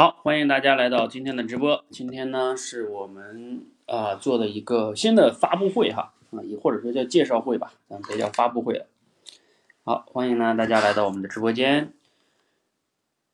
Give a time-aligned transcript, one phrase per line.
[0.00, 1.84] 好，欢迎大家来到今天的直播。
[1.90, 8.86] 今天呢，是我们啊做的一个新的发布会哈啊，也或者说叫介绍会吧，咱别叫发布会了。
[9.84, 11.92] 好，欢迎呢大家来到我们的直播间。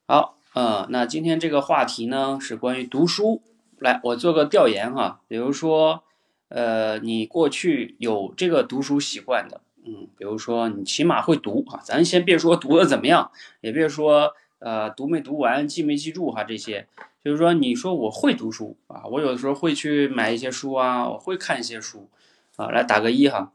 [0.09, 3.43] 好，呃，那今天这个话题呢是关于读书。
[3.79, 6.03] 来，我做个调研哈，比如说，
[6.49, 13.31] 呃，你过去有这个读书习惯的，嗯，比如说你起码会读哈，咱先别说读的怎么样，
[13.61, 14.35] 也别说。
[14.59, 16.43] 呃，读没读完，记没记住哈？
[16.43, 16.89] 这些
[17.23, 22.09] 就是说，你说我会读书啊，我有的时候会去买一些书啊，我会看一些书
[22.57, 23.53] 啊，来打个一哈，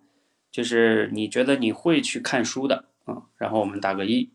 [0.52, 4.30] 就是你觉得你会去看书的啊，然后我们打个一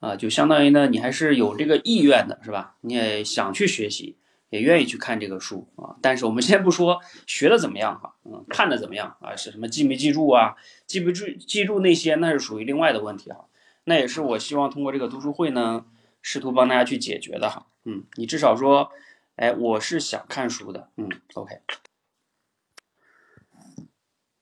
[0.00, 2.76] 啊，就相当于呢，你还是有这个意愿的，是吧？
[2.82, 4.16] 你也想去学习，
[4.50, 5.96] 也愿意去看这个书啊。
[6.02, 9.34] 但是我们先不说学的怎么样哈，嗯，看的怎么样啊？
[9.34, 10.56] 是什么记没记住啊？
[10.86, 13.46] 记不住记住那些，那是属于另外的问题哈。
[13.88, 15.86] 那也是我希望通过这个读书会呢，
[16.20, 17.66] 试图帮大家去解决的哈。
[17.84, 18.90] 嗯，你至少说，
[19.36, 20.90] 哎，我是想看书的。
[20.96, 21.60] 嗯，OK。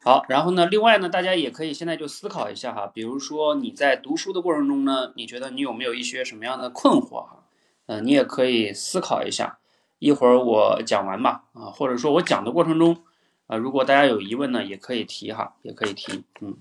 [0.02, 7.44] 好，然后呢，另外呢，大家也可以现在就思考一下哈，比如说你在读书的过程中呢，你觉得你有没有一些什么样的困惑哈？
[7.86, 9.58] 嗯，你也可以思考一下。
[9.98, 13.05] 一会儿我讲完吧，啊，或者说我讲的过程中，
[13.47, 16.58] 啊，如果大家有疑问呢，也可以提哈，也可以提，嗯。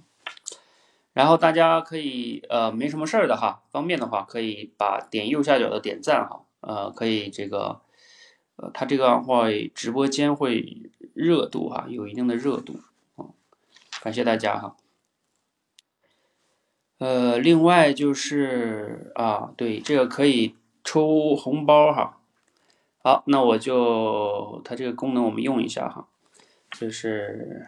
[1.16, 7.80] 然后大家可以呃没什么事儿的哈，方便的话可以把点右下角的点赞哈，呃可以这个
[8.58, 12.82] 呃它这个会直播间会热度哈，有一定的热度
[13.16, 13.32] 啊，
[14.04, 14.76] 感谢大家哈。
[16.98, 22.20] 呃，另外就是啊，对这个可以抽红包哈。
[23.02, 26.10] 好，那我就它这个功能我们用一下哈，
[26.78, 27.68] 就是。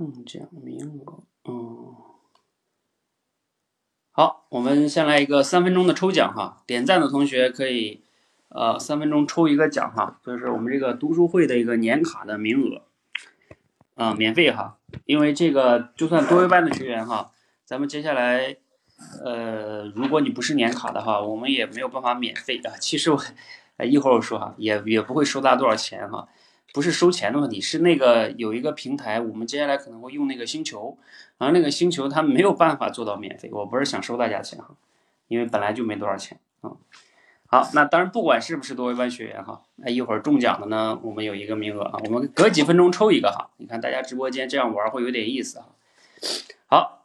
[0.00, 1.94] 中奖名额，嗯，
[4.12, 8.02] 好，我们先来一个三分钟的抽奖哈，点赞的同学可以，
[8.48, 12.84] 呃，三分钟抽一个奖哈，就是我们这个读书会的一个年卡的名额，
[13.94, 17.32] 啊，免费哈，因为这个就算多一班的学员哈，
[17.66, 18.56] 咱们接下来，
[19.22, 22.72] 呃，如果你不是年卡的话，我们也没有办法免费啊。
[22.80, 23.22] 其实我，
[23.84, 26.26] 一会儿我说哈，也也不会收大家多少钱哈。
[26.72, 30.96] 不是收钱的问题，是那个有一个平台，我们接下来可能会用那个星球，
[31.38, 33.50] 然后那个星球它没有办法做到免费。
[33.52, 34.74] 我不是想收大家钱哈，
[35.28, 36.72] 因为本来就没多少钱啊。
[37.46, 43.50] 好，那当然不管是不是多维班学员哈，那一会儿中奖的呢，我们有一个名额啊，我们隔几分钟抽一个哈。
[43.56, 45.66] 你看大家直播间这样玩会有点意思哈。
[46.66, 47.02] 好，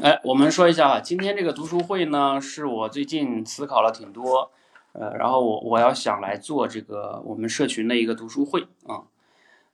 [0.00, 4.52] 哎，我们说一下哈，今天这个读书会呢，是我最近思考了挺多。
[4.98, 9.04] 呃，然后我我要想来做这个我们社群的一个读书会啊，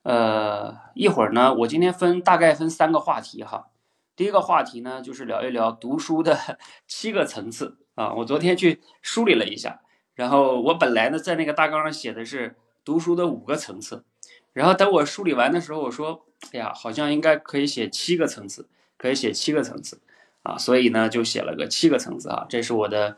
[0.03, 3.69] 呃，一会儿呢，我今天分大概分三个话题哈。
[4.17, 8.13] 第一个话题呢，就是聊一聊读书的 七个层次啊。
[8.15, 9.81] 我昨天去梳理了一下，
[10.15, 14.05] 然后我本来呢在那个大纲上写的是读书的五个层次，
[14.53, 18.69] 然后等我梳理完的时候，我说，哎呀，好像应该可以写七个层次，
[18.99, 20.01] 可以写七个层次
[20.43, 23.17] 啊，所以呢就写了个七个层次啊，这是我的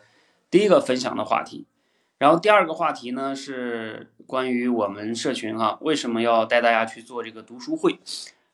[0.51, 1.67] 第一个分享的话题。
[2.19, 7.99] 然后第二个话题呢是关于我们社群哈，为什么要带大家去做这个读书会？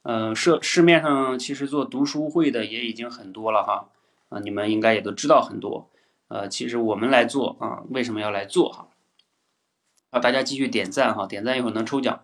[0.02, 3.90] 嗯，社市面上其实做读书会的也已经很多了哈，
[4.30, 5.90] 啊，你们应该也都知道很多。
[6.28, 8.88] 呃，其实我们来做啊，为什么要来做哈？
[10.10, 12.22] 好，大家继续点赞哈，点赞一会儿能抽奖。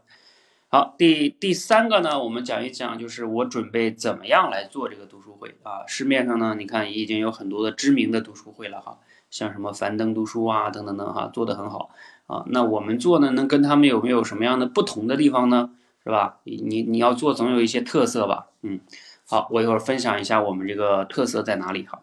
[0.68, 5.84] 好，第第三个呢，我们讲一讲，就是我准备怎么样来做这个读书会啊？
[5.86, 8.98] 市面上呢，你看也已经有很多的知名的读书会了哈。
[9.30, 11.90] 像什么樊登读书啊，等等等哈，做的很好
[12.26, 12.44] 啊。
[12.46, 15.70] 那我们做呢，能跟他们有没有什么样的不同的地方呢？
[16.04, 16.38] 是吧？
[16.44, 18.46] 你你要做总有一些特色吧？
[18.62, 18.78] 嗯，
[19.26, 22.02] 好，我一会儿分享一下我们这个特色在哪里哈。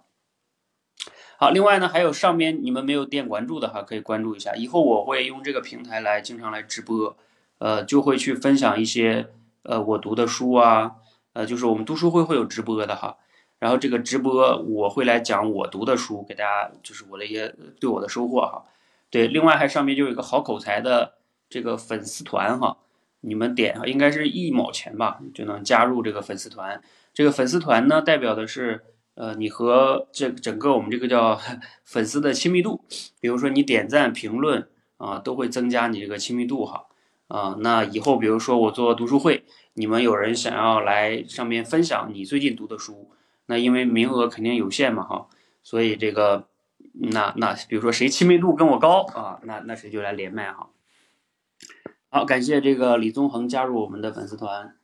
[1.38, 4.56] 好，另外呢，还有上面你们没有点关注的哈，可以关注一下。
[4.56, 7.16] 以后我会用这个平台来经常来直播，
[7.60, 9.30] 呃，就会去分享一些
[9.64, 10.96] 呃我读的书啊，
[11.32, 13.16] 呃，就是我们读书会会有直播的哈。
[13.64, 18.62] 然后这个直播我会来讲我读的书，给大家就是我的一些对我的收获哈。
[19.10, 21.14] 对，另外还上面就有一个好口才的
[21.50, 22.76] 这个粉丝团哈，
[23.22, 26.82] 你们点应该是一毛钱吧就能加入这个粉丝团。
[27.14, 28.82] 这个粉丝团呢代表的是
[29.16, 31.40] 呃你和这整个我们这个叫
[31.86, 32.84] 粉丝的亲密度，
[33.22, 34.68] 比如说你点赞评论
[34.98, 36.88] 啊都会增加你这个亲密度哈。
[37.30, 39.46] 啊，那以后比如说我做读书会，
[39.76, 43.10] 你们有人想要来上面分享你最近读的书，
[43.46, 45.28] 那因为名额肯定有限嘛哈，
[45.62, 46.48] 所以这个
[46.94, 50.70] 那那比如说谁亲密度跟我高啊，那那谁就来连麦哈。
[52.10, 54.76] 好，感谢这个李宗恒加入我们的粉丝团。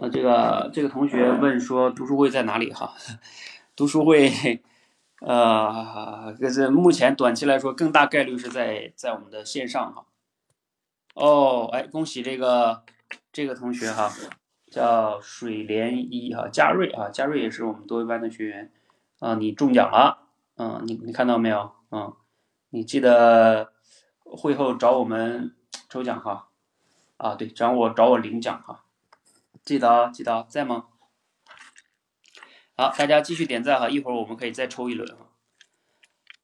[0.00, 2.94] 呃，这个这个同学问说读书会在哪里哈？
[3.74, 4.62] 读书会，
[5.20, 10.04] 呃，这是目前短期来说更大概率是在在我们的线上哈。
[11.14, 12.82] 哦，哎，恭喜这个
[13.32, 14.12] 这个同学哈，
[14.70, 18.72] 叫水莲一哈，嘉瑞啊，嘉瑞也是我们多维班的学员
[19.18, 21.72] 啊，你中奖了，嗯，你你看到没有？
[21.90, 22.14] 嗯，
[22.70, 23.72] 你记得
[24.22, 25.56] 会后找我们
[25.88, 26.48] 抽奖哈，
[27.16, 28.84] 啊，对，找我找我领奖哈，
[29.64, 30.86] 记得啊，记得在吗？
[32.76, 35.26] 好，大家继续点赞哈，一会儿我们可以再抽一轮哈。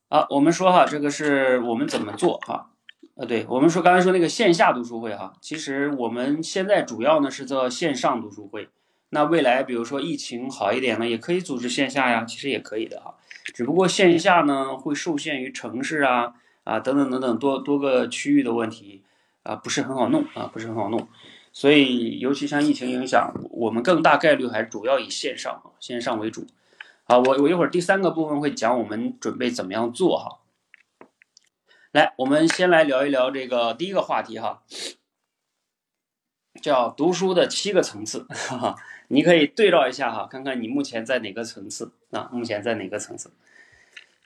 [0.09, 2.73] 好，我们说哈，这个是我们怎么做哈？
[3.17, 8.69] 呃，对我们说刚才说那个线下读书会哈，其实我们现在主要呢是做线上读书会。
[9.09, 13.15] 那未来比如说疫情好一点呢，也可以组织线下呀，其实也可以的哈。
[13.55, 16.35] 只不过线下呢会受限于城市啊
[16.65, 19.03] 啊等等等等多多个区域的问题
[19.45, 21.09] 啊，不是很好弄啊，不是很好弄。
[21.55, 26.47] 所以尤其像疫情影响，我们更大概率还是主要以线上线上为主。
[27.05, 30.41] 好，我我一会儿第三个部分会讲我们准备怎么样做哈。
[31.93, 34.63] 来，我们先来聊一聊这个第一个话题哈，
[36.61, 38.77] 叫读书的七个层次，哈哈，
[39.09, 42.29] 你可以对照一下哈，看看你目前在哪个层次啊？
[42.33, 43.31] 目前在哪个层次？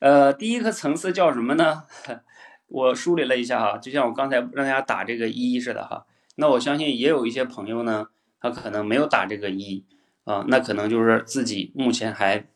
[0.00, 1.84] 呃，第一个层次叫什么呢？
[2.66, 6.06] 我梳理了一下哈，就像我刚才让大家打这个一似的哈，
[6.36, 8.08] 那我相信也有一些朋友呢，
[8.40, 9.84] 他可能没有打这个一
[10.24, 12.48] 啊，那可能就是自己目前还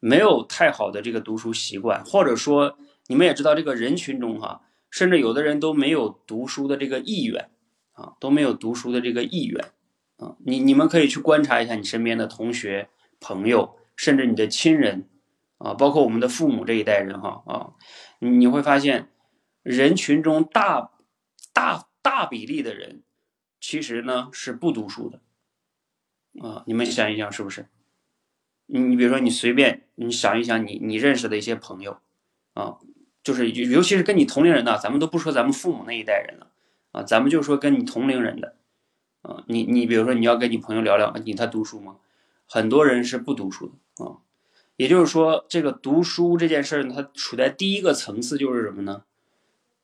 [0.00, 2.76] 没有太好的这个读书习惯，或者说。
[3.10, 7.50] 你们也知道，这个人群中哈，甚至有的人都没有读书的这个意愿
[7.90, 9.64] 啊，都没有读书的这个意愿
[10.16, 10.36] 啊。
[10.46, 15.08] 你你们可以去观察一下你身边的同学、朋友，甚至你的亲人
[15.58, 17.74] 啊，包括我们的父母这一代人哈啊，
[18.20, 19.10] 你会发现，
[19.64, 20.92] 人群中大
[21.52, 23.02] 大大比例的人，
[23.60, 25.20] 其实呢是不读书的
[26.46, 26.62] 啊。
[26.68, 27.66] 你们想一想，是不是？
[28.66, 31.98] 你比如说，你随便你想一想，你你认识的一些朋友
[32.54, 32.78] 啊。
[33.22, 36.46] 就是尤其是跟你同龄人的，咱们都不说咱们父母那一代人了
[36.92, 38.56] 啊，咱们就说跟你同龄人的
[39.22, 41.96] 啊，你你比如说你要跟你朋友聊聊，你他读书吗？
[42.46, 44.16] 很多人是不读书的啊，
[44.76, 49.04] 也就是说这个读书这件事儿，它处在第一个层次就是什么呢？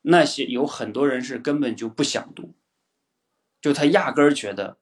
[0.02, 2.54] 那些有很多人是根本就不想读，
[3.60, 4.78] 就他压根儿觉得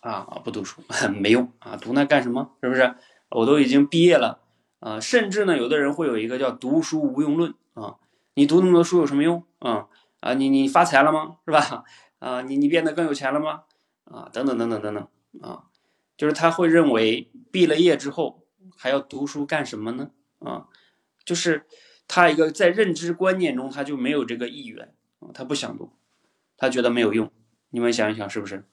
[0.00, 0.82] 啊不读书
[1.14, 2.52] 没用啊，读那干什么？
[2.62, 2.94] 是不是？
[3.28, 4.40] 我都已经毕业了
[4.80, 7.54] 啊，甚至呢，有的人会有一个叫读书无用论。
[7.76, 7.96] 啊，
[8.34, 9.44] 你读那么多书有什么用？
[9.58, 9.88] 啊
[10.20, 11.36] 啊，你你发财了吗？
[11.44, 11.84] 是吧？
[12.18, 13.64] 啊，你你变得更有钱了吗？
[14.04, 15.08] 啊，等等等等等等
[15.42, 15.64] 啊，
[16.16, 18.46] 就是他会认为毕了业之后
[18.76, 20.10] 还要读书干什么呢？
[20.38, 20.68] 啊，
[21.24, 21.66] 就是
[22.08, 24.94] 他一个在认知观念中他就没有这个意愿，
[25.34, 25.92] 他不想读，
[26.56, 27.30] 他觉得没有用。
[27.70, 28.64] 你们想一想是不是？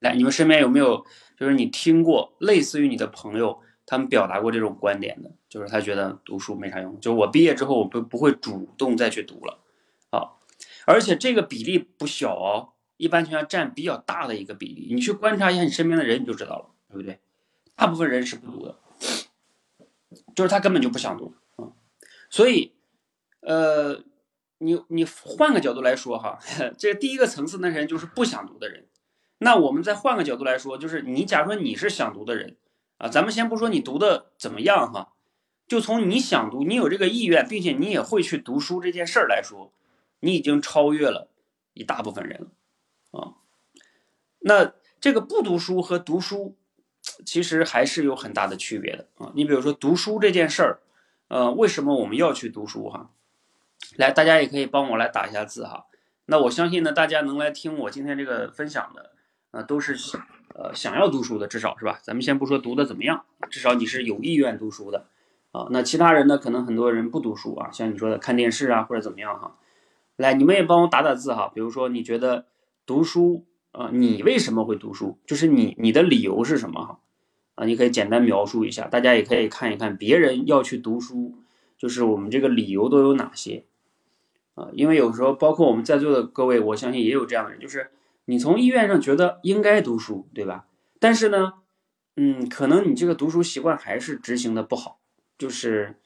[0.00, 1.04] 来，你们身边有没有
[1.36, 3.60] 就是你听过类似于你的朋友？
[3.86, 9.58] 他们表达过这种观点的，就是他觉得读书没啥用，就是我毕业之后我不不会主动再去读了，
[10.10, 10.40] 啊，
[10.86, 17.20] 而且这个比例不小哦，一般情况下占比较大的一个比例，你去观察一下你身边的人你就知道了，对不对？
[17.76, 18.78] 大部分人是不读的，
[20.34, 21.68] 就是他根本就不想读啊，
[22.30, 22.72] 所以，
[23.40, 24.02] 呃，
[24.58, 26.38] 你你换个角度来说哈，
[26.78, 28.86] 这第一个层次那人就是不想读的人，
[29.38, 32.56] 那我们再换个角度来说，就是你假如说你是想读的人。
[33.04, 35.12] 啊，咱们先不说你读的怎么样哈，
[35.68, 39.70] 就从你想读，你有这个意愿，并且你也会去读书这件事儿来说，
[40.20, 41.28] 你已经超越了
[41.74, 43.34] 一大部分人了啊。
[44.38, 46.56] 那这个不读书和读书，
[47.26, 49.32] 其实还是有很大的区别的啊。
[49.34, 50.80] 你比如说读书这件事儿，
[51.28, 53.10] 呃，为什么我们要去读书哈？
[53.98, 55.84] 来，大家也可以帮我来打一下字哈。
[56.24, 59.10] 那我相信呢，大家能来听我今天这个分享的，
[59.50, 59.94] 啊，都是。
[60.56, 61.98] 呃，想要读书的至少是吧？
[62.00, 65.06] 咱们先不说读的怎么样，至少你是有意愿读书的
[65.50, 65.66] 啊。
[65.70, 66.38] 那其他人呢？
[66.38, 69.56] 可能很多人不读书啊，像你说的看电视啊或者怎么样哈。
[70.14, 71.50] 来，你们也帮我打打字哈。
[71.52, 72.46] 比如说你觉得
[72.86, 75.18] 读书啊，你为什么会读书？
[75.26, 77.00] 就是你你的理由是什么哈？
[77.56, 81.34] 啊，你可以简单描述一下，大家也可以看一看别人要去读书，
[81.76, 83.64] 就是我们这个理由都有哪些
[84.54, 84.68] 啊？
[84.72, 87.90] 因为有时候包括我们在座的各位，我相信也有这样的人，就是。
[88.26, 90.66] 你从意愿上觉得应该读书，对吧？
[90.98, 91.54] 但是呢，
[92.16, 95.00] 嗯，可能你这个读书习惯还是执行的不好，
[95.36, 95.96] 就是，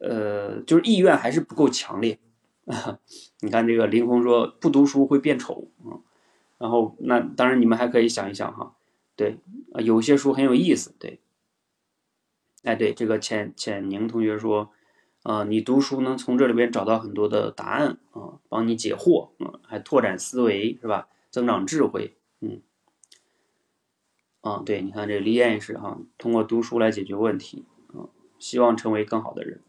[0.00, 2.18] 呃，就是意愿还是不够强烈
[3.40, 6.02] 你看这个林峰说不读书会变丑啊，
[6.58, 8.74] 然后那当然你们还可以想一想哈，
[9.14, 9.38] 对，
[9.78, 11.20] 有些书很有意思，对，
[12.64, 14.72] 哎对，这个浅浅宁同学说，
[15.22, 21.08] 啊，你读书能从这里边找到很多的答案啊，帮你解惑啊，还拓展思维是吧？
[21.30, 22.62] 增长智慧，嗯，
[24.40, 29.60] 啊，对，你看这李艳也是哈，通过读书来解决问题啊，希望成为更好的人。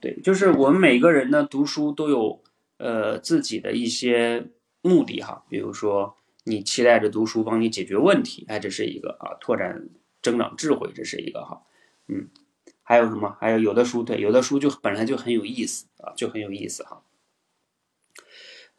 [0.00, 2.40] 对，就是我们每个人呢，读书都有
[2.76, 4.48] 呃自己的一些
[4.80, 5.44] 目的哈。
[5.48, 9.88] 比如说，你期待着读书帮你解决问题，哎，这是一个啊，拓展
[10.22, 11.62] 增长智慧，这是一个哈。
[12.06, 12.28] 嗯，
[12.82, 13.36] 还有什么？
[13.40, 17.01] 还有有的书，对，有的书就本来就很有意思啊，就很有意思哈。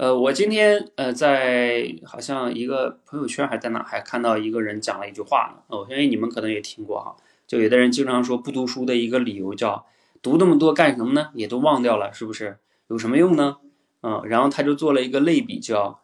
[0.03, 5.63] 呃，我今天呃在好像一个朋友圈还在哪，还看到一个人讲了一句话呢。
[5.67, 7.15] 哦，因为你们可能也听过哈，
[7.47, 9.85] 就有的人经常说不读书的一个理由叫。
[10.21, 11.29] 读那么多干什么呢？
[11.35, 12.57] 也都忘掉了，是不是？
[12.89, 13.59] 有什么用呢？
[14.01, 16.01] 嗯，然后他就做了一个类比，叫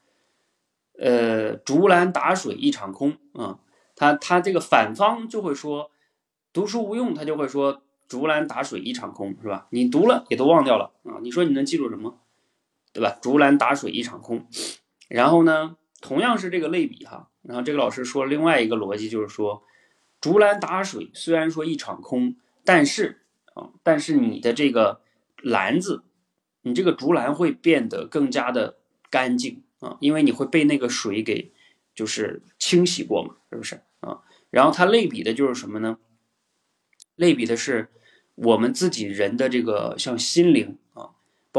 [0.98, 3.60] 呃“竹篮打水一场空”啊。
[3.98, 5.92] 他他这个反方就会说
[6.54, 9.68] 读书无用，他就会说“竹篮打水一场空”，是吧？
[9.72, 11.20] 你读了也都忘掉了啊。
[11.22, 12.18] 你说你能记住什么？
[12.94, 14.48] 对吧？“竹篮打水一场空”。
[15.08, 19.64] 然后呢，同样是这个类比哈，然后这个老师说另外一个逻辑就是说
[20.22, 23.18] “竹篮打水”虽然说一场空，但是。
[23.84, 25.02] 但是你的这个
[25.42, 26.04] 篮子，
[26.62, 28.78] 你这个竹篮会变得更加的
[29.10, 31.52] 干净啊，因为你会被那个水给
[31.94, 34.22] 就是清洗过嘛，是不是啊？
[34.50, 35.98] 然后它类比的就是什么呢？
[37.18, 37.90] 类比的是
[38.36, 40.78] 我们自己人的这个像心灵，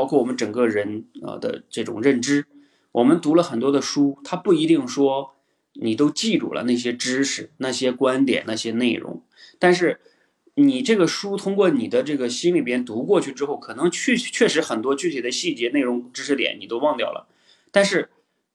[0.01, 2.47] 包括我们整个人啊的这种认知。
[2.93, 5.35] 我们读了很多的书，它不一定说
[5.75, 9.23] 你都记住了那些知识、那些观点、那些内容，
[9.59, 10.01] 但是。
[10.55, 17.29] 你这个书通过你的这个心里边读过去之后，可能确确实很多具体的细节、内容、知识点你都忘掉了，
[17.71, 18.11] 但是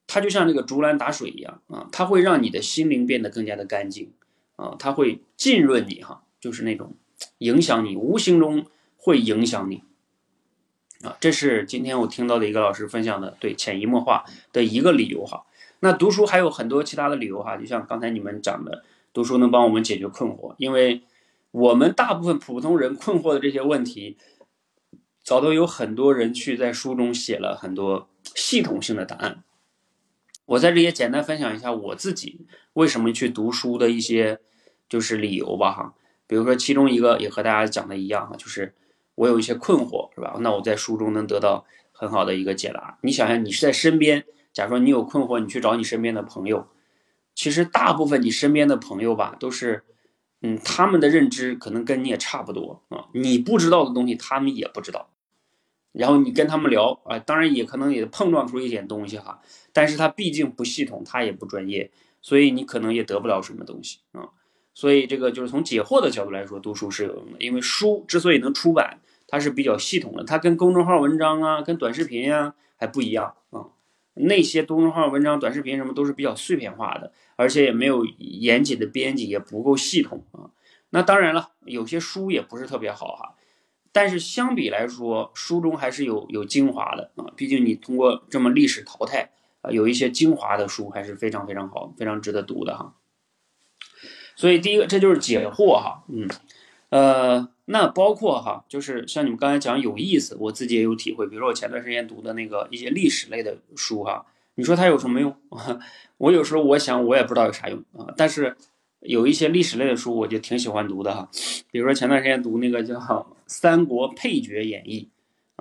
[0.06, 4.12] 它就像那个竹篮打水一样啊，它会让你的心灵变得更加的干净
[4.54, 6.94] 啊，它会浸润你哈，就是那种
[7.38, 9.82] 影响你，无形中会影响你
[11.02, 11.16] 啊。
[11.20, 15.44] 这是今天我听到的一个老师分享的对潜移默化的一个理由哈。
[15.80, 21.02] 那读书还有很多其他的理由哈，就像刚才你们讲的，读书能帮我们解决困惑，因为。
[21.52, 24.18] 我们大部分普通人困惑的这些问题，
[25.22, 29.42] 早都有很多人去在书中写了很多系统性的答案。
[30.44, 34.38] 我在这也简单分享一下我自己为什么去读书的一些
[34.86, 35.94] 就是理由吧哈。
[36.26, 38.74] 比如说其中一个也和大家讲的一样哈，就是
[39.16, 40.36] 我有一些困惑是吧？
[40.38, 42.98] 那我在书中能得到很好的一个解答。
[43.02, 46.68] 你想想，你是在身边，假如说你有困惑，你去找你身边的朋友，
[47.34, 49.82] 其实大部分你身边的朋友吧都是。
[50.42, 55.08] 嗯，他们的认知可能跟你也差不多啊，你不知道的东西他们也不知道，
[55.92, 59.40] 然后你跟他们聊啊，当然也可能也碰撞出一点东西哈，
[59.72, 64.28] 但是他毕竟不系统，他也不专业，所以你可能也得不了什么东西啊，
[64.74, 73.66] 所以这个就是从解惑的角度来说，读书是有用的，因为书之所以能出版，它是比较系统的，它跟公众号文章啊，跟短视频啊还不一样啊。
[74.14, 80.48] 那些公众号文章、短视频什么都是比较碎片化的，而且也没有严谨的编辑，也不够系统啊。
[80.90, 83.34] 那当然了，有些书也不是特别好哈，
[83.92, 87.26] 但是相比来说，书中还是有有精华的啊。
[87.36, 92.94] 毕竟你通过这么历史淘汰啊，有一些精华的书还是非常非常好，非常值得读的哈。
[94.36, 96.28] 所以第一个，这就是解惑哈，嗯，
[96.90, 97.48] 呃。
[97.68, 101.26] 那包括哈，就是像你们刚才讲有意思，我自己也有体会。
[101.26, 105.36] 比如说我前段时间读的那个一些历史类的书哈，你说它有什么用？
[106.18, 108.14] 我有时候我想我也不知道有啥用啊。
[108.16, 108.56] 但是
[109.00, 111.28] 有一些历史类的书我就挺喜欢读的哈。
[111.72, 112.94] 比如说前段时间读那个叫
[113.46, 115.10] 《三国配角演义》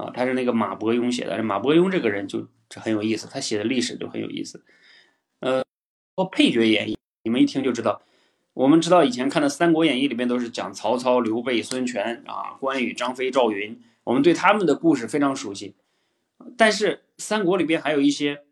[0.02, 1.42] 啊，他是那个马伯庸写的。
[1.42, 4.64] 马伯庸这个人就很有意思，他写的历史就很有意思。
[5.40, 5.62] 呃，
[6.16, 6.94] 《说配角演义》，
[7.24, 8.02] 你们一听就知道。
[8.56, 15.76] 我们知道以前看的《三国演义》里面都是讲曹操、刘备、孙权啊、关羽、张飞、赵云，我们对他们的故事非常熟悉。
[16.56, 18.44] 但是三国里边还有一些，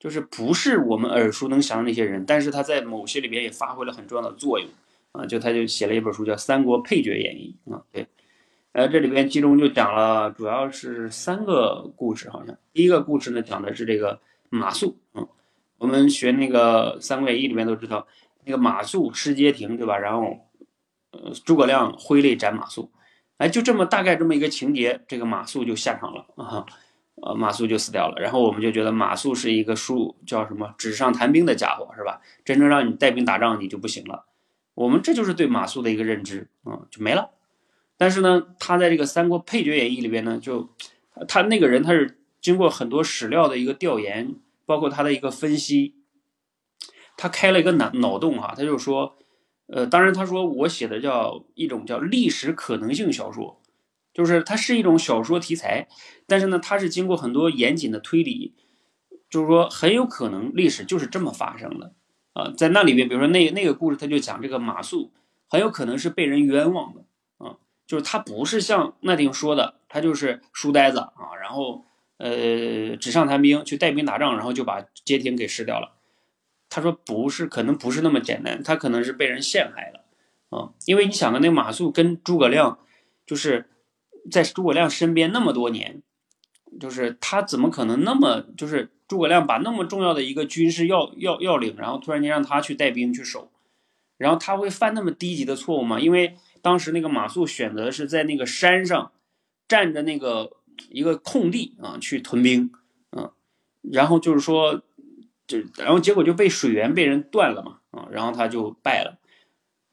[0.00, 4.68] 就是不是我们耳熟能详的那些人，但是他在某些里边也发挥了很重要的作用
[5.12, 5.24] 啊。
[5.24, 8.08] 就他就写了一本书叫《三国配角演义》啊，对，
[8.72, 15.28] 呃，这里边其中就讲了主要是三个故事，好像第一个故事呢讲的是这个马谡，嗯，
[15.78, 18.08] 我们学那个《三国演义》里面都知道。
[18.46, 19.98] 那个马谡失街亭，对吧？
[19.98, 20.38] 然后，
[21.10, 22.88] 呃，诸葛亮挥泪斩马谡，
[23.38, 26.64] 哎，就这么大概这么一个情节，这个马谡就下场了啊，
[27.16, 28.14] 呃，马谡就死掉了。
[28.20, 32.20] 然后我们就觉得马谡是一个书叫什么纸上谈兵的家伙，是吧？
[32.44, 34.26] 真正让你带兵打仗，你就不行了。
[34.74, 37.30] 我们这就是对马谡的一个认知啊，就没了。
[37.96, 40.68] 但是呢，他在这个《三国配角演义》里边呢，就
[41.26, 44.36] 他那个人他是经过很多史料的一个调研，
[44.66, 45.95] 包括他的一个分析，
[47.16, 49.16] 他开了一个脑脑洞哈，他就说，
[49.66, 53.60] 呃，当然他说我写的叫一种叫历史可能性小说，
[54.12, 55.88] 就是它是一种小说题材，
[56.26, 58.54] 但是呢，它是经过很多严谨的推理，
[59.28, 61.92] 就是说很有可能历史就是这么发生的
[62.32, 65.10] 啊，在那里面，比如说那那个故事，他就讲这个马谡
[65.48, 67.04] 很有可能是被人冤枉的
[67.44, 67.56] 啊。
[67.86, 71.84] 就是他不是像那顶说的，他就是书呆子啊，然后
[72.18, 75.95] 呃纸上谈兵去带兵打仗，然后就把街亭给失掉了。
[76.76, 80.04] 他说不是，可能不是那么简单，他可能是被人陷害了
[80.50, 80.74] 啊。
[80.84, 82.78] 因为你想啊，那马谡跟诸葛亮
[83.26, 83.70] 就是
[84.30, 86.02] 在诸葛亮身边那么多年，
[86.78, 93.50] 就是他怎么可能那么就是诸葛亮把那么重要的一个军事要要要领，然后突然间让他去带兵去守，
[94.18, 95.98] 然后他会犯那么低级的错误吗？
[95.98, 99.12] 因为当时那个马谡选择是在那个山上，
[99.66, 100.58] 占着那个
[100.90, 102.70] 一个空地啊，去屯兵，
[103.16, 103.32] 嗯，
[103.80, 104.82] 然后就是说，
[105.46, 109.18] 就然后结果就被水源被人断了嘛，啊，然后他就败了，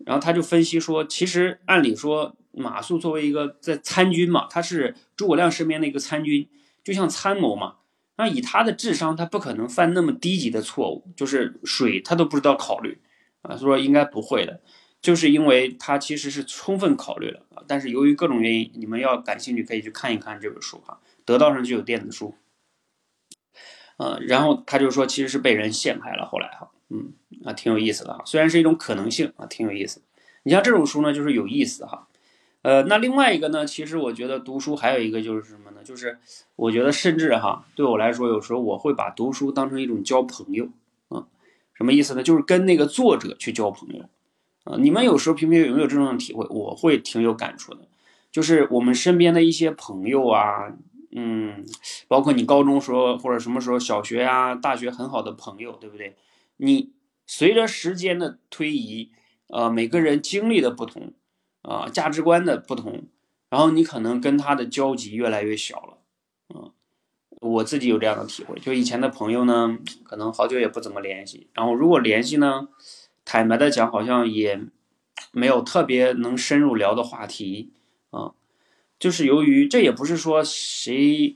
[0.06, 6.50] 然后他就分析说，其实按理说马谡作为一个在参军嘛，他是诸葛亮身边的一个参军，
[6.84, 7.76] 就像参谋嘛，
[8.18, 13.00] 那以他的智商，他不可能犯那么低级的错误，就是水他都不知道考虑，
[13.42, 14.62] 啊，说应该不会的。
[15.02, 22.34] 就是因为他其实是充分考虑了啊，但是由于各种原因，你们要感兴趣可以去看一看这本书哈，得到上就有电子书，
[23.98, 27.14] 呃，然后他就说其实是被人陷害了，后来哈，嗯
[27.46, 30.02] 啊，挺有意思的哈，虽然是一种可能性啊，挺有意思。
[30.44, 32.08] 你像这种书呢，就是有意思哈，
[32.64, 35.82] 呃，那另外一个呢，其实我觉得读书还有一个就是什么呢？
[35.84, 36.18] 就是
[36.56, 40.68] 我觉得甚至哈，对我来说，有时候我会把读书当成一种交朋友
[41.10, 41.28] 啊，
[41.74, 42.24] 什么意思呢？
[42.24, 44.06] 就是跟那个作者去交朋友。
[44.66, 46.48] 啊，你们有时候平平有没有这种体会？
[46.50, 47.82] 我会挺有感触的，
[48.32, 50.72] 就是我们身边的一些朋友啊，
[51.16, 51.66] 嗯，
[52.08, 56.16] 包括你高中时候或者什么时候小学啊、大学很好的朋友，对不对？
[56.58, 56.92] 你
[57.26, 59.12] 随着时间的推移，
[59.48, 61.14] 呃，每个人经历的不同，
[61.62, 63.04] 啊，价值观的不同，
[63.50, 65.98] 然后你可能跟他的交集越来越小了，
[66.54, 66.72] 嗯，
[67.42, 72.70] 我自己有这样的体会，就以前的朋友呢，可能好久也不怎么联系，然后如果联系呢？
[73.26, 74.60] 坦白的讲，好像也
[75.32, 77.72] 没有特别能深入聊的话题，
[79.04, 81.36] 就是由于这也不是说谁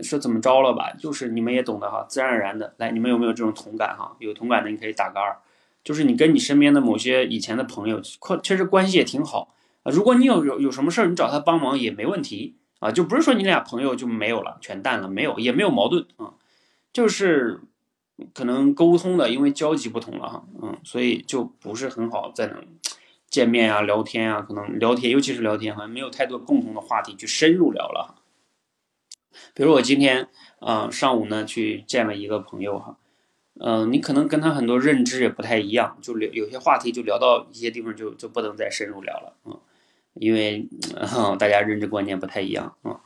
[0.00, 4.14] 说怎么着了吧，就是你们也懂得哈，自然而然的来，你们有没有这种同感哈？
[4.20, 5.36] 有同感的你可以打个二，
[5.82, 8.00] 就是你跟你身边的某些以前的朋友，
[8.44, 9.90] 确实关系也挺好啊。
[9.90, 16.34] 如果你有有有什么事儿，你找他帮忙也没问题啊，就不是说你俩朋友就没有了，全淡了，没有也没有矛盾啊，
[16.92, 17.58] 就是。
[18.34, 22.62] 可能沟通的，因为交集不同了哈，嗯，所以就不是很好再能
[23.30, 28.16] 见面啊、聊天啊，可能聊天，尤其是聊天，好像没有太多共同的话题去深入聊了。
[29.54, 32.96] 比如我今天啊上午呢去见了一个朋友哈，
[33.60, 39.56] 嗯，你可能跟他很多认知也不太一样，就聊有些话题就聊到一些地方就就不能再深入聊了啊，
[40.14, 40.68] 因为
[41.38, 43.00] 大家认知观念不太一样啊。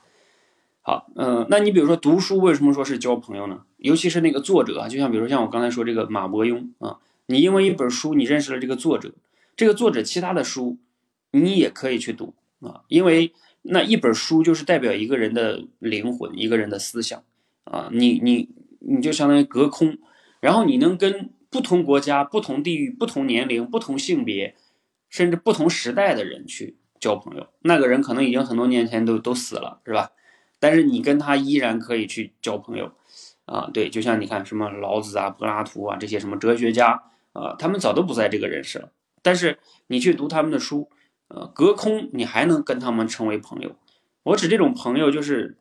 [0.81, 3.63] 好，嗯，那你比如说读书，为什么说是交朋友呢？
[3.79, 9.13] 尤其是那个作者，就像比如说像我刚才说这个马伯庸啊，你因为一本书你认识了这个作者，
[9.57, 10.79] 这个作者其他的书
[11.31, 17.23] 你也可以去读啊，因为那一本书就是代表一个人的灵魂，一个人的思想
[17.65, 18.49] 啊，你你
[18.81, 19.99] 你就相当于隔空，
[20.41, 24.55] 然后你能跟不同国家、不同地域、不同年龄、不同性别，
[25.09, 30.11] 甚至不同时代的人去交朋友，那个人可能已经很多年前都都死了，是吧？
[30.59, 32.93] 但是你跟他依然可以去交朋友，
[33.45, 38.91] 啊，对，就像你看什么老子啊、柏拉图啊这些什么哲学家啊，他们早都不在这个人世了。
[39.25, 39.59] 但是
[39.89, 40.89] 你去读他们的书，
[41.27, 43.75] 呃，隔空你还能跟他们成为朋友。
[44.23, 45.57] 我指这种朋友，就是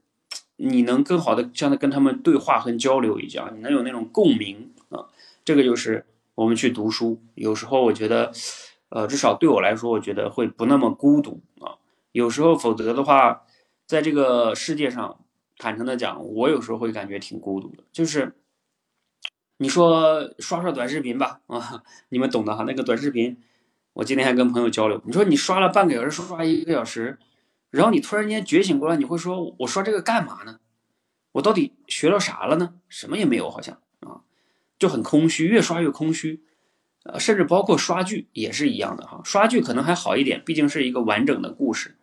[0.57, 5.07] 你能更好的像跟他们对话和交流一样，你能有那种共鸣啊。
[5.43, 8.31] 这个就是我们去读书，有时候我觉得，
[8.89, 11.79] 呃，至少对我来说，我觉得会不那么孤独啊。
[12.11, 13.43] 有时候否则的话。
[13.85, 15.19] 在这个世界上，
[15.57, 17.83] 坦诚的讲，我有时候会感觉挺孤独的。
[17.91, 18.33] 就是
[19.57, 22.63] 你说刷刷短视频吧，啊，你们懂的哈。
[22.63, 23.37] 那个短视频，
[23.93, 25.01] 我今天还跟朋友交流。
[25.05, 27.19] 你说你刷了半个小时，刷一个小时，
[27.69, 30.59] 然后你突然间觉醒过来，你会说，我刷这个干嘛呢？
[31.33, 32.73] 我到底学了啥了呢？
[32.89, 34.21] 什么也没有，好像啊，
[34.77, 36.43] 就很空虚，越刷越空虚。
[37.03, 39.19] 呃，甚至包括刷剧也是一样的哈。
[39.23, 41.95] 刷剧可能还好一点，毕竟是一个完整的故事。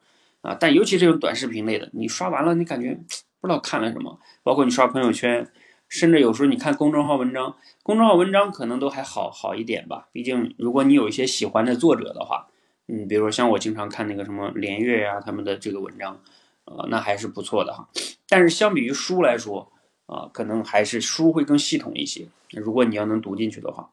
[0.43, 3.01] 啊，但尤其这种短视频类的，你刷完了，你感觉
[3.41, 4.19] 不知道看了什么。
[4.43, 5.51] 包括你刷朋友圈，
[5.91, 10.09] 甚至有时候你看公众号文章，公众号文章可能都还好好一点吧。
[10.13, 12.47] 毕竟如果你有一些喜欢的作者的话，
[12.87, 16.23] 嗯，比如说像我经常看那个什么连岳呀他们的这个文章，
[16.65, 17.89] 呃，那还是不错的哈。
[18.29, 19.73] 但是相比于书来说
[20.07, 22.29] 啊，可能还是书会更系统一些。
[22.51, 23.91] 如果你要能读进去的话，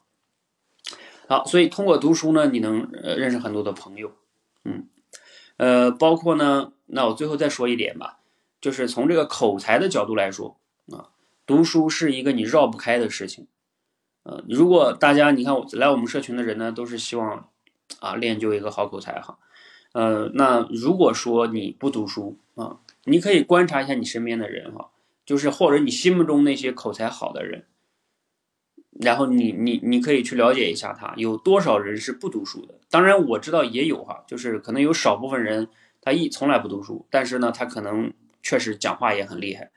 [1.27, 4.11] 好，所以通过读书呢，你能呃认识很多的朋友，
[4.63, 4.87] 嗯，
[5.57, 8.19] 呃，包括呢，那我最后再说一点吧，
[8.61, 10.56] 就是从这个口才的角度来说，
[11.47, 13.47] 读书是一个你绕不开的事情。
[14.23, 17.49] 呃，如果大家你看我来我们社群的人呢，都是希望
[17.99, 19.39] 啊练就一个好口才哈。
[19.93, 24.91] 呃，那如果说你不读书啊，你可以观察一下你身边的人哈，
[25.25, 27.63] 就是或者你心目中那些口才好的人，
[28.99, 32.75] 然后你你你可以去了解一下他有多少人是不读书的。
[32.89, 35.69] 当然我知道也有哈，就是可能有少部分人
[36.01, 38.11] 他一从来不读书，但是呢他可能
[38.43, 39.71] 确实讲话也很厉害，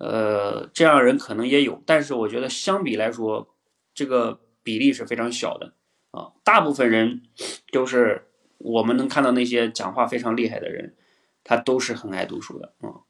[0.00, 3.54] 呃，这样人可能也有，但是我觉得相比来说。
[3.92, 5.74] 这个比例是非常小的
[6.12, 7.22] 啊，大部分人
[7.70, 10.94] 就是我们能看到那些讲话非常厉害的人，
[11.42, 13.02] 他都是很爱读书的啊。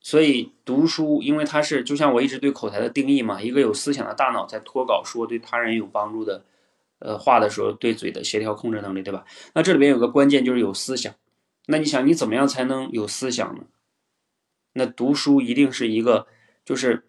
[0.00, 6.44] 所以读书，因为它是就像我一直对口才的定义嘛，一个有思想的大脑在脱稿说对他人有帮助的
[6.98, 9.24] 呃话的时候，对嘴的协调控制能力，对吧？
[9.54, 11.14] 那这里边有个关键就是有思想。
[11.68, 13.62] 那你想，你怎么样才能有思想呢？
[14.78, 16.26] 那读书一定是一个
[16.64, 17.04] 就是。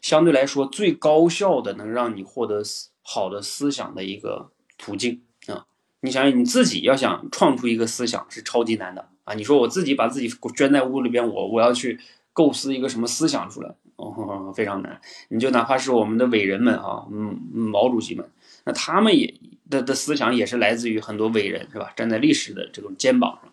[0.00, 2.62] 相对来说，最高效的能让你获得
[3.02, 5.66] 好的思想的一个途径啊！
[6.00, 9.34] 你想想，你自己要想创出一个思想是超级难的啊！
[9.34, 11.98] 你说我自己把自己圈在屋里边，我我要去
[12.32, 14.98] 构思一个什么思想出来，哦，非常难。
[15.28, 18.30] 你就哪怕是我们的伟人们啊，嗯，毛主席们，
[18.64, 19.34] 那他们也
[19.68, 21.92] 的的思想也是来自于很多伟人，是吧？
[21.96, 23.52] 站在历史的这种肩膀上。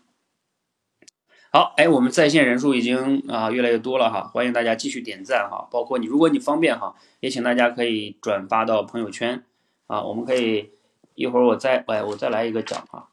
[1.55, 9.41] 好，哎，我们在线人数已经啊越来越多了哈，欢迎大家继续点赞哈，包括你，如果你方便哈，也请大家可以转发到朋友圈
[9.87, 10.73] 啊，我们可以
[11.13, 13.07] 一会儿我再哎我再来一个奖啊，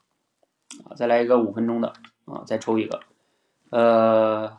[0.90, 1.92] 啊再来一个五分钟的
[2.24, 3.02] 啊，再抽一个，
[3.70, 4.58] 呃，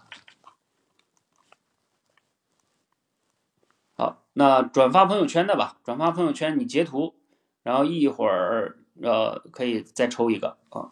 [3.95, 7.15] 好，那转发朋友圈的吧，转发朋友圈你截图，
[7.63, 10.91] 然后一会儿呃可以再抽一个啊。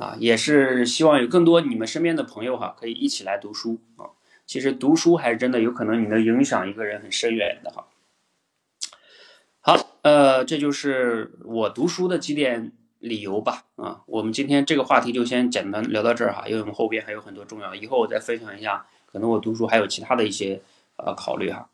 [0.00, 4.16] 啊，也是希望有更多你们身边的朋友哈，可以一起来读书啊。
[4.46, 7.84] 其实读书还是真的有可能你能影响一个人很深远的哈。
[9.60, 13.66] 好，呃，这就是我读书的几点理由吧。
[13.76, 20.62] 啊，我们今天这个话题就先简单聊到这儿哈，因为我们后边还有很多重要，以后我再分享一下，可能我读书还有其他的一些
[20.96, 21.68] 呃考虑哈。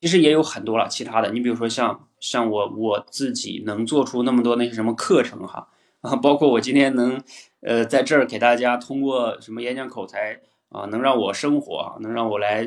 [0.00, 5.68] 其实也有很多了其他的，你比如说像像我我自己能做出那么多那些什么课程哈。
[6.02, 7.22] 啊，包括我今天能，
[7.60, 12.66] 呃，在这儿给大家通过什么演讲口才啊，能让我生活啊，能让我来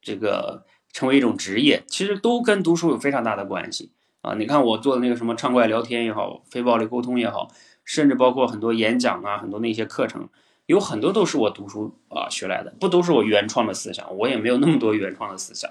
[0.00, 4.34] 这个成为一种职业，其实都跟读书有非常大的关系啊。
[4.34, 7.48] 你看我做的那个什么畅快聊天也好，非暴力沟通也好，
[7.84, 10.28] 甚至包括很多演讲啊，很多那些课程，
[10.66, 15.70] 有很多都是我读书啊学来的，不都是我原创的思想，我也没有那么多原创的思想。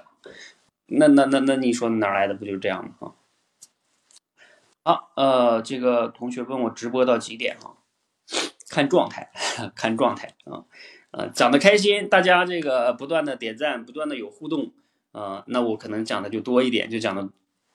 [0.86, 2.34] 那那那那你说哪来的？
[2.34, 3.12] 不就是这样吗
[4.86, 7.72] 好，呃，这个同学问我直播到几点啊？
[8.68, 9.30] 看状态，
[9.74, 10.64] 看状态啊，
[11.10, 14.72] 呃，讲的开心，大家这个不断的点赞，不断的有互动，
[15.12, 17.26] 呃，那我可能讲的就多一点，就讲的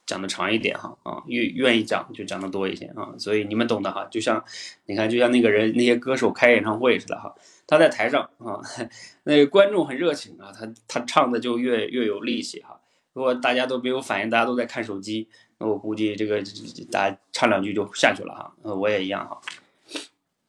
[0.06, 4.46] 讲的长一点哈，啊，愿愿意讲就讲的多一些啊，所以你们懂的哈，就像
[4.86, 7.34] 你看，就像那个人那些歌手开演唱会似的哈，
[7.66, 8.62] 他在台上啊，
[9.26, 12.80] 那观众很热情啊，他他唱的就越越有力气哈，
[13.14, 15.28] 如果大家都没有反应，大家都在看手机。
[15.62, 16.42] 那我估计这个
[16.90, 19.42] 大家唱两句就下去了哈，呃，我也一样哈，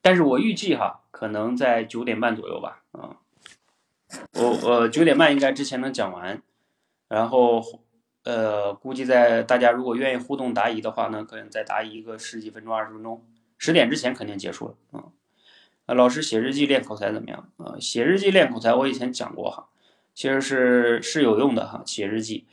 [0.00, 3.16] 但是我预计哈，可能在九点半左右吧，啊，
[4.34, 6.40] 我我九点半应该之前能讲完，
[7.08, 7.60] 然后
[8.22, 13.26] 呃，估计在大家如果愿意互动答疑的话呢，可能再答疑一个十几分钟、二十分钟，
[13.58, 15.10] 十点之前肯定结束了嗯。
[15.86, 17.74] 啊，老师写日记练口才怎么样啊？
[17.80, 19.66] 写日记练口才，我以前讲过哈，
[20.14, 22.46] 其实是是有用的哈，写日记，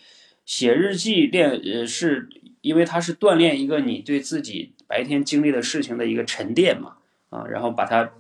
[0.44, 2.28] 写日记练呃是。
[2.68, 6.98] 因为它是锻炼一个你对自己白天经历的事情的一个沉淀嘛，
[7.30, 8.12] 啊，然后把它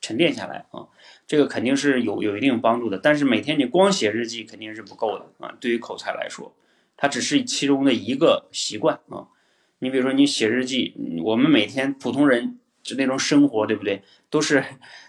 [0.00, 0.88] 沉淀下来啊，
[1.26, 2.98] 这个肯定是有有一定帮助的。
[2.98, 6.56] 但是每天你光写日记肯定是不够的啊，对于口才来说，
[6.96, 9.28] 它只是其中的一个习惯啊。
[9.80, 14.02] 你比如说你写日记，我们每天普通人就那种生活，对不对？
[14.30, 14.64] 都是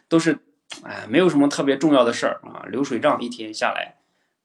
[0.10, 0.40] 都是，
[0.84, 3.96] 哎，没有什么特别重要的事儿啊，流水账一天下来，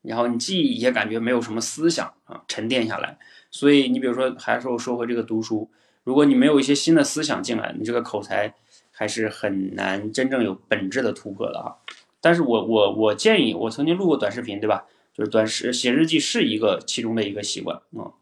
[0.03, 3.19] 然后你记忆也感觉没有什么思想啊，沉淀下来。
[3.51, 5.71] 所以你比如说，还是我说回这个读书，
[6.05, 8.55] 如果你没有一些新的思想进来，你这个口才
[8.91, 11.77] 还是很难真正有本质的突破的啊。
[12.21, 14.87] 但是我我我建议，我曾经录过短视频，对吧？
[15.15, 18.13] 就是短视写日记是一个其中的一个习惯啊，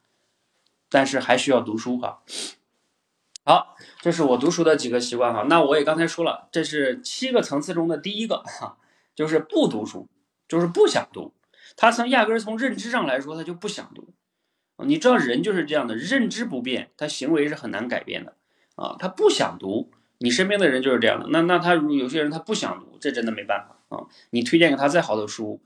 [0.88, 2.22] 但是还需要读书哈。
[3.44, 5.42] 好，这是我读书的几个习惯哈。
[5.48, 8.76] 那我也刚才说了，这是七个层次中的第一个哈，
[9.14, 10.06] 就是不读书，
[10.46, 11.32] 就是不想读。
[11.76, 14.08] 他从压根儿从认知上来说，他就不想读。
[14.84, 18.34] 你知道人就是这样的，认知不变，他行为是很难改变的
[18.76, 18.96] 啊。
[18.98, 21.26] 他不想读，你身边的人就是这样的。
[21.30, 24.06] 那那他有些人他不想读，这真的没办法啊。
[24.30, 25.60] 你推荐给他再好的书，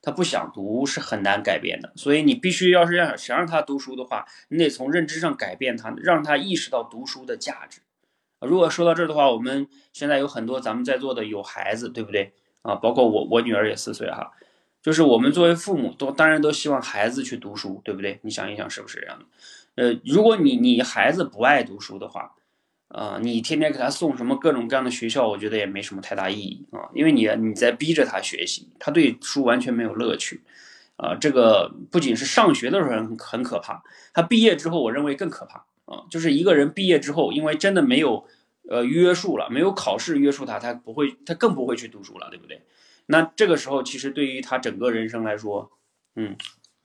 [0.00, 1.92] 他不想读是很难改变的。
[1.96, 7.80] 所以你必须要是让想让他读书的话，你得从认知上改变他，让他意识到读书的价值。
[8.40, 12.32] 如果说到这儿的话，我们现在有很多咱们在座的有孩子，对不对
[12.62, 12.74] 啊？
[12.74, 14.32] 包括我，我女儿也四岁哈。
[14.82, 18.18] 就是我们作为父母，都当然都希望孩子去读书，对不对？
[18.22, 19.24] 你想一想，是不是这样的？
[19.76, 22.34] 呃，如果你你孩子不爱读书的话，
[22.88, 30.42] 啊，你天天给他送什么各种各样的学校，我觉得也没什么太大意义啊，因为你你在逼着他学习，他对书完全没有乐趣，
[30.96, 38.26] 啊，这个不仅是上学的时候很很可怕，他毕业之后，我认为更可怕啊，就是一个人毕业之后，因为真的没有
[38.68, 42.60] 呃约束了，没有考试约束他，他不会，他更不会去读书了，对不对？
[43.06, 45.70] 那这个时候，其实对于他整个人生来说，
[46.14, 46.36] 嗯，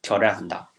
[0.02, 0.70] 挑战很大。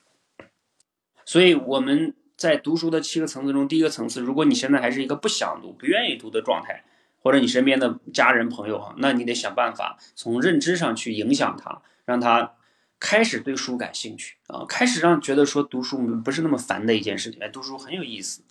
[1.25, 6.85] 所以我们在读书的七个层次中，第一个层次，如果你现在还是一个不想读、不愿意读的状态，
[7.21, 12.55] 或者你身边的家人朋友哈，那你得想办法从认知上去影响他，让他
[12.99, 18.43] 开始对书感兴趣啊，开始让觉得说读书不是那么烦的一件事情，哎，读书很有意思。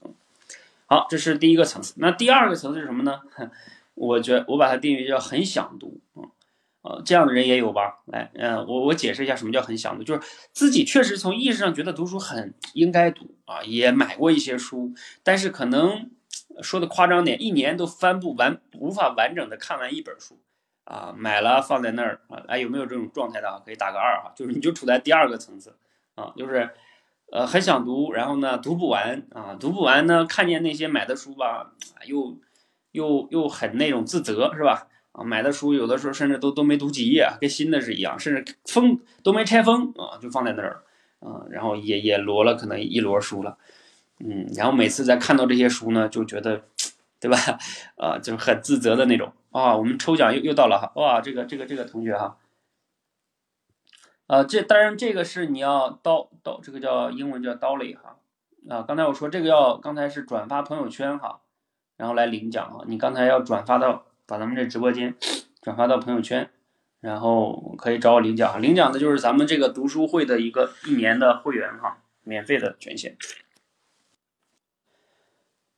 [0.86, 1.94] 好，这是第一个层次。
[1.98, 3.22] 那第二个层次是什么呢？
[3.96, 6.30] 我觉我把它定义叫很想读嗯。
[6.88, 8.00] 呃，这样的人也有吧？
[8.06, 10.22] 来，嗯，我我解释一下什么叫很想读，就是
[10.54, 16.10] 自己确实从意识上觉得读书很应该读啊，也买过一些书，但是可能
[16.62, 20.40] 说的夸张点，一年都翻不完，无法完整的看完一本书
[20.86, 23.62] 啊，买了放在那儿啊，哎，有没有这种状态的啊？
[23.66, 25.76] 可以打个二哈，就是你就处在第二个层次
[26.16, 26.70] 啊，就是
[27.34, 31.74] 呃很想读，然后呢读不完啊，读不完呢，看见那些买的书吧，
[32.06, 32.38] 又
[32.94, 34.88] 又又很那种自责是吧？
[35.18, 40.84] 啊，买的书有的时候甚至都都没读几页，跟新的是一样，甚至封都没拆封啊，就放在那儿，
[41.20, 43.58] 啊，然后也也摞了可能一摞书了，
[44.20, 46.62] 嗯，然后每次在看到这些书呢，就觉得，
[47.20, 47.38] 对吧？
[47.98, 49.76] 啊，就是很自责的那种啊。
[49.76, 52.38] 我们抽奖又又到了哈，哇，这个这个这个同学哈，
[54.28, 58.18] 啊，这当然这个是你要刀刀，这个叫英文叫 daily 哈，
[58.70, 61.42] 啊，刚才我说这个要刚才是转发朋友圈哈，
[61.98, 64.04] 然后来领奖啊，你刚才要转发到。
[64.28, 65.16] 把咱们这直播间
[65.64, 66.50] 转发到朋友圈，
[67.00, 68.62] 然后可以找我领奖。
[68.62, 73.18] 领奖的就是咱们这个读书会的一个一年的会员哈，免费的权限。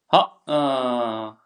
[0.08, 1.38] 好，嗯，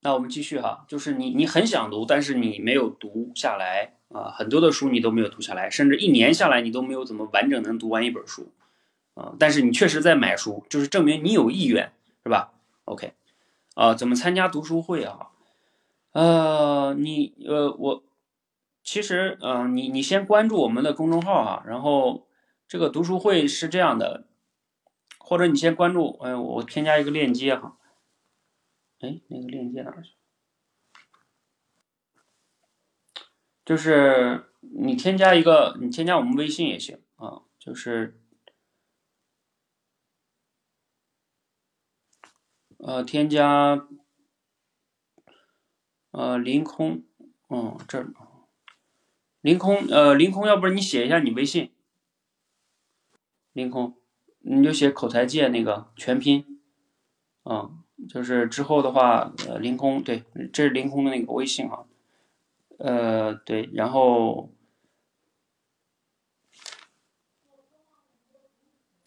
[0.00, 8.52] 那我们继续哈，就是你你很想读，但是你没有读下来啊，很多的书你都没有读下来，甚至一年下来你都没有怎么完整能读完一本书
[9.14, 9.34] 啊。
[9.38, 11.92] 但是你确实在买书，就是证明你有意愿，
[12.22, 12.52] 是吧
[12.84, 13.14] ？OK。
[13.76, 15.32] 啊，怎么参加读书会啊？
[16.12, 18.04] 呃，你呃，我
[18.82, 22.26] 其实嗯，你你先关注我们的公众号哈，然后
[22.66, 24.26] 这个读书会是这样的，
[25.18, 27.76] 或者你先关注，哎，我添加一个链接哈，
[29.00, 30.12] 哎，那个链接哪去？
[33.62, 38.18] 就是你添加一个，你添加我们微信也行啊，就是。
[42.78, 43.86] 呃，添加，
[46.10, 47.02] 呃，凌空，
[47.48, 48.06] 哦，这，
[49.40, 51.70] 凌空，呃，凌空，要不然你写一下你微信，
[53.52, 53.96] 凌空，
[54.40, 56.60] 你就写口才界那个全拼，
[57.44, 61.86] 嗯，就是之后的话，呃，凌空，对，这是凌空的那个微信哈，
[62.78, 64.50] 呃，对，然后。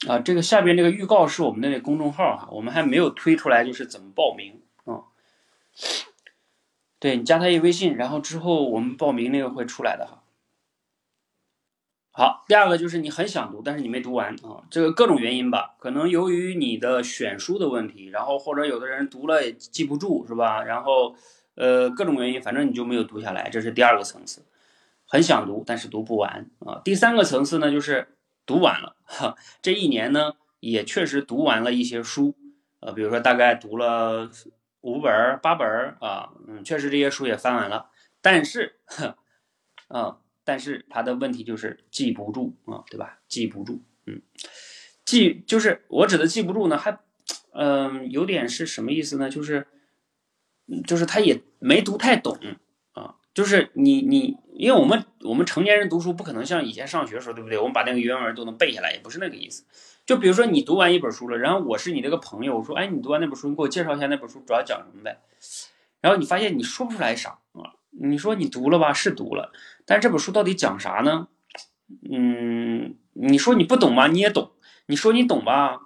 [0.08, 5.12] 啊，这个下边这个预告是我们的公众号哈，我们还没有推出来，就是怎么报名啊？
[7.00, 10.24] 对你加他一微信，然后之后我们报名那个会出来的哈。
[12.12, 20.64] 好，第二个就是你很想读，但是你没读完啊，这个各种原因吧，可能由于你的选书的问题，然后或者有的人读了也记不住是吧？
[20.64, 21.14] 然后
[21.56, 24.46] 呃各种原因，反正你就没有读下来，这是第二个层次，
[25.06, 26.80] 很想读但是读不完啊。
[26.86, 28.16] 第三个层次呢就是。
[28.50, 32.36] 读完了哈，这一年呢也确实读完了一些书，
[32.80, 34.32] 呃，比如说大概读了
[34.82, 35.68] 五本八本
[36.02, 38.80] 啊，嗯，确实这些书也翻完了，但是，
[39.88, 43.20] 啊，但是他的问题就是记不住啊，对吧？
[43.28, 44.24] 记不住，嗯，
[45.06, 46.98] 记就是我指的记不住呢，还，
[47.54, 49.30] 嗯，有点是什么意思呢？
[49.30, 49.68] 就是，
[50.88, 52.40] 就是他也没读太懂
[52.94, 53.18] 啊。
[53.32, 57.58] 就是你你，因为我们我们成年人读书不可能像以前上学时候，对不对？
[57.58, 59.64] 我们把那个原文都能背下来，也不是那个意思。
[60.06, 65.22] 就比如说你读完一本书了，然后我是你那个朋友，我说，哎，你读完那本书，你给我介绍一下那本书主要讲什么呗？
[66.02, 67.72] 然后你发现你说不出来啥啊？
[67.92, 69.54] 你说你读了吧，是读了，
[69.86, 71.30] 但是这本书到底讲啥呢？
[72.12, 74.52] 嗯，你说你不懂吧，你也懂；
[74.88, 75.80] 你说你懂吧，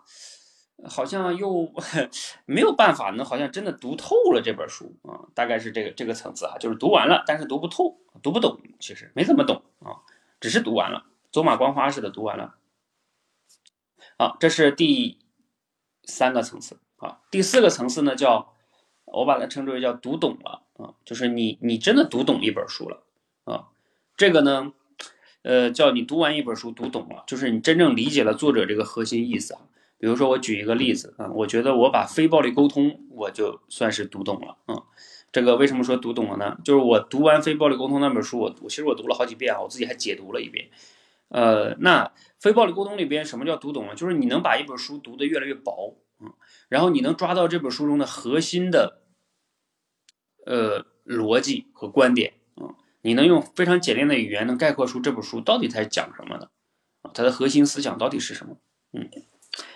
[0.90, 1.72] 好像又
[2.46, 5.28] 没有办法能好像真的读透了这本书啊。
[5.34, 10.04] 大概是这个这个层次啊，就是读完了，但是读不透，读不懂，其实没怎么懂啊，
[10.40, 12.56] 只是读完了，走马观花似的读完了。
[14.18, 15.20] 好，这是第
[16.04, 17.20] 三个层次啊。
[17.32, 18.54] 第四个层次呢，叫
[19.06, 23.04] 我把它称之为叫读懂了啊，就是你你真的读懂一本书了
[23.46, 23.70] 啊。
[24.16, 24.74] 这个呢，
[25.42, 29.62] 呃，叫你读完一本书读懂了，就是你真正理解了作者这个核心意思啊。
[30.04, 34.84] 比如说我举一个例子啊，我觉得我把非暴力沟通我就算是读懂了啊。
[35.32, 36.58] 这个为什么说读懂了呢？
[36.66, 40.70] 就是我读完非暴力沟通那本书，我我其实我读了好几遍啊，我自己还解读了一遍。
[41.30, 43.96] 呃，那非暴力沟通里边什么叫读懂了？
[43.96, 46.34] 就是你能把一本书读得越来越薄，嗯，
[46.68, 49.04] 然后你能抓到这本书中的核心的
[50.46, 56.52] 呃逻辑和观点，嗯，你能用非常简练的语言能概括出这本书到底在讲什么的，
[57.14, 58.58] 它的核心思想到底是什么？
[58.92, 59.10] 嗯，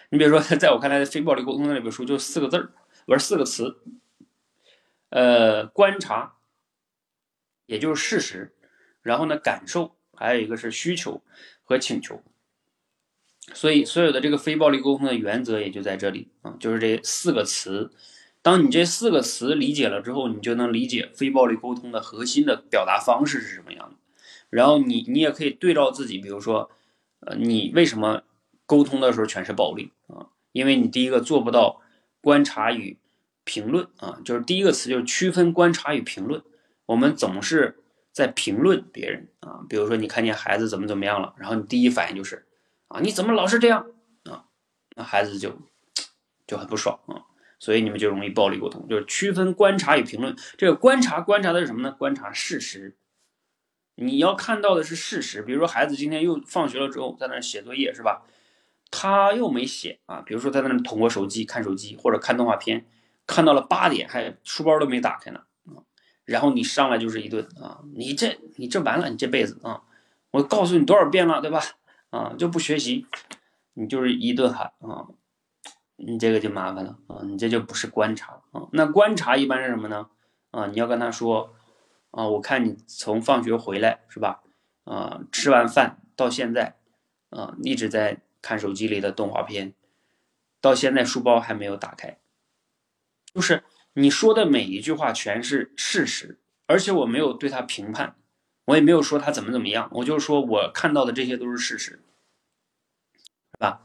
[0.09, 2.71] 你比如说，在我看来，非暴力沟通的那本书就四个字儿，
[3.05, 3.77] 不是四个词，
[5.09, 6.35] 呃，观察，
[7.65, 8.53] 也就是事实，
[9.01, 9.95] 然后呢，感受。
[10.19, 11.21] 还有一个是需求
[11.63, 12.23] 和请求，
[13.53, 17.91] 所以所有的这个非暴力沟通的原则也就在这里啊，就是这四个词。
[18.41, 23.95] 当你这四个词理解了之后，你就能理解非暴力沟通的核心的表达方式是什么样的。
[24.49, 26.71] 然后你你也可以对照自己，比如说，
[27.19, 28.23] 呃，你为什么
[28.67, 30.29] 沟通的时候全是暴力啊？
[30.51, 31.81] 因为你第一个做不到
[32.21, 32.99] 观察与
[33.43, 36.43] 评论啊，就是第一个词就是区分观察与评论。
[36.85, 37.79] 我们总是。
[38.17, 42.47] 在评论别人啊，比如说你看见孩子怎么怎么样了，然后你第一反应就是
[42.87, 43.91] 啊，你怎么老是这样
[44.23, 44.45] 啊？
[44.95, 45.55] 那孩子就
[46.47, 50.35] 就很不爽啊，所以你们就容易暴力沟通，就是区分观察与评论。
[50.57, 51.91] 这个观察观察的是什么呢？
[51.91, 52.97] 观察事实，
[53.93, 55.43] 你要看到的是事实。
[55.43, 58.23] 比如说孩子今天又放学了之后在那写作业是吧？
[58.91, 62.85] 他又没写啊，比如说他在那捅过手机看手机或者看动画片，
[63.25, 65.41] 看到了八点还书包都没打开呢。
[66.25, 69.83] 然后你上来就是一顿啊，你这你这完了，你这辈子啊，
[70.31, 71.61] 我告诉你多少遍了，对吧？
[72.09, 73.05] 啊，就不学习，
[73.75, 75.07] 你就是一顿喊啊，
[75.95, 78.67] 你这个就麻烦了啊，你这就不是观察啊。
[78.73, 80.09] 那观察一般是什么呢？
[80.51, 81.53] 啊，你要跟他说
[82.11, 84.41] 啊，我看你从放学回来是吧？
[84.83, 86.75] 啊，吃完饭到现在
[87.29, 89.73] 啊，一直在看手机里的动画片，
[90.61, 92.17] 到现在书包还没有打开，
[93.33, 93.63] 就是。
[93.99, 98.15] 你说的每一句话全是事实，而且我没有对他评判，
[98.65, 102.03] 我也没有说他怎么怎么样，我就说我看到的这些都是事实，
[103.53, 103.81] 是吧？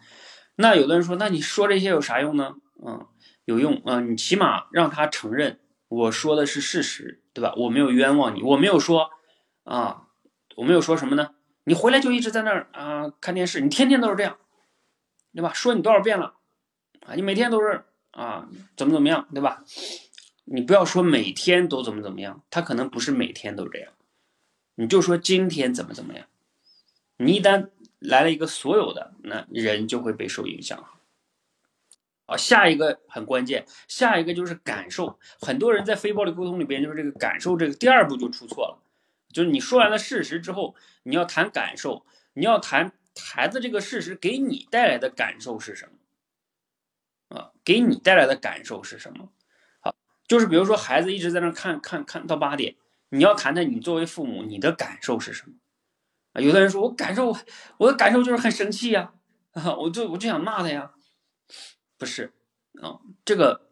[0.57, 2.57] 那有的人说，那你说这些有啥用呢？
[2.85, 3.09] 嗯，
[3.47, 7.55] 有用啊，你起码让他承认我说的是事实，对吧？
[7.57, 9.13] 我没有冤枉你，我没有说
[9.65, 10.09] 啊，
[10.57, 11.31] 我没有说什么呢？
[11.65, 14.39] 你回来就一直在那儿啊看电视，你天天都是这样，
[15.35, 15.53] 对吧？
[15.53, 16.35] 说你多少遍了
[17.07, 17.15] 啊？
[17.15, 17.85] 你每天都是。
[18.13, 18.47] 啊，
[18.77, 19.65] 怎么怎么样，对吧？
[20.45, 23.91] 你不要说每天都怎么怎么样，他可能不是每天都这样，
[24.75, 26.27] 你就说今天怎么怎么样。
[27.17, 30.85] 你一旦来了一个所有的，那人就会被受影响。
[32.27, 35.19] 好，下一个很关键，下一个就是感受。
[35.41, 38.83] 很多人在非暴力沟通里边，就是这个感受这个第二步就出错了，
[39.33, 45.93] 就是你说完了事实之后，你要谈感受，你要谈孩子这个事实给你带来的感受是什么。
[47.37, 49.33] 啊，给你带来的感受是什么？
[49.81, 49.95] 好，
[50.29, 52.77] 就是比如说孩子一直在那看看看到八点，
[53.09, 55.55] 你要谈谈你作为父母你的感受是什么？
[56.35, 57.35] 啊，有的人说我感受
[57.79, 59.15] 我的感受就是很生气呀，
[59.53, 60.93] 啊，我就我就想骂他呀，
[61.97, 62.35] 不是
[62.83, 63.71] 啊，这个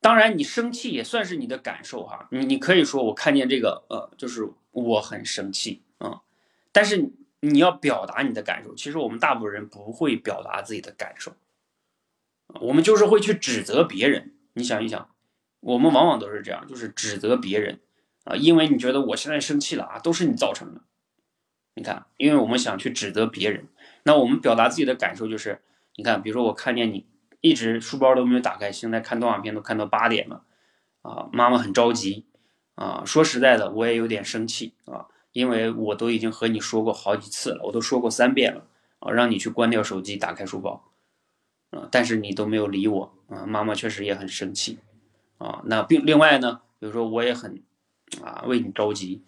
[0.00, 5.82] 当然你生气也算是你的感受哈，你你可以说我看见这个呃，就是我很生气，
[6.72, 11.32] 但是你要表达你的感受，其实我们大部分人不会表达自己的感受。
[12.60, 15.10] 我们就是会去指责别人，你想一想，
[15.60, 17.80] 我们往往都是这样，就是指责别人
[18.24, 20.80] 啊，因为你觉得我现在生气了啊，都是你造成的。
[21.74, 23.68] 你看，因为我们想去指责别人，
[24.02, 25.62] 那我们表达自己的感受就是，
[25.96, 27.06] 你看，比如说我看见你
[27.40, 30.42] 一直书包都没有打开，现在看动画片都看到八点了，
[31.02, 32.26] 啊，妈妈很着急
[32.74, 33.04] 啊。
[33.06, 38.66] 说实在的，我也有点生气啊，因为我都已经和你说过好几次了，我都说过三遍了
[38.98, 40.86] 啊，让你去关掉手机，打开书包。
[41.70, 41.86] 啊！
[41.88, 43.46] 但是你都没有理我啊！
[43.46, 44.80] 妈妈确实也很生气
[45.38, 45.62] 啊。
[45.66, 47.62] 那并另外呢，比如说我也很
[48.24, 49.22] 啊为你着急，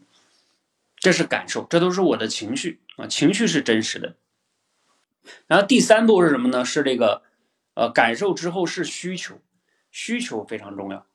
[0.96, 4.16] 这是感受，这都是我的情绪啊，情绪是真实的。
[5.46, 6.64] 然后第三步是什么呢？
[6.64, 7.22] 是这个
[7.74, 9.38] 呃感受之后是需求，
[9.92, 11.06] 需求非常重要。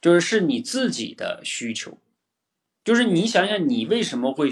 [0.00, 1.98] 就是是你自己的需求，
[2.84, 4.50] 就是你想想你为什么会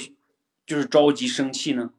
[0.67, 1.93] 就是着急生气呢？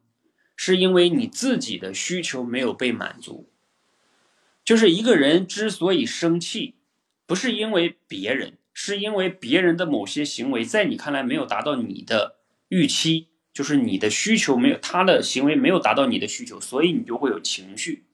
[0.56, 3.50] 是因为你自己的需求没有被满足。
[4.64, 6.76] 就是一个人之所以生气，
[7.26, 12.36] 不是因为别人，是因为别人的某些行为在你看来没有达到你的
[12.68, 18.04] 预期，就是你的需求没有他的行为没有达到你的需求，所以你就会有情绪。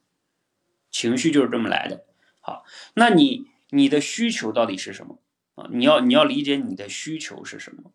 [0.91, 2.07] 情绪就是这么来的。
[2.41, 2.65] 好，
[2.95, 5.19] 那你你的需求到底是什么
[5.55, 5.69] 啊？
[5.71, 7.93] 你要你要理解你的需求是什么。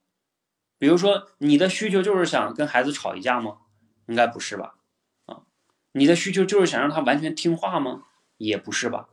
[0.78, 3.58] 比如说，你的需求就是想跟孩子吵一架吗？
[4.08, 4.76] 应该不是吧？
[5.26, 5.44] 啊，
[5.94, 8.04] 你的需求就是想让他完全听话吗？
[8.38, 9.10] 也不是吧？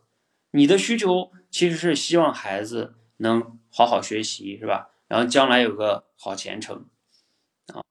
[0.53, 4.91] 你的需求其实是希望孩子能好好学习，是吧？
[5.07, 6.87] 然后将来有个好前程
[7.73, 7.85] 啊，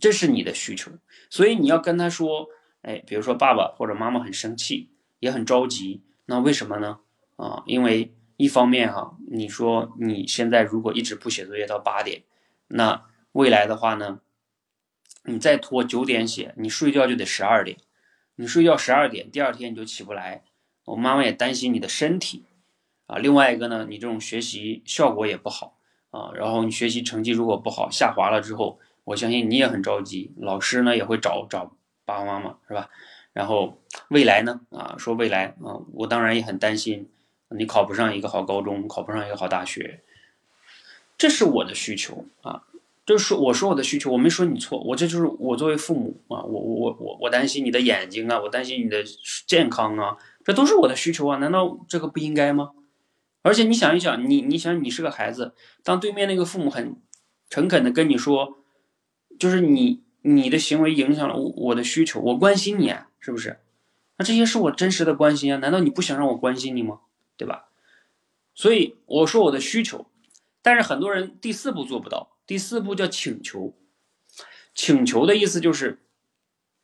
[0.00, 0.90] 这是你的需求。
[1.28, 2.48] 所以你要跟他说，
[2.82, 4.90] 哎，比如说爸爸或者妈妈很生气，
[5.20, 6.98] 也很着急，那为什么呢？
[7.36, 12.24] 啊，因为一方面哈，你说你现在如果一直不写作业到八点，
[12.68, 14.20] 那未来的话呢，
[15.24, 17.78] 你再拖九点写，你睡觉就得十二点，
[18.36, 20.42] 你睡觉十二点，第二天你就起不来。
[20.86, 22.44] 我妈妈也担心你的身体
[23.06, 23.18] 啊。
[23.18, 25.76] 另外一个呢，你这种学习效果也不好
[26.10, 26.32] 啊。
[26.34, 32.90] 然后你学习成绩如果不好下滑了之后，我相信你也很着急，老师呢也会找找爸爸妈妈是吧？
[33.32, 33.78] 然后
[34.08, 37.08] 未来呢啊，说未来啊，我当然也很担心
[37.50, 40.00] 你考不上一个好高中，考不上一个好大学，
[41.16, 42.64] 这是我的需求啊。
[43.10, 49.02] 就是说我说我的需求，我没说你错，我这就是我作为父母啊，我我我我担心你的眼睛啊，我担心你的
[49.48, 50.16] 健康啊。
[50.44, 52.70] 这都是我的需求啊，难道这个不应该吗？
[53.42, 56.94] 而且你想一想，你你想你是个孩子，当对面那个父母很
[57.48, 58.58] 诚恳的跟你说，
[59.40, 63.58] 就是你你的行为影响了我我的需求，我关心你啊，是不是？
[64.18, 67.00] 那这些是我真实的关心啊，难道你不想让我关心你吗？
[67.36, 67.70] 对吧？
[68.54, 70.06] 所以我说我的需求，
[70.62, 73.76] 但是很多人第四步做不到，第四步叫请求，
[74.74, 76.02] 请求的意思就是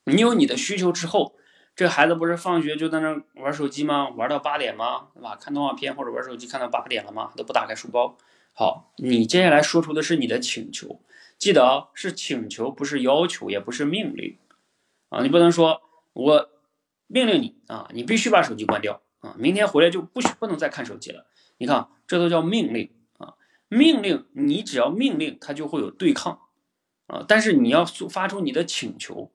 [0.04, 1.34] 你有你的需求之后。
[1.74, 4.10] 这孩子不是放学就在那玩手机吗？
[4.10, 5.08] 玩到八点吗？
[5.12, 5.34] 对吧？
[5.34, 7.32] 看动画片或者玩手机看到八点了吗？
[7.36, 8.16] 都不打开书包。
[8.52, 11.00] 好，你接下来说出的是你的请求，
[11.36, 14.38] 记得啊，是请求，不是要求，也不是命令
[15.08, 15.20] 啊。
[15.20, 16.48] 你不能说我
[17.08, 21.26] 命令你啊，你必须把手机关掉啊，明天回来就不许不能再看手机了。
[21.58, 22.92] 你看，这都叫命令。
[23.68, 26.40] 命令你只要命令，他就会有对抗
[27.06, 27.24] 啊。
[27.26, 29.30] 但是你要发出你的请求。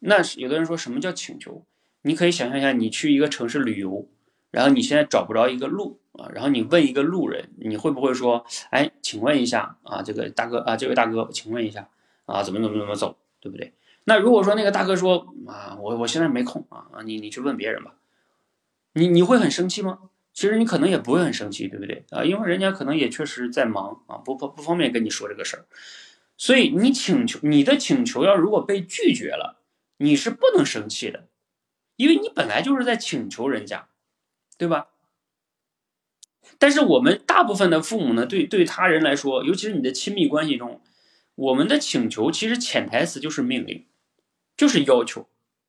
[0.00, 1.64] 那有的人说什么叫请求？
[2.02, 4.08] 你可以想象一下，你去一个城市旅游，
[4.52, 11.88] 然后你现在找不着一个路啊，然后你问一个路人，你会不会说，哎，请问一下啊，这个大哥啊，这位大哥，请问一下
[12.26, 13.74] 啊，怎么怎么怎么走，对不对？
[14.04, 17.96] 那如果说那个大哥说啊，我我现在没空，啊，你你去问别人吧，
[18.92, 19.98] 你你会很生气吗？
[20.38, 22.22] 其实你可能也不会很生气，对不对啊？
[22.22, 25.66] 因为人家可能也确实在忙啊，不不不方便跟你说这个事儿，
[26.36, 29.60] 所以你请求你的请求要如果被拒绝了。
[29.96, 31.26] 你是不能生气的，
[31.96, 33.88] 因为你本来就是在请求人家，
[34.56, 34.90] 对吧？
[36.56, 40.80] 但是我们大部分的父母呢，对对他人来说，尤其是你的亲密关系中，
[41.34, 43.86] 我们的请求其实潜台词就是命令，
[44.56, 45.28] 就是要求。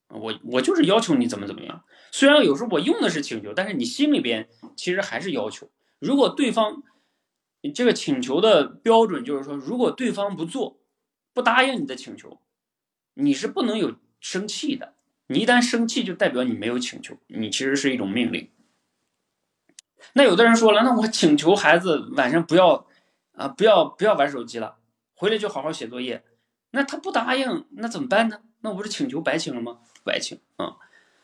[0.10, 1.84] 我我就是要求你怎么怎么样。
[2.12, 5.70] 虽然有时候我用的是请求，但是你心里边其实还是要求。
[6.00, 6.84] 如果对方
[7.74, 10.80] 这个请求的标准就是说，如果对方不做，
[11.34, 12.42] 不答应你的请求，
[13.14, 13.96] 你是不能有。
[14.22, 14.96] 生气的，
[15.28, 18.52] 你一旦生气，就代表你没有请求，你其实是一种命令。
[20.12, 22.86] 那有的人说了，那我请求孩子晚上不要
[23.32, 24.80] 啊，不要不要玩手机了，
[25.16, 26.26] 回来就好好写作业。
[26.72, 28.42] 那他不答应，那怎么办呢？
[28.60, 29.80] 那我不是请求白请了吗？
[30.04, 30.78] 白请啊！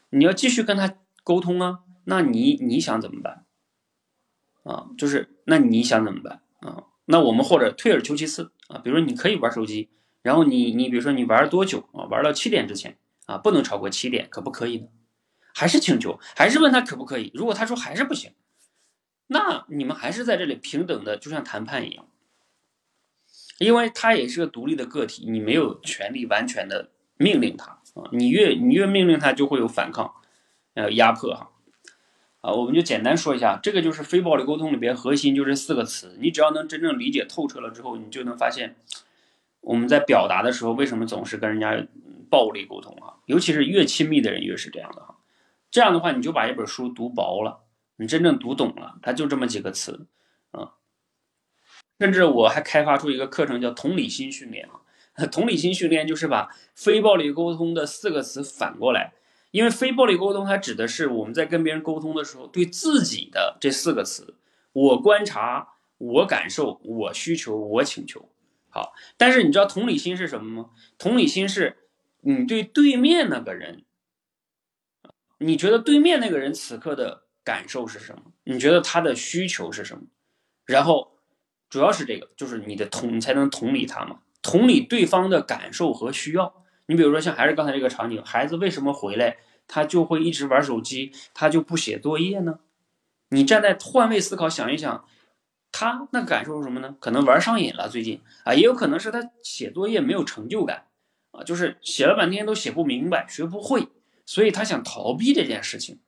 [0.09, 1.79] 你要继续跟他沟通啊。
[2.05, 3.45] 那你你想怎么办？
[4.63, 6.85] 啊，就是那你想怎么办啊？
[7.05, 9.89] 那我们或者退而求其次啊，比如说你可以玩手机。
[10.21, 12.05] 然后你你比如说你玩多久啊？
[12.05, 12.97] 玩到七点之前
[13.27, 14.87] 啊，不能超过七点，可不可以呢？
[15.53, 17.31] 还是请求，还是问他可不可以？
[17.35, 18.33] 如果他说还是不行，
[19.27, 22.07] 那你们还是在这里平等的，就像谈判一样，
[23.59, 28.07] 因为他也是个独立的个体，你没有权利完全的命令他啊。
[28.11, 30.13] 你越你越命令他，就会有反抗，
[30.75, 31.49] 呃，压迫哈。
[32.41, 38.75] 啊，我们就简单说一下，这个就是非暴力沟通里边核心就这四个词，你只要能真正理解透彻了之后，你就能发现。
[39.61, 41.87] 我们在表达的时候，为什么总是跟人家
[42.29, 43.17] 暴力沟通啊？
[43.25, 45.15] 尤其是越亲密的人越是这样的哈。
[45.71, 47.61] 这样的话，你就把一本书读薄了，
[47.95, 50.05] 你真正读懂了，它就这么几个词
[50.51, 50.73] 啊。
[51.99, 54.84] 甚至我还开发出一个课程叫同理心训练啊。
[55.31, 59.13] 同理心训练就是把非暴力沟通的四个词反过来，
[59.51, 64.35] 因为非暴力沟通它指的是我们在跟别人沟通的时候，对自己的这四个词：
[64.73, 68.29] 我观察、我感受，我需求，我请求。
[68.69, 70.69] 好，但是你知道同理心是什么吗？
[70.97, 71.77] 同理心是
[72.21, 73.85] 你对对面那个人，
[75.37, 78.33] 你觉得对面那个人此刻的感受是什么？
[78.43, 80.03] 你觉得他的需求是什么？
[80.65, 81.13] 然后
[81.69, 86.63] 主要是这个，就是你的同，你才能同理他嘛，同理对方的感受和需要。
[86.85, 89.37] 你比如说像还是刚才这个场景，孩子为什么回来
[89.67, 92.59] 他就会一直玩手机，他就不写作业呢？
[93.29, 95.03] 你站在换位思考想一想，
[95.71, 96.95] 他那感受是什么呢？
[96.99, 100.85] 可能玩上瘾了，最近啊，也有可能是他写作业没有成就感
[101.31, 103.87] 啊，就是写了半天都写不明白，学不会，
[104.27, 105.99] 所以他想逃避这件事情。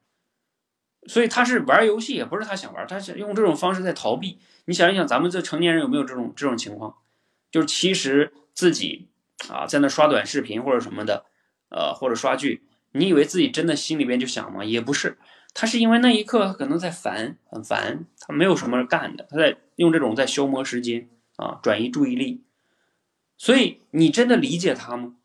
[1.08, 4.38] 所以他是玩游戏，也不是他想玩，他是用这种方式在逃避。
[4.66, 6.98] 你想一想，咱们这成年人有没有这种这种情况？
[7.58, 9.08] 就是其实自己
[9.50, 11.26] 啊在那刷短视频或者什么的，
[11.70, 14.64] 呃或者刷剧，你以为自己真的心里边就想吗？
[14.64, 15.18] 也不是。
[15.56, 22.44] 他是因为那一刻可能在烦，很烦，他没有什么干的，他在用这种在消磨时间啊，转移注意力。
[23.40, 25.16] 所以你真的理解他吗？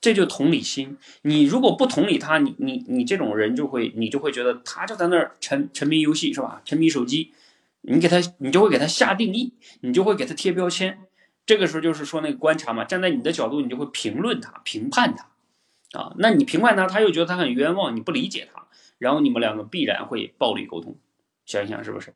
[0.00, 0.96] 这就同理心。
[1.22, 6.62] 你如果不同理他，你你你这种人就会，你就会觉得他就在那儿沉沉迷游戏是吧？
[6.64, 7.32] 沉迷手机，
[7.80, 11.00] 你给他，你就会给他下定义，你就会给他贴标签。
[11.46, 16.14] 这个时候就是说那个观察嘛，站在你的角度，你就会评论他、评判他啊。
[16.18, 18.66] 那你评判他，他又觉得他很冤枉，你不理解他。
[18.98, 20.96] 然后你们两个必然会暴力沟通，
[21.44, 22.14] 想一想是不是？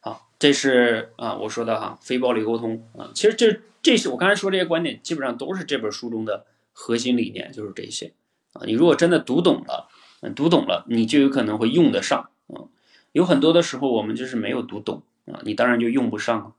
[0.00, 8.14] 好，这是啊我说的哈，非暴力沟通啊，其实这这是我刚才说这些观点，基本上都是这本书中的核心理念，就是这些
[8.52, 8.62] 啊。
[8.64, 9.88] 你如果真的读懂了，
[10.34, 12.70] 读懂了，你就有可能会用得上啊。
[13.12, 16.52] 有很多的时候我们就是没有读懂啊，你当然就用不上了。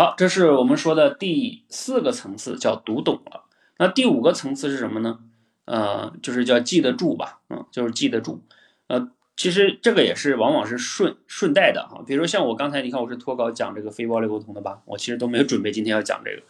[0.00, 3.44] 好，这是我们说的第四个层次，叫读懂了。
[3.76, 5.18] 那第五个层次是什么呢？
[5.66, 8.42] 呃，就是叫记得住吧，嗯，就是记得住。
[8.86, 12.02] 呃，其实这个也是往往是顺顺带的哈。
[12.06, 16.44] 比如说像我刚才，你看我是脱稿讲这个非暴力沟通的吧，我其实都没有准备今天要讲这个。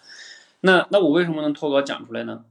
[0.61, 2.44] 那那我为什么能脱稿讲出来呢？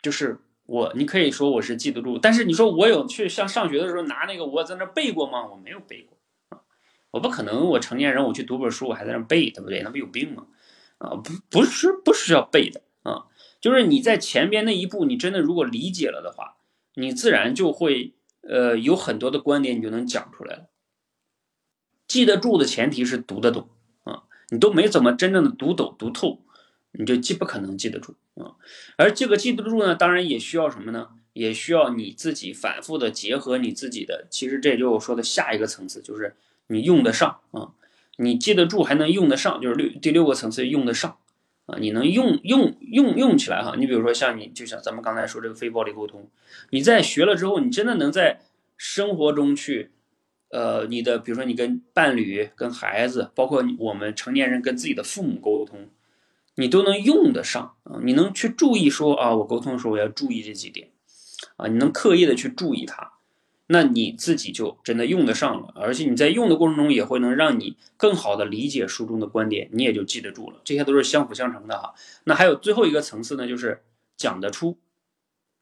[0.00, 5.44] 就是我，你可以说我是记得住，但是你说我有去像上学的时候拿那个我在那背过吗？
[5.48, 6.16] 我没有背过，
[7.10, 9.82] 我不可能，我成年人我去读本书我还在那背，对不对？
[9.82, 10.46] 那不有病吗？
[10.98, 13.26] 啊，不不是不是要背的啊。
[13.60, 16.56] 就是你在前边那一步，你真的如果理解了的话，
[16.94, 20.66] 你自然就会呃有很多的观点，你就能讲出来了。
[22.06, 23.68] 记得住的前提是读得懂
[24.04, 26.42] 啊，你都没怎么真正的读懂读透，
[26.92, 28.56] 你就记不可能记得住啊。
[28.96, 31.10] 而这个记得住呢，当然也需要什么呢？
[31.34, 36.36] 也需要你自己反复的结合你自己的，其实这就我说的下一个层次，就是
[36.68, 37.72] 你用得上啊，
[38.16, 41.18] 你记得住还能用得上，就是六第六个层次用得上。
[41.66, 43.74] 啊，你能用用用用起来哈？
[43.76, 46.26] 你比如说像你，就像咱们刚才说这个非暴力沟通，
[46.70, 48.40] 你在学了之后，你真的能在
[48.78, 49.90] 生活中去，
[50.48, 55.90] 呃，你的比如说你跟伴侣、跟孩子，包括我们成年人跟自己的父母沟通，
[56.54, 58.00] 你都能用得上啊。
[58.02, 60.88] 你能去注意说啊，我沟通的时候我要注意这几点
[61.58, 63.12] 啊，你能刻意的去注意它。
[63.70, 70.60] 那你自己就真的用得上了，而且你在用的过程中也会能让你更好的理解书中的观点，你也就记得住了。
[70.64, 71.94] 这些都是相辅相成的哈。
[72.24, 73.82] 那还有最后一个层次呢，就是
[74.16, 74.78] 讲得出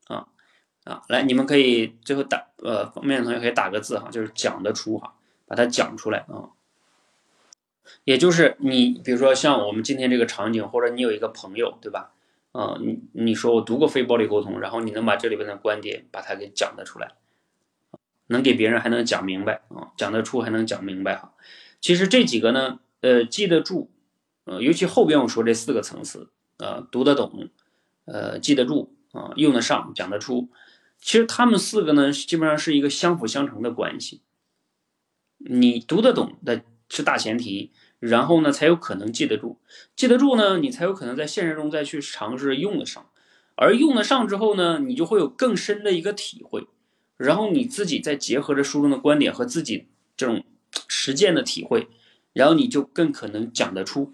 [0.07, 0.29] 啊
[0.85, 5.15] 啊，来，你们可以最后打呃，方便的同学可以打个字哈，就是讲得出哈，
[5.47, 6.51] 把它讲出来啊。
[8.05, 12.13] 也就是你比如说像我们今天这个场景，或者你有一个朋友对吧？
[12.53, 17.17] 啊，你你说我读过非暴力沟通，然后你能把这里边的观点把它给讲得出来。
[18.29, 21.33] 能给别人还能讲明白啊，讲得出还能讲明白哈。
[21.81, 23.91] 其实这几个呢，呃，记得住，
[24.45, 27.49] 呃，尤其后边我说这四个层次，呃，读得懂，
[28.07, 30.49] 呃，记得住啊，用得上，讲得出。
[30.99, 34.23] 其实他们四个呢，基本上是一个相辅相成的关系。
[35.39, 37.71] 你读得懂的是大前提，
[38.01, 39.61] 然后呢，才有可能记得住。
[39.95, 43.07] 记得住呢，你才有可能在现实中再去尝试用得上。
[43.55, 46.67] 而用得上之后呢，你就会有更深的一个体会。
[47.17, 49.87] 然后你自己再结合着书中的观点和自己
[50.17, 50.45] 这种
[50.87, 51.89] 实践的体会，
[52.33, 54.13] 然后你就更可能讲得出，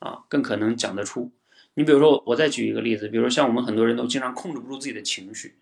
[0.00, 1.30] 啊，更可能讲得出。
[1.74, 5.54] 你比如说，我再举一个例子，比如说像我们很多人都经常控制不住自己的情绪，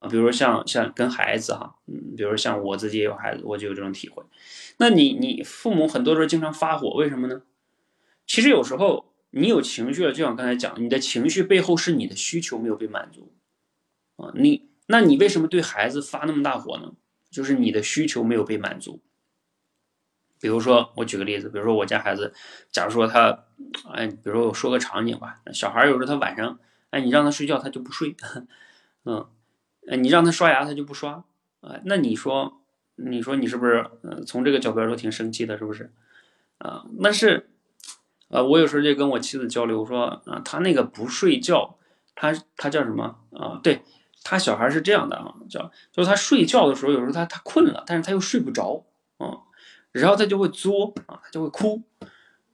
[0.00, 4.22] 啊，比如说像像跟孩子哈，嗯，比如说像我自己也有孩子，我就有这种体会。
[4.78, 7.42] 那你你父母很多时候经常发火，为什么呢？
[8.26, 13.32] 其实有时候你有情绪了，就像刚才讲，你的情绪背后是你的需求没有被满足，
[14.16, 14.73] 啊，你。
[14.86, 16.92] 那你为什么对孩子发那么大火呢？
[17.30, 19.02] 就是你的需求没有被满足。
[20.40, 22.34] 比如说，我举个例子，比如说我家孩子，
[22.70, 23.44] 假如说他，
[23.92, 26.58] 哎，比如说我说个场景吧，小孩有时候他晚上，
[26.90, 28.14] 哎，你让他睡觉他就不睡，
[29.06, 29.26] 嗯，
[30.00, 31.24] 你让他刷牙他就不刷，
[31.60, 32.60] 啊，那你说
[32.96, 33.84] 你说你是不是？
[34.02, 35.90] 呃，从这个角度来说挺生气的，是不是？
[36.58, 37.48] 啊，那是，
[38.28, 41.78] 呃，我有时候就跟我妻子交流，说啊，他那个不睡觉，
[42.14, 43.58] 他他叫什么啊？
[43.62, 43.82] 对
[44.24, 48.84] 他小孩是这样的啊，叫就是他睡觉的时候，有时候他他困了，但是他又睡不着
[49.18, 49.38] 啊，
[49.92, 51.82] 然后他就会作啊，他就会哭。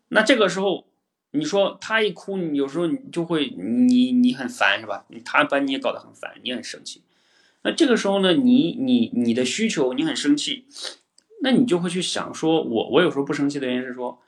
[0.09, 0.85] 那这个时候，
[1.31, 5.07] 你说他一哭，你有时候你就会你你很烦是吧？
[5.25, 7.03] 他把你也搞得很烦，你很生气。
[7.63, 10.67] 那这个时候呢，你你你的需求你很生气，
[11.43, 14.19] 那你就会去想说，我我有时候不生气的原因是说，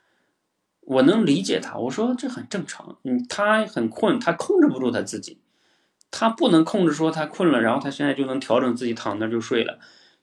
[0.81, 5.39] 我能理解他，我说这很正常，嗯，他很困，他控制不住他自己，
[6.15, 9.79] 他不能控制说他困了，然后他现在就能调整自己躺那就睡了，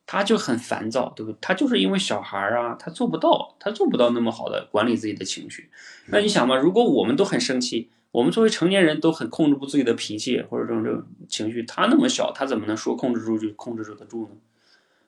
[0.07, 1.39] 他就很烦躁，对不对？
[1.41, 5.69] 他就是因为小孩啊，他做不到，他做不到那么好的管理自己的情绪。
[6.07, 7.91] 那你想嘛，如果我们都很生气。
[8.13, 14.31] 我们作为成年人都很控制不住自己的脾气或者这种这种情绪，他那么小，他怎么能说控制住就控制住得住呢？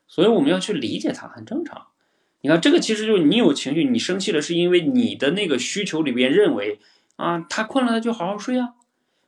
[0.06, 1.88] 所以我们要去理解他，很正常。
[2.42, 6.78] 你看，这个其实就是你有情绪，你生气了，是因为你的那个需求里边认为
[7.16, 8.74] 啊，他困了他就好好睡啊。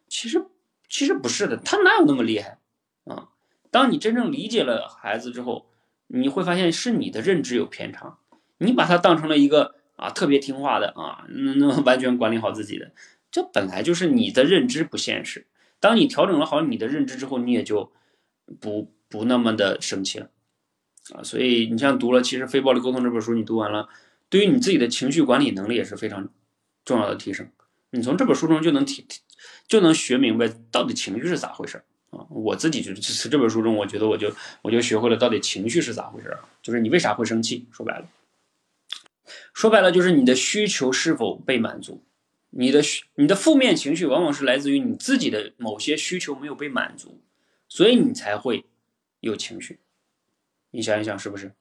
[0.09, 0.47] 其实
[0.95, 2.61] 其实不是的，他哪有那么厉害
[3.05, 3.31] 啊？
[3.73, 5.67] 当你真正理解了孩子之后，
[6.07, 8.19] 你会发现是你的认知有偏差，
[8.59, 12.93] 你把他当成了一个啊特别听话的啊，那那完全管理好自己的。
[13.33, 15.49] 这本来就是你的认知不现实。
[15.81, 17.91] 当你调整了好你的认知之后，你也就
[18.61, 20.31] 不不那么的生气了
[21.13, 21.25] 啊。
[21.25, 23.89] 所以你像读了《其实非暴力沟通》这本书，你读完了，
[24.29, 26.29] 对于你自己的情绪管理能力也是非常
[26.85, 27.49] 重要的提升。
[27.95, 29.07] 你从这本书中就能体
[29.69, 31.81] 就能学明白到底情绪是咋回事
[32.11, 32.27] 啊。
[32.29, 37.67] 我自己就是从这本书中，我觉得我就我就学会了到底情绪是咋回事啊，就是你为啥会生气？
[37.71, 38.09] 说白了，
[39.53, 42.03] 说白了就是你的需求是否被满足。
[42.51, 42.83] 你的
[43.15, 47.21] 你的负面情绪往往是来自于你自己的某些需求没有被满足，
[47.69, 48.65] 所以你才会
[49.21, 49.79] 有情绪。
[50.73, 51.53] 你想一想是不是？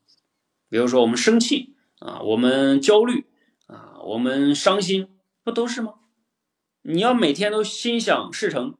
[0.69, 3.25] 比如说我们生气啊，我们焦虑
[3.67, 5.07] 啊，我们伤心，
[5.43, 5.93] 不都是吗？
[6.83, 8.75] 你要每天都心想事成，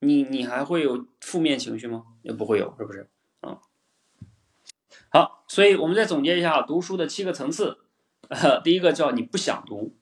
[0.00, 2.04] 你你还会有负面情绪吗？
[2.22, 3.08] 也不会有，是不是？
[3.40, 3.58] 啊，
[5.10, 7.78] 好，所以我们再总结一下读书的七个层次。
[8.62, 9.94] 第一个叫你不想读。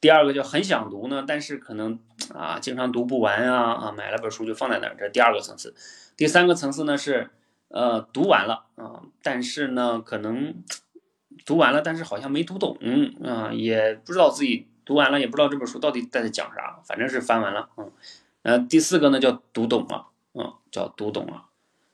[0.00, 1.98] 第二个叫很想读呢，但是可能
[2.32, 5.74] 啊，经常读不完啊啊，买了本书就放在那儿，这是第二个层次。
[6.16, 7.30] 第三个层次呢是，
[7.68, 10.54] 呃，读完了啊，但是呢，可能
[11.44, 12.78] 读完了，但是好像没读懂
[13.24, 17.92] 啊，也不知道自己读完了，也不知道这本书到底在讲啥，反正是翻完了，嗯。
[18.40, 21.44] 呃，第四个呢叫读懂了，嗯，叫读懂了，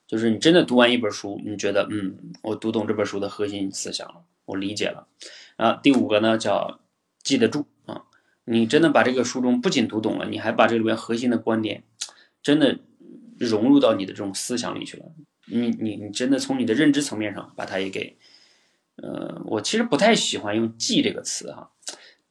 [0.07, 5.09] 就是你真的读完一本书，你觉得嗯，我读懂这本书的核心思想了，我理解了。
[5.57, 6.79] 啊，第五个呢叫
[7.25, 8.05] 记得住啊。
[8.45, 11.83] 你真的把这个书中不仅读懂了，你还把这里边核心的观点，
[12.45, 12.79] 真的
[13.41, 15.07] 融入到你的这种思想里去了。
[15.47, 18.17] 你你你真的从你的认知层面上把它也给，
[19.03, 21.73] 呃，我其实不太喜欢用“记”这个词哈，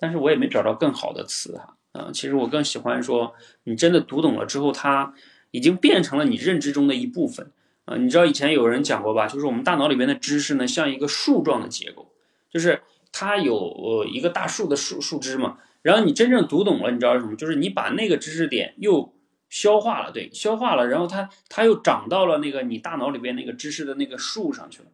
[0.04, 1.78] 但是我也没找到更好的词哈。
[1.94, 3.34] 啊，其实我更喜欢说，
[3.64, 5.14] 你真的读懂了之后，它
[5.52, 7.54] 已经变成了你认知中的一部分
[7.86, 7.96] 啊。
[7.96, 9.28] 你知道以前有人讲过吧？
[9.28, 12.12] 就是我们大脑里边的知识呢，像一个树状的结构，
[12.52, 12.82] 就是
[13.14, 15.58] 它有呃一个大树的树树枝嘛。
[15.82, 17.38] 然后你真正读懂了，你知道是什么？
[17.38, 19.14] 就是你把那个知识点又
[19.50, 24.90] 消化了，对，消化了，然后它它又长到了那个你大脑里边那个知识的那个树上去了，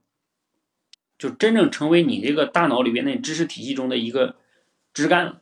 [1.17, 4.35] 就真正成为你这个大脑里边那知识体系中的一个
[4.93, 5.41] 枝干了，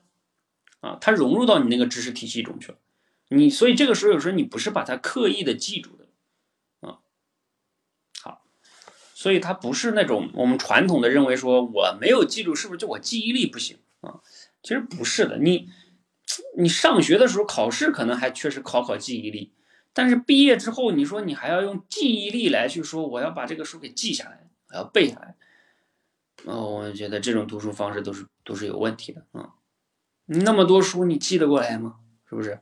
[0.79, 2.77] 啊，它融入到你那个知识体系中去了。
[3.29, 6.07] 你所以这个时候有时候你不是把它刻意的记住的，
[6.87, 6.99] 啊，
[8.21, 8.45] 好，
[9.13, 14.21] 所以它不是那种我们传统的认为说我没有记住，是不是就我记忆力不行啊？
[14.63, 15.69] 其实不是的，你
[16.57, 19.53] 你上学的时候考试可能还确实考考记忆力，
[19.93, 25.35] 但是毕业之后，你说你还要用记忆力来去说我要把这个书给记下来，我要背下来，
[26.45, 29.55] 哦，我觉得这种读书方式都是都是有问题的啊！
[30.25, 31.95] 那么多书你记得过来吗？
[32.29, 32.59] 是不是？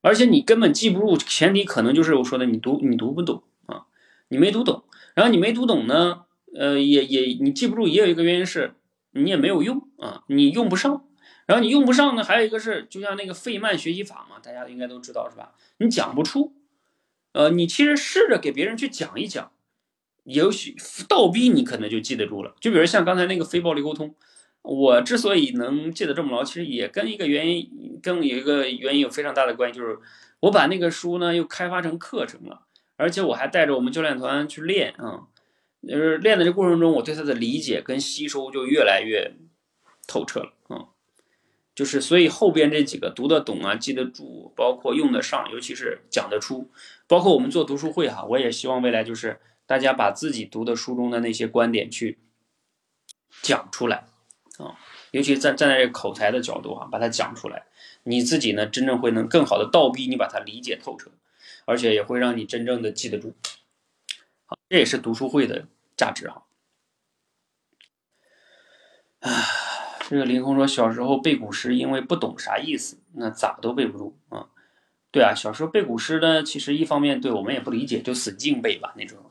[0.00, 3.86] 而且你根本记不住，前提可能就是我说的你读你读不懂啊，
[4.28, 4.84] 你没读懂，
[5.14, 8.74] 然后你没读懂呢，呃，也也你记不住，也有一个原因是。
[9.12, 11.04] 你也没有用啊，你用不上，
[11.46, 15.52] 然后你用不上呢，还有一个是，就像那个费曼学习法嘛，大家应该都知道是吧？
[15.78, 16.54] 你讲不出，
[17.32, 19.50] 呃，你其实试着给别人去讲一讲，
[20.24, 20.74] 也许
[21.08, 22.54] 倒逼你可能就记得住了。
[22.60, 24.14] 就比如像刚才那个非暴力沟通，
[24.62, 29.98] 我之所以能记得这么牢，其实也跟一个原因，跟有一个原因有非常大的关系，就是
[30.40, 32.62] 我把那个书呢又开发成课程了，
[32.96, 35.28] 而且我还带着我们教练团去练啊。
[35.88, 39.32] 就是练的这过程中，我对他的理解跟吸收就越来越
[40.06, 40.92] 透彻了啊。
[41.74, 46.70] 就是所以后边这几个读得懂啊、记得住，包括用得上，尤其是讲得出，
[47.06, 49.40] 包括我们做读书会哈，我也希望未来就是
[49.70, 52.18] 大家把自己读的书中的那些观点去
[53.40, 54.08] 讲出来
[54.58, 54.76] 啊，
[55.12, 57.66] 尤其站站在这个口才的角度啊，把它讲出来，
[58.02, 61.12] 你自己呢真正会能更好的倒逼你把它理解透彻，
[61.66, 63.32] 而且也会让你真正的记得住。
[64.44, 66.42] 好，这也是读书会的价值哈。
[69.20, 69.30] 啊，
[70.08, 74.48] 这个凌空说小时候背古诗，因为不懂啥意思，那咋都背不住啊。
[75.12, 79.29] 对啊，小时候背古诗呢，其实一方面对我们也不理解，就死记硬背吧那种，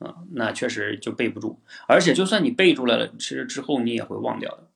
[0.00, 4.68] 啊，那确实就背不住，而且就算你背住了，其实之后你也会忘掉的。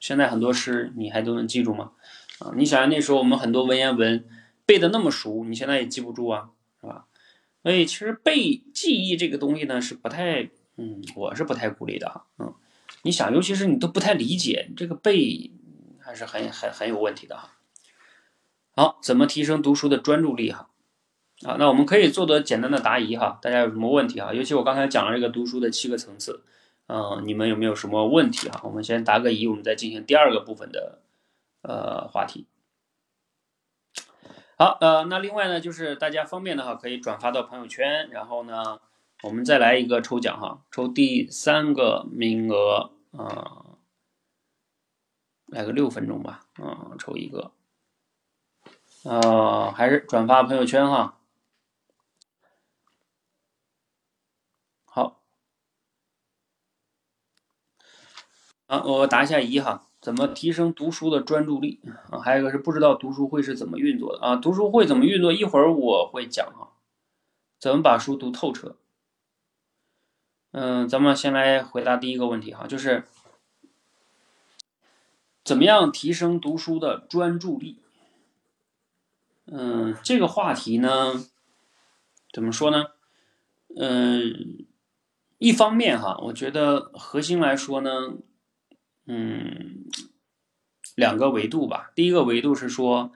[0.00, 1.92] 现在很多诗你还都能记住吗？
[2.38, 4.24] 啊，你想想那时候我们很多文言文
[4.64, 6.50] 背的那么熟，你现在也记不住啊，
[6.80, 7.04] 是吧？
[7.62, 12.54] 所以其实背记忆这个东西呢是不太，嗯，我是不太鼓励的，嗯，
[13.02, 15.50] 你想，尤其是你都不太理解这个背，
[16.00, 17.58] 还是很很很有问题的哈。
[18.74, 20.69] 好，怎么提升读书的专注力哈？
[21.46, 24.30] 啊，那我们可以做的简单的答疑哈，大家有什么问题啊？
[24.32, 26.44] 尤其我刚才讲了这个读书的七个层次，
[26.86, 28.60] 嗯，你们有没有什么问题哈？
[28.62, 31.00] 我们先答个疑，我们再进行第二个部分的
[31.62, 32.46] 呃话题。
[34.58, 38.78] 好，呃，那另外呢，就是大家方便的话，可以转发到朋友圈，然后呢，
[39.22, 43.78] 我们再来一个抽奖哈，抽第三个名额啊，
[45.46, 47.52] 来个六分钟吧，嗯，抽一个。
[49.04, 51.16] 呃，还是转发朋友圈哈。
[58.70, 62.20] 啊，我答一下疑哈，怎么提升读书的专注力啊？
[62.20, 64.36] 还有一个是不知道读书会是怎么运作的啊？
[64.36, 65.32] 读书会怎么运作？
[65.32, 66.70] 一会儿我会讲哈，
[67.58, 68.76] 怎么把书读透彻。
[70.52, 73.08] 嗯，咱们先来回答第一个问题哈，就是
[75.42, 77.80] 怎么样提升读书的专注力？
[79.46, 81.24] 嗯，这个话题呢，
[82.32, 82.86] 怎么说呢？
[83.76, 84.64] 嗯，
[85.38, 88.12] 一方面哈，我觉得核心来说呢，
[89.12, 89.86] 嗯，
[90.94, 91.90] 两个维度吧。
[91.96, 93.10] 第一个维度是说，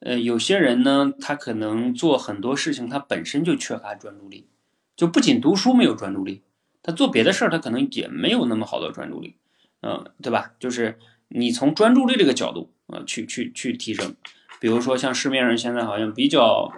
[0.00, 4.48] 呃，有些人呢，他可能做很多事情，他本身就缺乏专注力，
[4.96, 6.42] 就不仅读书没有专注力，
[6.82, 9.36] 他做别的事儿，他可能也没有那么好的专注力，
[9.82, 10.54] 嗯，对吧？
[10.58, 10.98] 就是
[11.28, 14.16] 你从专注力这个角度啊，去去去提升。
[14.58, 16.72] 比如说，像市面上现在好像比较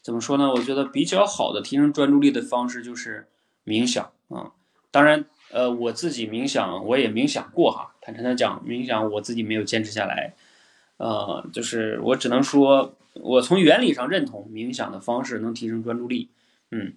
[0.00, 0.50] 怎么说呢？
[0.50, 3.26] 我觉得比较好的提升专注力的方式就是
[3.64, 4.52] 冥想啊。
[4.92, 7.94] 当然，呃，我自己冥想我也冥想过哈。
[8.00, 10.34] 坦诚的讲，冥想我自己没有坚持下来。
[10.98, 16.30] 呃，就是我只能说，我从原理上认同冥想的方式能提升专注力。
[16.70, 16.94] 嗯，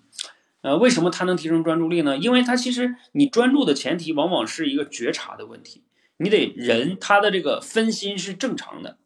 [0.62, 2.18] 呃，为什么它能提升专注力呢？
[2.18, 5.84] 因为它其实你专注的前提往往是一个觉察的问题。
[6.18, 8.98] 你得人他的这个分心是正常的。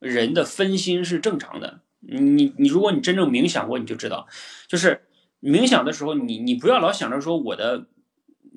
[0.00, 4.28] 人的分心是正常的，你你如果你真正冥想过，你就知道，
[4.68, 5.02] 就是
[5.42, 7.86] 冥想的时候，你你不要老想着说我的，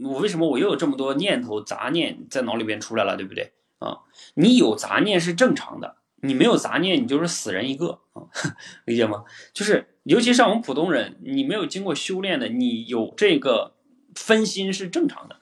[0.04, 4.00] 我为什么我又有这么多念头杂念在脑里边出来了，对不对啊？
[4.36, 8.28] 你有杂念是正常的，你没有杂念，你就是死人一个啊，
[8.86, 9.24] 理解吗？
[9.54, 13.76] 就是尤其像我们普通人，你没有经过修炼的，你有这个
[14.16, 15.38] 分心是正常的。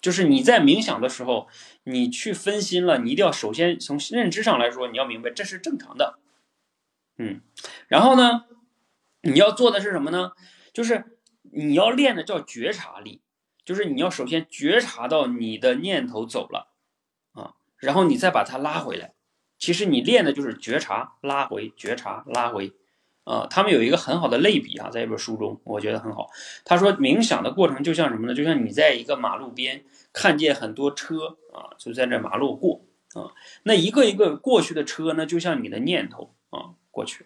[0.00, 1.48] 就是你在冥想的时候，
[1.84, 6.18] 你去分心了，你一定要首先从认知上来说，你要明白这是正常的，
[7.16, 7.40] 嗯，
[7.88, 8.44] 然后呢，
[9.22, 10.32] 你要做的是什么呢？
[10.74, 11.13] 就是
[11.54, 13.20] 你要练的叫觉察力，
[13.64, 16.68] 就是你要首先觉察到你的念头走了
[17.32, 19.14] 啊，然后你再把它拉回来。
[19.58, 22.72] 其实你练的就是觉察拉回，觉察拉回。
[23.24, 26.28] 啊，他们有一个很好的类比啊，在一本书中，我觉得很好。
[26.62, 28.34] 他说，冥想的过程就像什么呢？
[28.34, 32.82] 就像你在一个马路边看见很多车啊，就在这马路过
[33.14, 33.32] 啊，
[33.62, 37.24] 那一个一个过去的车呢，就像你的念头啊过去。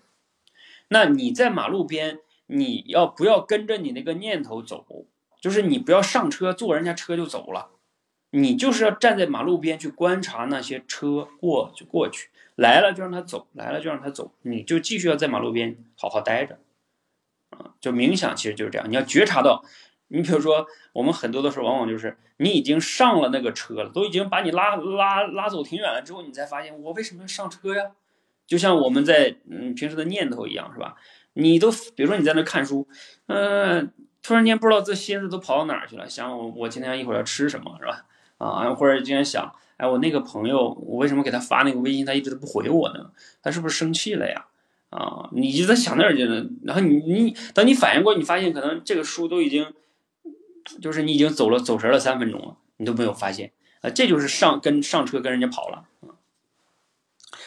[0.87, 5.07] 那你在马路边，你要不要跟着你那个念头走？
[5.41, 7.69] 就是你不要上车坐人家车就走了，
[8.31, 12.31] 你就是要站在马路边去观察那些车过就过去。
[12.57, 16.59] 来了就让他走，来了就让他走，你就继续要在马路边好好待着，
[17.51, 19.63] 啊，就冥想其实就是这样，你要觉察到，
[20.09, 27.93] 你比如说我们很多的时候往往就是你已经上了那个车了，都已经把你拉拉拉走挺远了之后，你才发现我为什么要上车呀？
[28.45, 30.97] 就像我们在嗯平时的念头一样，是吧？
[31.39, 32.87] 你都比如说你在那看书，
[33.27, 33.91] 嗯，
[34.23, 38.05] 突然间不知道这心思都跑到哪去了，想我我今天一会儿要吃什么，是吧？
[38.39, 39.55] 啊，或者今天想。
[39.79, 43.13] 哎，我那个朋友，我为什么给他发那个微信，他一直都不回我呢？
[43.41, 44.47] 他是不是生气了呀？
[44.91, 49.73] 啊，你就在想那儿去了，然后你你等你反应过，你发现可能这个书都已经，
[50.83, 55.85] 就是你已经走了走神了三分钟了，你都没有发现啊，这就是上跟上车跟人家跑了。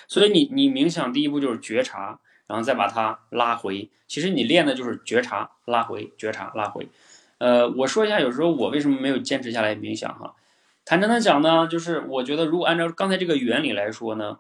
[0.08, 2.22] 所以你你冥想第一步就是觉察，
[2.52, 3.90] 然后再把它拉回。
[4.08, 6.90] 其实你练的就是觉察、拉回、觉察、拉回。
[7.38, 10.36] 呃，我说一下，有时候我为什么没有坚持下来冥想哈？
[10.84, 14.40] 坦诚的讲呢，就是我觉得如果按照刚才这个原理来说呢，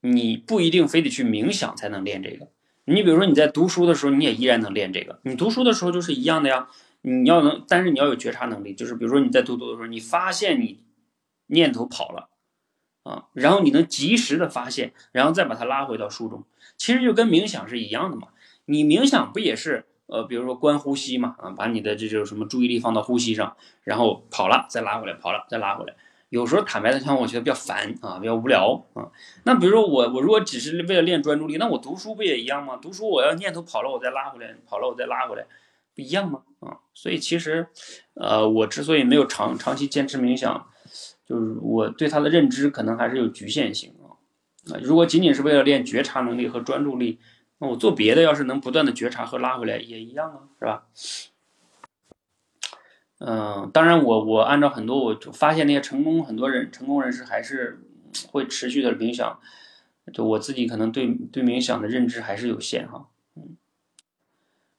[0.00, 2.48] 你不一定非得去冥想才能练这个。
[2.86, 5.20] 你比如说你在读书的时候，你也依然能练这个。
[5.24, 6.68] 你读书的时候就是一样的呀。
[7.02, 10.80] 你要能，但是你要有觉察能力，就是比如说你在读读的时候，你发现你
[11.46, 12.29] 念头跑了
[13.10, 16.44] 啊，然后你能及时的发现，然后再把它拉回到书中，
[16.76, 18.28] 其实就跟冥想是一样的嘛。
[18.66, 25.94] 你冥想不也是呃，比如说观呼吸嘛，啊，把你的这种什么注意力放到呼吸上，然后跑了再拉回来，跑了再拉回来。
[26.28, 29.10] 有时候坦白的讲，我觉得比较烦啊，比较无聊啊。
[29.42, 32.78] 那比如说我我如果只是为了练专注力，那我读书不也一样吗？
[32.80, 35.44] 读书我要念头跑了，我再拉回来，跑了我再拉回来。
[35.92, 36.42] 不一样吗？
[36.60, 37.66] 啊，所以其实，
[38.14, 40.68] 呃，我之所以没有长长期坚持冥想，
[41.30, 44.18] 就是我对他的认知可能还是有局限性啊。
[44.74, 47.20] 啊，如果仅仅是为了练觉察能力和专注力，
[47.58, 50.86] 那我做别的要是能不断的觉察和拉回来也一样啊，是吧？
[53.20, 57.80] 嗯，当然我我按照很多我就发现那些成功很多人成功人士还是
[58.32, 59.38] 会持续的冥想，
[60.12, 63.06] 就我自己可能对对冥想的认知还是有限哈。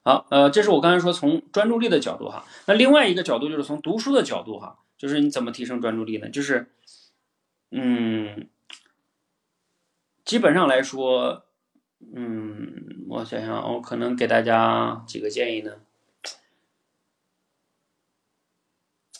[0.03, 2.43] 好，呃，这是我刚才说从专注力的角度哈。
[2.65, 6.29] 那另外一个角度就是从读书的角度哈，就是你怎么提升专注力呢？
[6.29, 6.67] 就是，
[7.71, 8.47] 嗯，
[10.23, 11.47] 基本上来说，
[12.13, 15.81] 嗯，我想想，我可能给大家几个建议呢，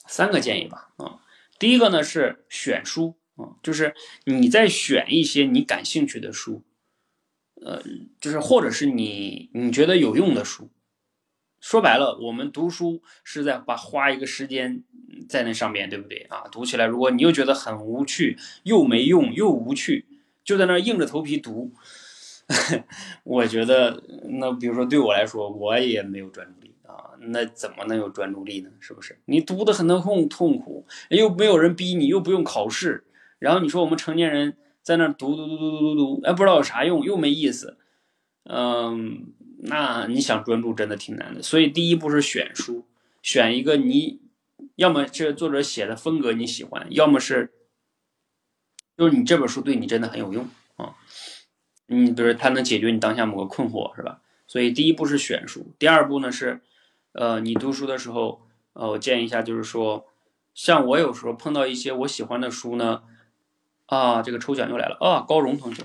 [0.06, 0.94] 三个建议吧。
[0.98, 1.20] 啊，
[1.58, 6.62] 第一个呢是选书啊，就是你在选一些你感兴趣的书。
[7.56, 7.82] 呃，
[8.20, 10.70] 就是或者是你你觉得有用的书，
[11.62, 14.84] 说白了，我们读书是在把花一个时间
[15.30, 16.42] 在那上面对不对啊？
[16.52, 20.06] 读起来，如果你又觉得很无趣，又没用又无趣，
[20.44, 21.72] 就在那硬着头皮读，
[23.24, 24.04] 我觉得
[24.40, 28.70] 那比如说对我来说，我也没有专注力啊，那怎么能有专注力呢？
[28.80, 29.18] 是不是？
[29.26, 33.06] 你读的很痛痛苦，又没有人逼你，又不用考试，
[33.40, 34.58] 然后你说我们成年人。
[34.84, 37.78] 在那读读读读读读读，哎，不知道有啥用，又没意思，
[38.46, 39.32] 嗯，
[39.64, 41.42] 那你想专注真的挺难的。
[41.42, 42.86] 所以第一步是选书，
[43.22, 44.20] 选一个你
[44.76, 47.54] 要么这作者写的风格你喜欢，要么是
[48.98, 50.96] 就是你这本书对你真的很有用啊。
[51.88, 54.22] 你比如它能解决你当下某个困惑，是吧？
[54.48, 56.62] 所以第一步是选书，第二步呢是，
[57.14, 58.42] 呃，你读书的时候，
[58.74, 60.08] 呃，我建议一下，就是说，
[60.54, 63.04] 像我有时候碰到一些我喜欢的书呢。
[63.88, 65.26] 啊，这个抽奖又来了啊！
[65.28, 65.84] 高荣同学，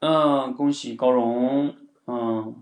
[0.00, 1.76] 嗯，恭喜高荣，
[2.06, 2.54] 嗯，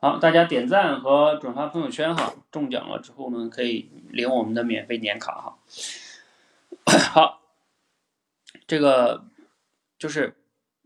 [0.00, 5.58] 好，大家点赞和转发朋友圈哈，中奖了之后呢，可以领我们的免费年卡哈。
[7.12, 7.40] 好，
[8.66, 9.24] 这个
[9.98, 10.36] 就是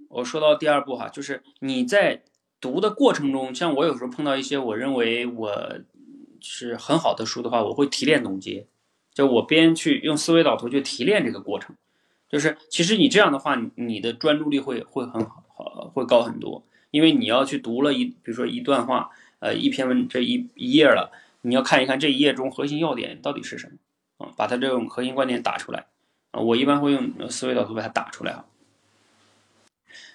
[0.08, 2.22] 我说到第二步哈，就是你在
[2.58, 5.78] 读的过程中，像我有时候碰到一些我认为我
[6.40, 8.66] 是很好的书的话，我会提炼总结。
[9.12, 11.76] 就我边去用思维导图去提炼这个过程，
[12.34, 16.64] 就是其实你这样的话，你的专注力会会很好，会高很多。
[16.90, 21.12] 因为你要去读了一，比如说一段话，呃，一篇文这一一页了，
[21.42, 25.86] 你要看一看这一页中核心要点到底是什么啊，把它这种核心观点打出来
[26.32, 26.40] 啊。
[26.40, 28.46] 我一般会用思维导图把它打出来啊。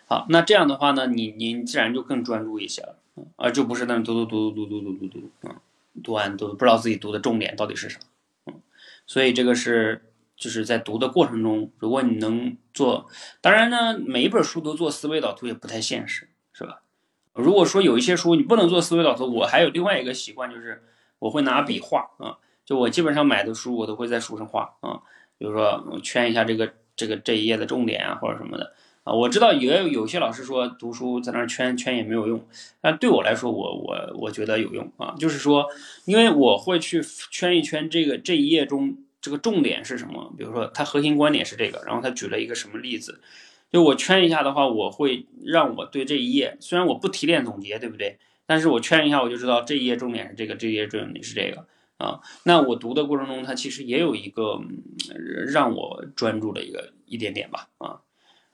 [0.05, 2.97] 好，那这样的话呢，你你自然就更专注一些了
[3.37, 5.61] 啊，就不是那种读读读读读读读读读啊，
[6.03, 7.97] 读完都不知道自己读的重点到底是啥。
[9.07, 10.08] 所以这个是
[10.39, 13.07] 就是在读的过程中，如果你能做，
[13.41, 16.81] 当然呢，每一本书都做思维导图也不太现实，是吧？
[17.33, 20.81] 如果说有一些书你不能做思维导图，我还有另外一个习惯，就是
[21.19, 25.01] 我会拿笔画啊，就我基本上买的书我都会在书上画啊，
[25.37, 28.73] 比如说圈一下这个这个这一页的重点啊或者什么的
[29.03, 29.11] 啊。
[29.11, 32.47] 我知道也有有些老师说读书在那圈圈也没有用，
[32.79, 35.67] 但对我来说，我我我觉得有用啊，就是说，
[36.05, 38.97] 因为我会去圈一圈这个这一页中。
[39.21, 40.33] 这个重点是什么？
[40.37, 43.21] 比如说，它核心观点是这个，然后他举了一个什么例子？
[43.71, 48.17] 就我圈一下的话，我会让我对这一页，虽然我不提炼总结，对不对？
[48.45, 51.67] 但是我圈一下，我就知道这一页重点是这个，这一页重点是这个
[51.97, 52.19] 啊。
[52.45, 54.59] 那我读的过程中，它其实也有一个
[55.47, 58.01] 让我专注的一个一点点吧啊。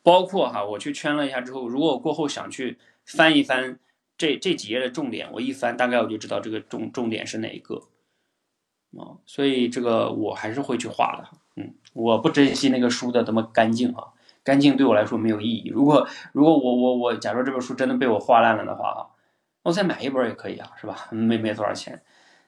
[0.04, 3.80] 包括哈，我去圈了一下之后，如果我过后想去翻一翻
[4.18, 7.82] 这这几页的重点，我一翻，大概我就知道这个重重点是哪一个。
[8.98, 15.70] 啊，所以这个我还是会去画的，嗯，我不珍惜那个书的那么干净啊，干净对我来说没有意义。
[15.70, 19.00] 如果如果我我我，假如这本书真的被我画烂了的话啊，
[19.64, 21.08] 我再买一本也可以啊，是吧？
[21.12, 22.02] 没没多少钱，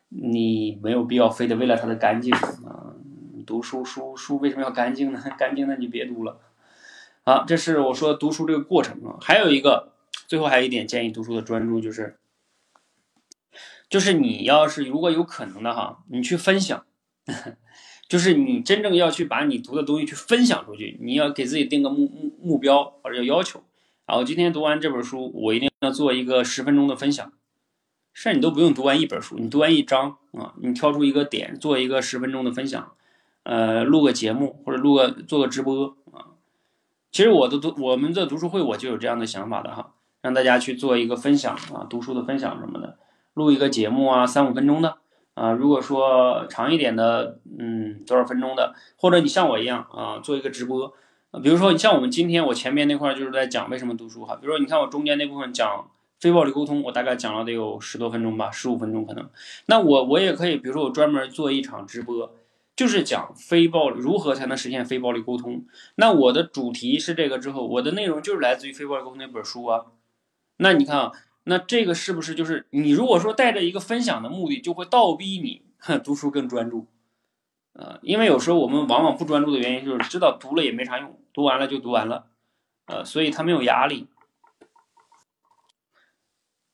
[0.09, 2.93] 你没有必要非得为了它的干净啊。
[3.45, 5.23] 读书书书为什么要干净呢？
[5.39, 6.37] 干净那你别读了。
[7.23, 9.15] 好，这是我说读书这个过程啊。
[9.21, 9.93] 还有一个
[10.27, 12.17] 最后还有一点建议读书的专注就是，
[13.89, 16.85] 就是你要是如果有可能的哈，你去分享，
[18.07, 23.63] 就是你真正要去把你读的东西去分享出去，你要给自己定个目目目标或者要要求。
[24.05, 27.31] 啊，我今天读完这本书，我一定要做一个十分钟的分享。
[28.13, 32.93] 甚至你都不用读完一本书，你读完一章啊，你挑出一个点，做一个十分钟的分享，
[33.43, 36.33] 呃，录个节目或者录个做个直播啊。
[37.11, 42.97] 其实我的读我们的读书会我就有这样的想法的哈，让大家去做一个分享啊，读书的分享什么的，
[43.37, 44.97] 录一个节目啊，三五分钟的
[45.35, 45.51] 啊。
[45.53, 50.93] 如果说长一点的，嗯，多少分钟的，或者你像我一样啊，做一个直播。
[51.41, 55.87] 比如说你像我们今天我前面那块就是在讲为什么读书哈，比如说你看我中间那部分讲。
[56.19, 59.29] 非暴力沟通，我大概讲了得有十多分钟吧，十五分钟可能。
[59.67, 62.33] 那我我也可以，比如说我专门做一场直播，
[62.75, 65.63] 就是讲非暴力如何才能实现非暴力沟通。
[65.93, 69.85] 那我的主题是这个之后，我的内容就是来自于非暴力沟通那本书啊。
[70.57, 71.11] 那你看啊，
[71.47, 75.63] 那这个是不是就是你如果说带着一个分享的目的，就会倒逼你
[76.03, 76.87] 读书更专注？
[77.73, 82.27] 呃，因为有时候我们往往不专注的原因就是知道读了也没啥用，读完了就读完了，
[82.87, 84.07] 呃，所以他没有压力。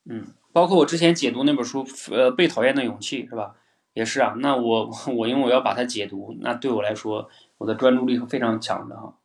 [0.05, 3.55] 嗯，包括我之前解读那本书，呃，被讨厌的勇气是吧？
[3.93, 4.33] 也是啊。
[4.39, 9.19] 那我我因为我要把它解读，那对我来说，我的专注力是非常强的哈。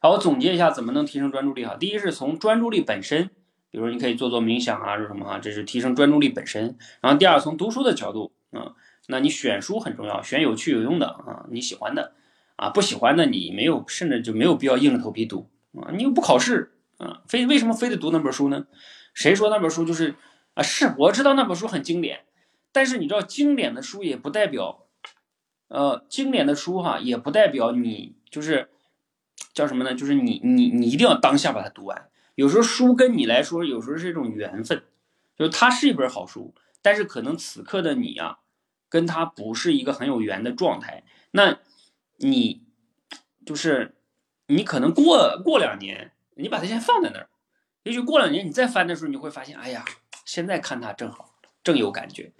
[0.00, 1.76] 好，我总结一下怎么能提升专注力哈。
[1.78, 3.30] 第一是从专注力本身，
[3.70, 5.38] 比如你可以做做冥想啊，是什么啊？
[5.38, 6.76] 这是提升专注力本身。
[7.00, 8.74] 然后第二，从读书的角度啊，
[9.06, 12.12] 那你选书很重要，选有趣有用的啊，你喜欢的
[12.56, 15.48] 啊，不喜欢的你没有，甚至就没有必要硬着头皮读
[15.80, 15.90] 啊。
[15.94, 18.66] 你又不考试啊，非为什么非得读那本书呢？
[19.14, 20.16] 谁说那本书就是
[20.54, 20.62] 啊？
[20.62, 22.24] 是我知道那本书很经典，
[22.72, 24.86] 但是你知道经典的书也不代表，
[25.68, 28.68] 呃，经典的书哈也不代表你就是
[29.54, 29.94] 叫什么呢？
[29.94, 32.09] 就是你你你一定要当下把它读完。
[32.40, 34.82] 有时候书跟你来说，有时候是一种缘分，
[35.36, 38.38] 就是它是一本好书，但是可能此刻的你啊，
[38.88, 41.04] 跟它不是一个很有缘的状态。
[41.32, 41.58] 那
[42.16, 42.62] 你
[43.44, 43.94] 就是
[44.46, 47.28] 你可能过过两年，你把它先放在那儿。
[47.82, 49.84] 也许过两年你再翻的时候，你会发现，哎呀，
[50.24, 52.32] 现在看它正好，正有感觉。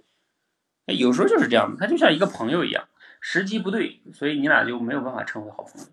[0.87, 2.89] 有时候就是这样的，他就像一个朋友一样，
[3.19, 5.87] 时机不对，所以你俩就没有办法成为好朋友。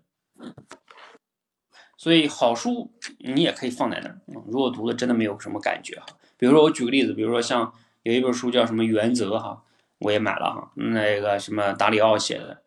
[1.99, 6.07] 所以好书你也可以放在那儿，如果读了真的没有什么感觉哈，
[6.39, 7.71] 比如说我举个例子，比如说像
[8.05, 9.63] 有一本书叫什么《原则》哈，
[9.99, 12.63] 我也买了哈，那个什么达里奥写的，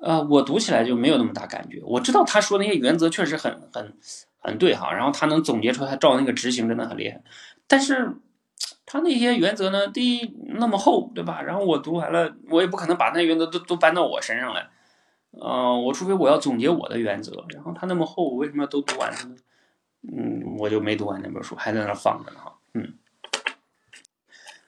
[0.00, 1.82] 呃，我读起来就没有那么大感觉。
[1.84, 3.92] 我知道他说那些原则确实很很。
[4.38, 7.20] 很，对哈，然后他能总结出他照那个执行真的很厉害，
[7.66, 8.12] 但是
[8.84, 11.42] 他那些原则呢，第一那么厚，对吧？
[11.42, 14.68] 然后我读完了，我也不可能把那原则都都搬到我身上来，
[15.40, 19.36] 嗯，我除非我要总结我的原则，然后他那么厚，我为什么要都读完呢？
[20.02, 22.94] 嗯，我就没读完那本书，还在那放着呢哈，嗯，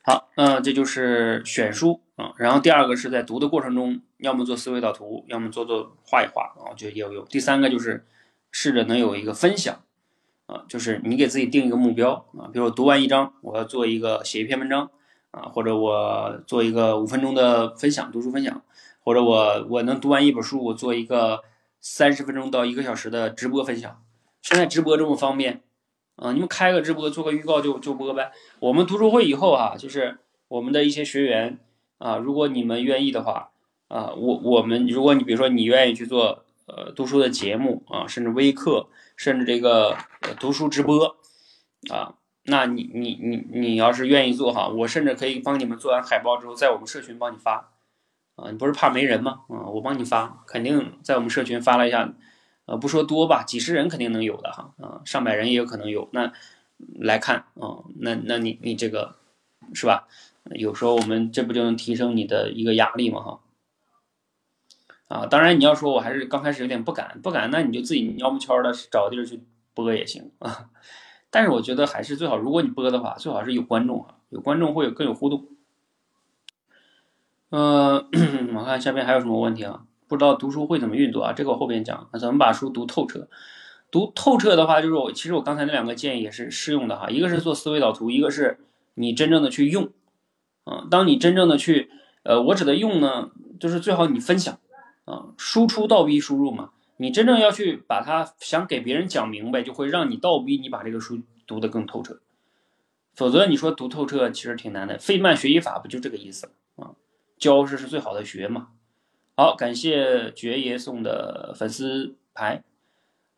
[0.02, 7.24] 好，那，这就是选书啊，然后第二个是在读的过程中，要么做思维导图，要么做做画一画啊，就也有用。
[7.26, 8.06] 第三个就是。
[8.50, 9.82] 试着能有一个分享，
[10.46, 14.90] 啊，就是你给自己定一个目标啊，比如读完一章，我要做一个写一篇文章
[15.32, 18.62] 啊，或者我做一个五分钟的分享，读书分享，
[19.08, 21.42] 或者我我能读完一本书，我做一个
[21.80, 24.02] 三十分钟到一个小时的直播分享。
[24.42, 25.62] 现在直播这么方便
[26.16, 28.30] 啊，你们开个直播，做个预告就就播呗。
[28.60, 31.58] 我们读书会以后哈，就是我们的一些学员
[31.96, 33.52] 啊，如果你们愿意的话
[33.88, 36.44] 啊，我我们如果你比如说你愿意去做。
[36.70, 39.96] 呃，读书的节目啊，甚至微课，甚至这个
[40.38, 41.16] 读书直播
[41.90, 47.72] 啊，那你你你你要是愿意做哈，我甚至可以帮你们做完海报之后，在我们社群帮你发
[48.38, 49.40] 啊，你不是怕没人吗？
[49.48, 52.14] 啊，我帮你发，肯定在我们社群发了一下，
[52.66, 56.32] 呃，不说多吧，几十人肯定能有的哈，啊，上百人也有可能有，那
[56.98, 59.16] 来看啊，那那你你这个
[59.74, 60.06] 是吧？
[60.52, 63.20] 有时候我们这不就能提升你的一个压力吗？
[63.20, 63.40] 哈。
[65.08, 69.42] 啊，当然你要说我还是刚开始有点不敢，不敢，那你就自己悄不悄的找个地儿去
[69.74, 70.70] 播也行啊。
[71.30, 75.46] 但是我觉得还是最好，如果你播的话，最好是有观众啊，有观众会有更有互动。
[77.50, 78.06] 呃，
[78.54, 79.82] 我看下面还有什么问题啊？
[80.06, 81.32] 不知道读书会怎么运作啊？
[81.32, 83.28] 这个我后边讲，怎么把书读透彻。
[83.90, 88.58] 读透彻的话，就是我其实我刚才那两个建议也是适用的哈，一个是做思维导图，一个是
[88.94, 89.90] 你真正的去用。
[90.64, 91.90] 啊，当你真正的去，
[92.22, 94.58] 呃，我指的用呢，就是最好你分享。
[95.06, 102.20] 啊，输出倒逼输入嘛，你真正要去把它想给别人讲明白，就会让你倒逼你把这个书读得更透彻。
[103.14, 104.98] 否则你说读透彻其实挺难的。
[104.98, 106.52] 费曼学习法不就这个意思啊？
[107.38, 108.68] 教是是最好的学嘛。
[109.36, 112.64] 好，感谢爵爷送的粉丝牌。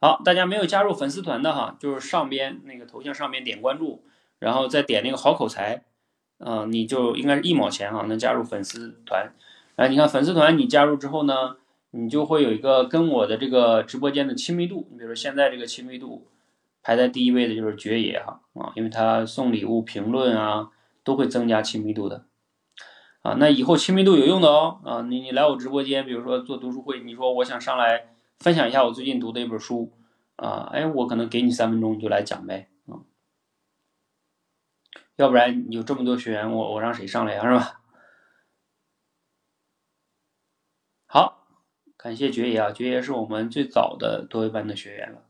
[0.00, 4.02] 好，大家没有加入粉丝团的哈，就是上边那个头像上面点关注，
[4.38, 5.84] 然后再点那个好口才，
[6.38, 9.34] 嗯，你就应该是一毛钱哈，能加入粉丝团。
[9.76, 11.56] 哎，你看粉丝团你加入之后呢，
[11.90, 14.88] 你就会有一个跟我的这个直播间的亲密度。
[14.90, 16.26] 你比如说现在这个亲密度
[16.82, 20.70] 排在第一位的就是爵爷哈啊，因为他送礼物、评论啊
[21.04, 22.24] 都会增加亲密度的
[23.22, 23.34] 啊。
[23.38, 28.16] 那以后亲密度有用的哦啊，你你来我直播间，比如说做读书会，你说我想上来。
[28.40, 29.92] 分享一下我最近读的一本书，
[30.36, 33.04] 啊，哎，我可能给你三分钟你就来讲呗，啊，
[35.16, 37.82] 要不然有这么多学员，我我让谁上来呀，是吧？
[41.04, 41.46] 好，
[41.98, 45.22] 感谢爵爷啊，爵爷是我们最早的多维班的学员了，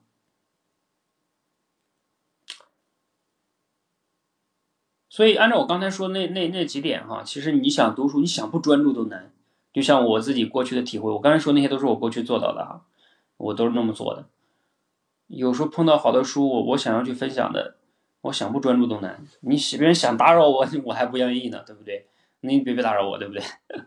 [5.21, 9.31] 所以按照我刚才说那那那几点哈，其实你想读书，你想不专注都难，
[9.71, 12.81] 就像我自己过去的体会，我刚才说那些都是我过去做到的哈。
[13.37, 14.25] 我都是那么做的，
[15.27, 17.75] 有时候碰到好的书，我我想要去分享的，
[18.23, 19.23] 我想不专注都难。
[19.41, 22.07] 你别人想打扰我， 我还不愿意呢，对不对？
[22.41, 23.43] 你别别打扰我，对不对？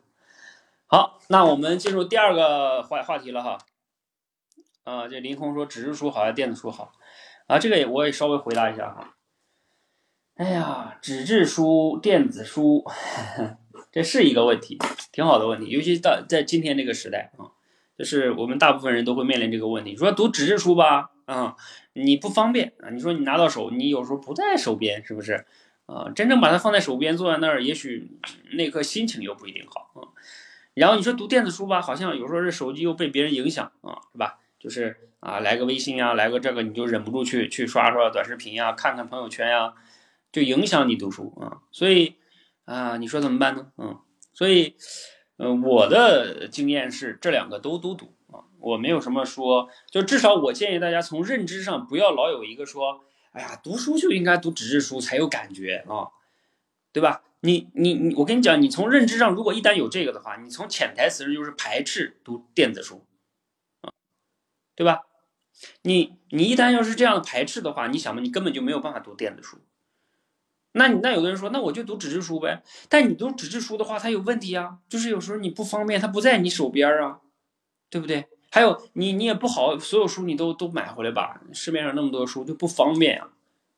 [0.86, 3.58] 好，那我们进入第二个话话题了哈。
[4.84, 6.92] 啊，这林空说纸质书好还是电子书好？
[7.48, 9.16] 啊，这个也我也稍微回答一下哈。
[10.36, 12.84] 哎呀，纸质书、电子书，
[13.92, 14.80] 这是一个问题，
[15.12, 17.54] 挺好的问题，尤其到在今天这个时代啊。
[17.96, 21.56] 就是我们大部分人都会面临这个问题，说读纸质书吧，啊，
[21.94, 22.90] 你不方便啊。
[22.90, 25.46] 你说你拿到手，你有时候不在手边，是不是？
[25.86, 28.18] 啊，真正把它放在手边，坐在那儿，也许
[28.54, 30.10] 那颗心情又不一定好啊。
[30.74, 34.40] 然后你说读电子书吧，好像有时候这手机又被别人影响啊，是吧？
[34.58, 39.72] 就是啊，来个微信呀，来个这个，你就忍不住去去刷刷短视频呀，看看朋友圈呀，
[40.34, 41.62] 就影响你读书啊。
[41.72, 42.16] 所以
[42.66, 43.72] 啊，你说怎么办呢？
[43.78, 43.98] 嗯，
[44.34, 44.76] 所以。
[45.38, 56.14] 嗯，我的经验是这两个都都读啊，我没有什么说，就至少我建议大家从认知上不要老有一个说，哎呀，读书就应该读纸质书才有感觉啊，
[56.94, 57.24] 对吧？
[57.42, 63.04] 你你你，我跟你讲，你从认知上如果一旦有这个的话，你从潜台词就是排斥读电子书，
[64.76, 65.02] 对吧？
[65.82, 69.58] 你你一旦要是这样排斥的话，你想嘛，你根本就没有办法读电子书。
[70.74, 72.62] 那你那有的人说，那我就读纸质书呗。
[72.90, 77.20] 但你读纸质书的话，它有问题啊，就是有时候你不方便，它不在你手边啊，
[77.90, 78.26] 对不对？
[78.52, 81.42] 还有你你也不好，所有书你都都买回来吧？
[81.54, 83.30] 市面上那么多书就不方便啊。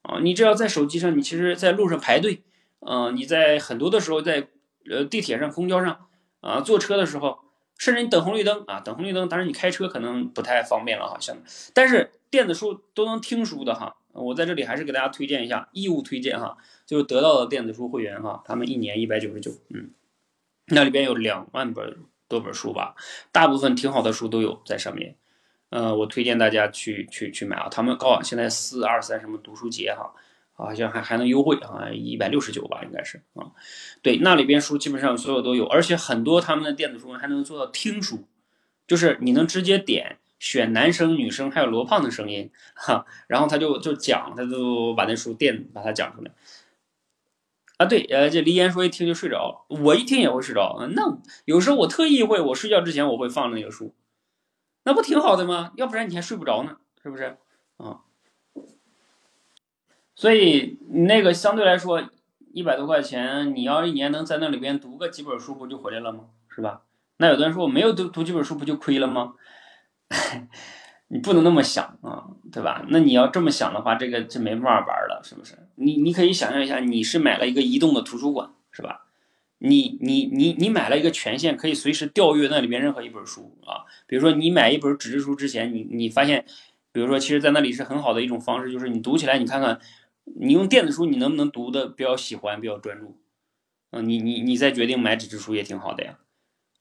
[0.02, 2.44] 啊，你只要在手机上，你其实在路上排队，
[2.80, 4.50] 嗯，你在很多的时候在
[4.90, 6.08] 呃地铁上、公交上
[6.42, 7.40] 啊，坐车的时候，
[7.78, 11.36] 甚至你等红绿灯啊，等红绿灯，当然你开车可能不太方便了哈，像
[11.74, 13.98] 但是电子书都能听书的哈。
[14.14, 19.92] 我在这里还是给大家推荐一下，义务推荐哈，就是得到的电子书会员哈，他们一年一百九十九，嗯，
[20.68, 21.98] 那里边有两万本
[22.30, 22.96] 多本书吧，
[23.34, 25.18] 大部分挺好的书都有在上面，
[25.70, 30.14] 呃，我推荐大家去去去买啊，他们告现在四二三什么读书节哈，
[30.56, 33.52] 好像还还能优惠啊，一百六十九吧应该是啊，
[34.02, 38.26] 对，那里边书基本上所有都有，而且很多他们的电子书还能做到听书，
[38.88, 40.18] 就是你能直接点。
[40.38, 46.32] 选男生、女生还有罗胖的声音，哈，然后他就就讲，他就把那书电把它讲出来。
[47.78, 50.86] 啊，对，呃，这黎岩说一听就睡着，我一听也会睡着。
[50.92, 53.96] 那有时候我特意会，我睡觉之前我会放那个书，
[54.84, 55.72] 那不挺好的吗？
[55.78, 57.38] 要不然你还睡不着呢，是不是？
[57.78, 58.02] 啊，
[60.16, 62.02] 所以那个相对来说
[62.54, 66.26] 一百多块钱，你要一年能在那里边读个几本书，不就回来了吗？
[66.50, 66.82] 是吧？
[67.18, 69.34] 那有的人说我没有读读几本书，不就亏了吗？
[71.10, 72.84] 你不能那么想啊，对吧？
[72.90, 75.56] 那你要这么想的话，这个就没办法玩了，是不是？
[75.76, 79.06] 你你可以想象一下，你是买了一个移动的图书馆，是吧？
[79.60, 83.86] 你你你你买了一个权限，可以随时调阅那里边任何一本书啊。
[84.08, 86.46] 比如说你买一本纸质书之前，你你发现，
[86.92, 89.80] 比如说其实在那里是很好的一种方式，就是你读起来，你看看，
[90.26, 93.18] 你用电子书你能不能读的比较喜欢，比较专注？
[93.92, 96.20] 嗯，你你你再决定买纸质书也挺好的呀。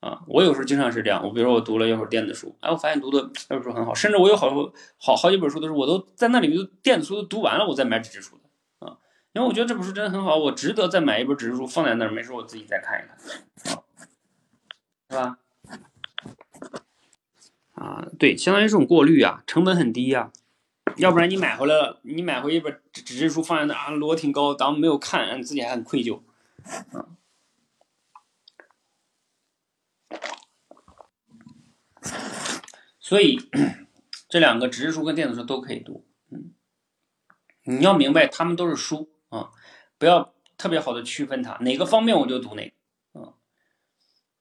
[0.00, 1.24] 啊，我有时候经常是这样。
[1.24, 8.98] 我比如说我读了一会儿电子书，哎，我发现读的那本书很好，甚至我有好多好好几本书都是我都在那里面都电子书都读完了，我再买纸质书的啊。
[9.32, 13.84] 因为我觉得这本书真的很好，我值得再买一本纸质书放在那儿，没事我自己再看一看，啊，
[15.08, 15.38] 是吧？
[17.74, 20.32] 啊，对，相当于这种过滤啊，成本很低呀。
[20.96, 26.22] 要不然你买回来了，你买回一本纸质书放在那啊，摞挺高，咱们没有看，自己还很愧疚，
[33.00, 33.38] 所以，
[34.28, 36.06] 这两个纸质书跟电子书都可以读。
[36.30, 36.54] 嗯，
[37.64, 39.50] 你要明白，他们都是书啊，
[39.98, 43.34] 不要特别好的区分它，哪个方面我就读哪个啊，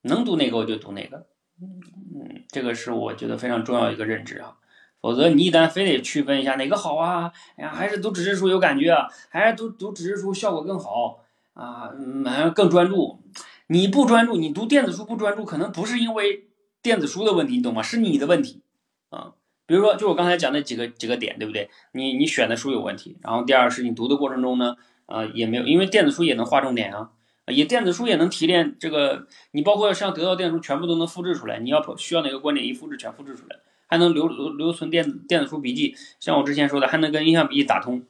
[0.02, 1.28] 能读哪个我就读哪个。
[1.62, 4.58] 嗯，这个是我觉得非常重要一个认知啊。
[5.04, 11.20] 否则你一旦非得区分一下哪个好啊，哎呀，还是读纸质书有感觉啊，还是读读纸质书效果更好
[11.54, 13.20] 啊，嗯，更专注。
[13.68, 16.46] 你不专注，你读电子书不专注，可能不是因为
[16.82, 17.82] 电子书的问题，你懂吗？
[17.82, 18.62] 是你的问题
[19.10, 19.34] 啊。
[19.66, 21.70] 比如说，就我刚才讲的几个几个点，对不对？
[21.92, 24.76] 你你选的书有问题，然后第二是你读的过程中呢，
[25.06, 27.10] 啊，也没有，因为电子书也能划重点啊，
[27.48, 33.58] 也电子书也能提炼这个，你包括像得到电子书全部都能复制出来，你要需要哪个观点一复制全复制出来，
[33.94, 38.03] 还能留留留存电子电子书笔记，像我之前说的，还能跟印象笔记打通，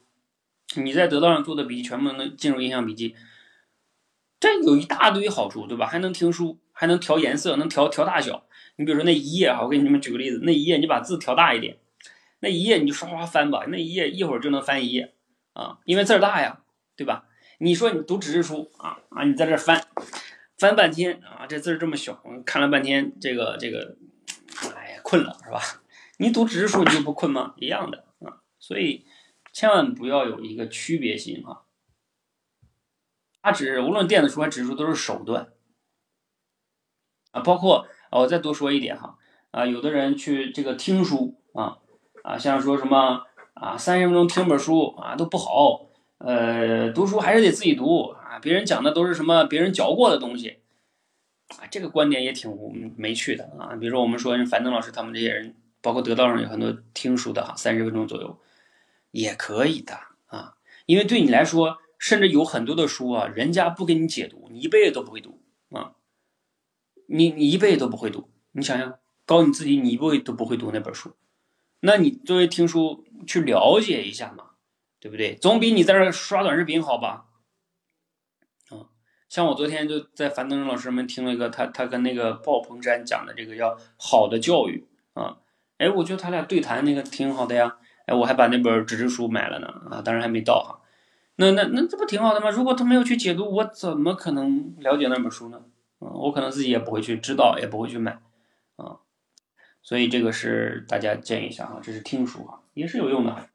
[0.76, 3.14] 你在得到上做的笔记全部能进入印象笔记。
[4.40, 5.86] 这有一大堆好处，对吧？
[5.86, 8.46] 还能听书，还能调颜色，能调调大小。
[8.76, 11.76] 你比如说那一页啊，我给你们举个例子，那一页你把字调大一点，
[12.40, 15.12] 那一页你就刷刷翻吧，那一页一会儿就能翻一页
[15.52, 16.60] 啊，因为字儿大呀，
[16.96, 17.26] 对吧？
[17.58, 19.86] 你说你读纸质书啊啊，你在这翻
[20.56, 23.98] 翻半天啊，这字儿这么小，看了半天，这个这个，
[25.04, 25.60] 困了是吧？
[26.18, 27.54] 你读纸质书你就不困吗？
[27.58, 29.06] 一样的啊，所以
[29.52, 31.62] 千万不要有一个区别心啊。
[33.42, 35.52] 它只无论电子书还是纸书都是手段
[37.32, 39.18] 啊，包括我再多说一点哈
[39.50, 41.78] 啊，有的人去这个听书啊
[42.22, 50.62] 啊，像说什么啊三十分钟听本书啊都不好，呃，读书还是得自己读啊，别人讲的都是什么别人嚼过的东西，
[51.48, 52.50] 啊这个观点也挺
[52.96, 53.76] 没趣的啊。
[53.76, 58.38] 比如说我们说樊登老师他们这些人，包括得道上有很多听书的哈，三十分钟左右
[59.10, 60.54] 也可以的啊，
[60.86, 61.78] 因为对你来说。
[61.96, 65.40] 甚至有很多的书啊，人家不给你解读，你一辈子都不会读
[65.70, 65.94] 啊！
[67.06, 71.16] 你你一辈子都不会读，你想想，告你自己你一辈子都不会读那本书，
[71.80, 74.50] 那你作为听书去了解一下嘛，
[75.00, 75.34] 对不对？
[75.36, 77.24] 总比你在这刷短视频好吧？
[79.34, 85.38] 像我昨天就在樊登老师们听了一个他他跟那个鲍鹏山讲的这个叫好的教育啊，
[85.76, 90.78] 哎，我觉得他俩对谈那个挺好的呀，哎，我还把那本纸质书买了呢啊，当然还没到哈。
[91.34, 92.48] 那那那这不挺好的吗？
[92.48, 95.60] 如果他没有去解读，我怎么可能了解那本书呢？
[95.98, 98.12] 啊，我可能自己也不会去知道，也不会去买，
[98.76, 98.98] 啊，
[99.82, 103.48] 所以这个是大家建议一下哈，这是听书啊，也是有用的，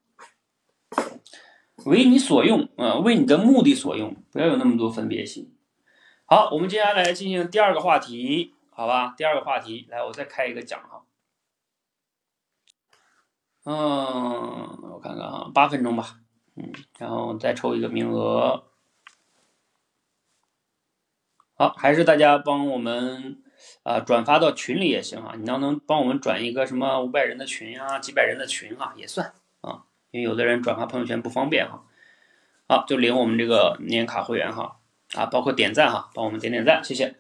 [1.85, 5.49] 为你所用啊，为你的目的所用，不要有那么多分别心。
[6.31, 9.15] 好，我们接下来进行第二个话题，好吧？
[9.18, 11.01] 第二个话题，来，我再开一个讲哈，
[13.64, 13.73] 嗯，
[14.91, 16.19] 我看看啊，八分钟吧。
[16.53, 18.64] 嗯，然后再抽一个名额。
[21.56, 23.41] 好，还是大家帮我们
[23.81, 25.34] 啊转发到群里也行啊。
[25.35, 29.85] 你要能帮我们转一个什么五百人的群啊，几百人的群啊，也算啊。
[30.11, 31.85] 因为有的人转发朋友圈不方便哈。
[32.68, 34.78] 好，就领我们这个年卡会员哈
[35.15, 37.15] 啊，包括点赞哈，帮我们点点赞，谢谢。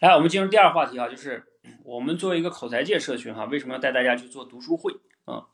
[0.00, 1.44] 来，我们进入第二话题啊，就是
[1.82, 4.92] 我们作为一个口才界社群哈，为什么要带大家去做读书会
[5.24, 5.46] 啊？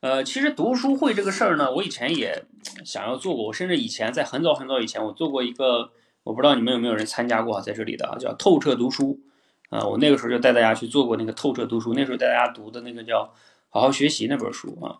[0.00, 2.44] 呃，其实读书会这个事儿呢，我以前也
[2.84, 3.46] 想要做过。
[3.46, 5.92] 我甚至以前在很早很早以前，我做过一个，
[6.24, 9.20] 我不知道你们有没有人参加过，在这里的啊，叫透彻读书
[9.70, 9.86] 啊。
[9.86, 13.32] 我那个时候就带大家去做过那个透彻读书，那时候带大家读的那个叫
[13.70, 14.98] 好好学习那本书啊。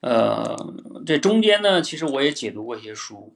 [0.00, 0.74] 呃，
[1.06, 3.34] 这中间呢，其实我也解读过一些书，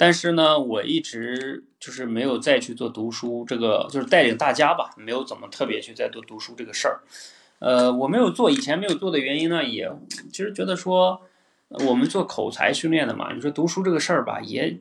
[0.00, 7.00] 但是呢，我一直就是没有再去做读书这个，就是带领大家吧，没有怎么特别去再做读书这个事儿。
[7.58, 9.92] 呃，我没有做，以前没有做的原因呢，也
[10.32, 11.20] 其实觉得说，
[11.86, 14.78] 我们做口才训练的嘛，你说读书这个事儿吧，也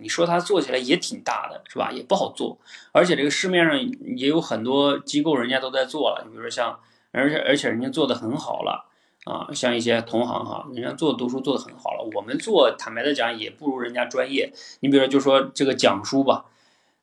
[0.00, 1.90] 你说它做起来也挺大的，是吧？
[1.90, 2.56] 也不好做，
[2.92, 3.76] 而且这个市面上
[4.16, 6.78] 也有很多机构人家都在做了，你比如说像，
[7.10, 8.88] 而且而且人家做的很好了
[9.24, 14.52] 啊，像一些同行哈，人家做读书做的很好了，我们做坦白的讲也不如人家专业。
[14.80, 16.46] 你比如说就说这个讲书吧，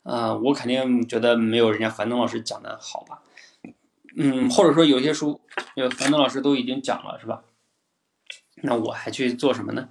[0.03, 3.21] 啊，我肯定觉得没有人家樊登老师讲的好吧。
[4.17, 5.39] 嗯，或者说有些书，
[5.75, 7.43] 有樊登老师都已经讲了，是吧？
[8.63, 9.89] 那我还去做什么呢？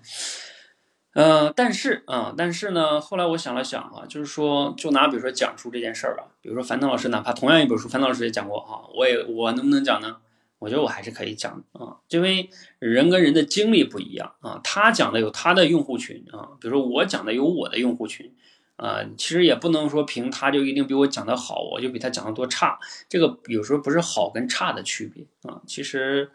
[1.15, 10.17] 呃，但是啊，但是呢，后来我想了想啊，就是说，就拿比如说讲书这件事儿吧，比如说樊登老师，哪怕同样一本书，樊登老师也讲过哈，我也我能不能讲呢？
[10.59, 18.33] 我觉得我还是可以讲的啊，因为人跟人的经历不一样啊，他讲的有他的用户群啊，比如说我讲的有我的用户群。
[18.77, 22.79] 啊，其实也不能说凭他就一定比我讲的好，我就比他讲的多差。
[23.09, 25.63] 这个有时候不是好跟差的区别啊。
[25.67, 26.31] 其实，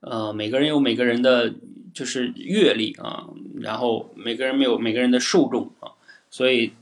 [0.00, 1.54] 呃，每个人有每个人的
[1.94, 3.26] 就是阅历啊，
[3.62, 5.96] 然后每个人没有每个人的受众啊，
[6.28, 6.74] 所以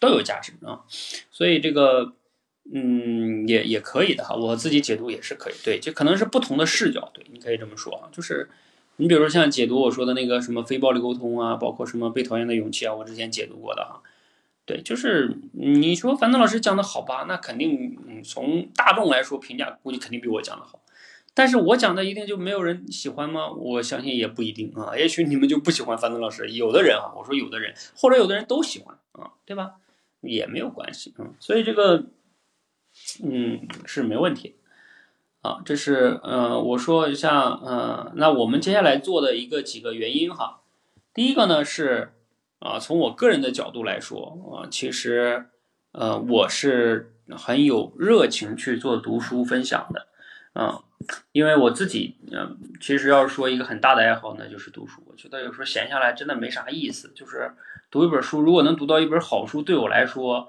[0.00, 0.82] 都有价值啊。
[1.30, 2.14] 所以这个，
[2.72, 4.34] 嗯，也也可以的哈。
[4.34, 8.08] 我自己解读也是可以，对，就可能是不同的视角，对，你可以这么说啊。
[8.12, 8.48] 就是
[8.96, 14.02] 你比如说像解读我说的那个什么非暴力沟通啊，包括什么被讨厌的勇气啊，我之前解读过的哈。
[14.64, 17.26] 对，就是你说樊登老师讲的好吧？
[17.28, 20.80] 那肯定，从大众来说评价，估计肯定比我讲的好。
[21.34, 23.48] 但是我讲的一定就没有人喜欢吗？
[23.52, 24.96] 我相信也不一定啊。
[24.96, 29.74] 也许你们就不喜欢樊登老师，有的人啊，我说有的人，或者有的人都喜欢啊，对吧？
[30.22, 31.30] 也没有关系啊。
[31.38, 32.06] 所以这个，
[33.22, 34.56] 嗯，是没问题
[35.42, 35.60] 啊。
[35.64, 40.60] 这是呃，我说一下呃，那我们接下来做的一个几个原因哈。
[41.14, 42.12] 第一个呢是
[42.58, 45.46] 啊，从我个人的角度来说啊，其实
[45.92, 50.06] 呃，我是很有热情去做读书分享的
[50.52, 50.82] 啊。
[51.30, 55.02] 因为我自己，嗯，其实要是说一个很大的爱好呢，就是读书。
[55.06, 57.52] 我觉得有时候闲下来真的没啥意思，就是
[57.90, 58.40] 读一本书。
[58.40, 60.48] 如果能读到一本好书，对我来说，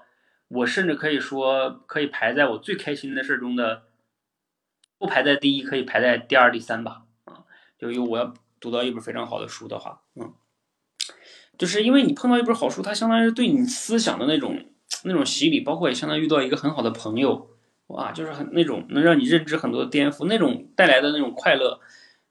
[0.49, 3.83] 我甚至可以说可以排在我最开心的事中的，
[4.97, 7.03] 不排在第一，可以排在第二、第三吧。
[7.25, 7.43] 啊，
[7.77, 10.33] 就有我要读到一本非常好的书的话，嗯，
[11.57, 14.65] 就是因为你碰到一本好书，它相当于是对你思想的那种
[15.03, 17.51] 那种洗礼，包括也相当于遇到一个很好的朋友。
[17.87, 21.79] 哇，就是很那种能让你认知很多颠覆，那种带来的那种快乐，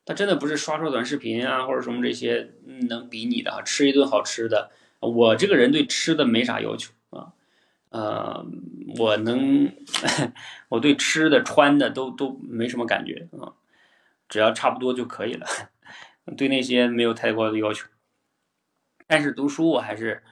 [0.04, 2.52] 它真的不是刷刷短视频啊或者什么这些
[2.88, 3.62] 能比拟的啊。
[3.62, 4.70] 吃一顿好吃的，
[5.00, 6.92] 我这个人对吃的没啥要求，
[7.96, 8.44] 呃，
[8.98, 9.72] 我能，
[10.68, 13.54] 我对吃的穿的都都没什么感觉啊，
[14.28, 15.46] 只要差不多就可以了，
[16.36, 17.88] 对那些没有太高的要求。
[19.06, 20.22] 但是读书我还是。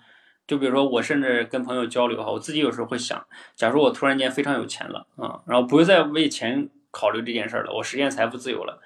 [0.47, 3.27] 就比如说，我甚至跟朋友交流哈，我自己有时候会想，
[3.57, 8.79] 假如我突然间非常有钱了啊，然后不会再为钱考虑这件事了，我实现财富自由了，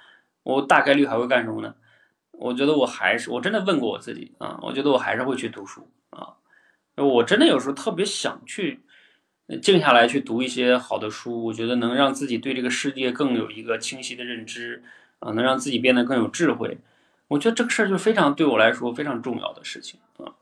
[0.45, 1.75] 我大概率还会干什么呢？
[2.31, 6.37] 我觉得我还是，我真的问过我自己啊，我觉得我还是会去读书啊，
[7.07, 8.81] 我真的有时候特别想去
[9.63, 14.83] 静下来去读一些好的书，我觉得能让自己对这个世界更有一个清晰的认知
[15.21, 16.79] 啊，能让自己变得更有智慧，
[17.29, 20.35] 我觉得这个事儿就非常对我来说非常重要的事情啊。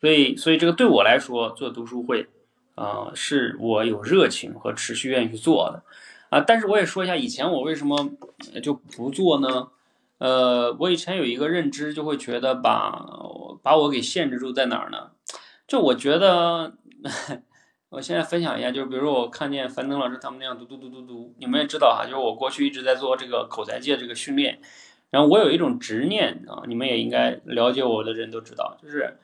[0.00, 2.26] 所以，所以这个对我来说做读书会，
[2.74, 5.82] 啊，是我有热情和持续愿意去做的，
[6.30, 8.10] 啊，但是我也说一下，以前我为什么
[8.62, 9.68] 就不做呢？
[10.18, 13.06] 呃，我以前有一个认知，就会觉得把
[13.62, 15.10] 把我给限制住在哪儿呢？
[15.70, 16.72] 就我觉得，
[17.90, 24.60] 我现在分享一下，就是比如说我看见樊登老师他们那样嘟嘟嘟嘟嘟，你们也知道哈，就是我过去一直在做这个口才界这个训练，
[25.10, 29.18] 然后我有一种执念啊，你们也应该了解我的人都知道，就是。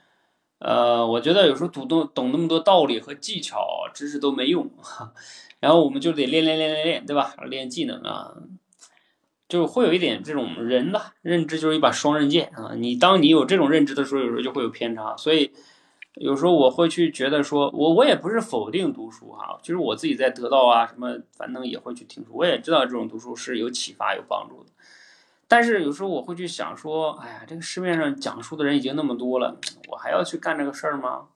[0.59, 4.70] 呃，我觉得有时候读懂懂那么多道理和技巧知识都没用，
[5.60, 7.35] 然后我们就得练练练练练，对吧？
[7.44, 8.32] 练技能啊，
[9.51, 12.73] 就是会有一点这种人的认知就是一把双刃剑啊。
[12.74, 15.14] 你当你有这种认知的时候，有时候就会有偏差。
[15.18, 15.52] 所以
[16.16, 22.30] 有时候我会去觉得说，我我也不是否定读书哈，就是我自己在得到啊什么，反正也会去听书。
[22.32, 24.70] 我也知道这种读书是有启发有帮助的。
[25.47, 31.28] 但是有时候我会去想说，哎呀，这个市面上讲述的人已经那么多了，我还要去干这个事儿吗？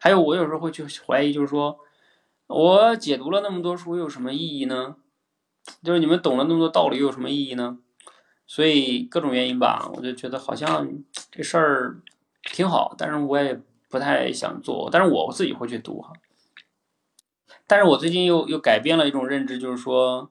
[0.00, 1.78] 还有，我有时候会去怀疑，就是说，
[2.46, 4.96] 我解读了那么多书，有什么意义呢？
[5.82, 7.78] 就是你们懂了那么多道理，又有什么意义呢？
[8.46, 10.88] 所以各种原因吧，我就觉得好像
[11.32, 12.02] 这事儿
[12.42, 13.60] 挺好，但是我也
[13.96, 14.90] 不太想做。
[14.92, 16.12] 但是我自己会去读哈。
[17.66, 20.30] 但是我最近又又改变了一种认知，就是说。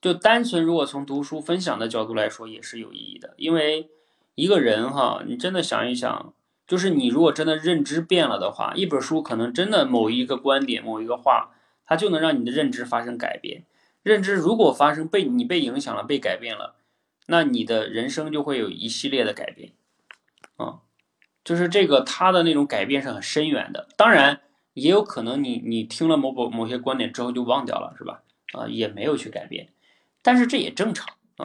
[0.00, 3.32] 就单纯如果从读书分享的角度来说，也是有意义的。
[3.38, 3.88] 因为
[4.34, 6.34] 一个人哈，你真的想一想，
[6.66, 11.54] 就是你如果真的认知变了的话，一本书可能真的某一个观点、某一个话，
[11.86, 13.64] 它就能让你的认知发生改变。
[14.02, 16.76] 认知如果发生被你被影响了、被改变了，
[17.28, 19.72] 那你的人生就会有一系列的改变。
[20.56, 20.80] 啊，
[21.44, 23.86] 就是这个他的那种改变是很深远的。
[23.96, 24.40] 当然，
[24.72, 28.22] 也有可能你你听了某某某些观点之后就忘掉了，是吧？
[28.54, 29.68] 啊，也没有去改变。
[30.22, 31.06] 但是这也正常
[31.36, 31.44] 啊，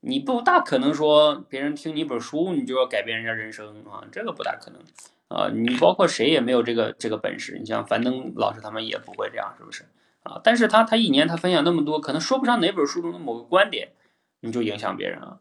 [0.00, 4.80] 你不大可能说别人听你一本书，你就要改变人家人生啊，这个不大可能
[5.28, 5.50] 啊。
[5.52, 7.58] 你包括谁也没有这个这个本事。
[7.58, 9.84] 你像樊登老师他们也不会这样，是不是
[10.22, 10.40] 啊？
[10.44, 13.88] 但是他他一年他分享那么多，可能说不上哪本书中的某个观点，
[14.40, 15.40] 你就影响别人啊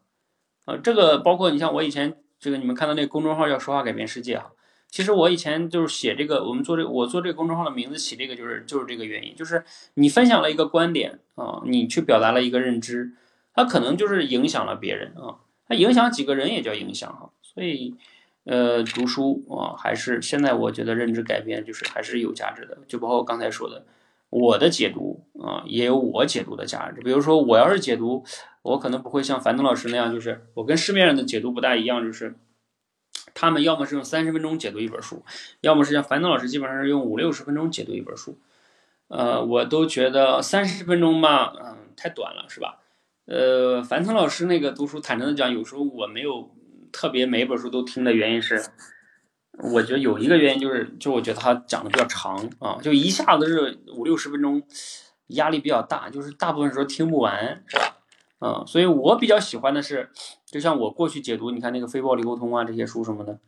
[0.65, 0.77] 啊。
[0.77, 4.51] 这个包括你像我以前这个你们看到那公众号叫说话改变世界哈。
[4.91, 9.63] 其实我以前就是写这个，我们做这个，我做这个公众号的名字起这个就是就是这个原因，就是
[9.93, 13.11] 你分享了一个观点啊，你去表达了一个认知，
[13.53, 17.93] 它可能就是影响了别人啊，它影响几个人也叫影响哈，所以
[18.45, 23.85] 呃读书啊还是现在我觉得认知改变就是还是有价值的，就包括刚才说的，
[24.31, 28.25] 我的解读啊也有我解读的价值，比如说我要是解读，
[28.69, 32.35] 我可能不会像樊登老师那样，就是我跟市面上的解读不大一样，就是。
[33.35, 35.23] 他们要么是用三十分钟解读一本书，
[35.61, 38.37] 要么是像樊登老师，基本上是用五六十分钟解读一本书。
[39.07, 42.79] 呃，我都觉得三十分钟吧，嗯，太短了，是吧？
[43.27, 46.51] 呃，樊登老师那个读书，坦诚的讲，有时候我没有
[46.91, 48.61] 特别每一本书都听的原因是，
[49.71, 54.61] 我觉得有一个原因就是，就我觉得他讲的比较长啊，就一下子是五六十分钟，
[55.27, 57.98] 压力比较大，就是大部分时候听不完，是吧？
[58.39, 60.09] 嗯，所以我比较喜欢的是，
[60.45, 63.39] 就像我过去解读，你看那个非暴力沟通啊这些书什么的，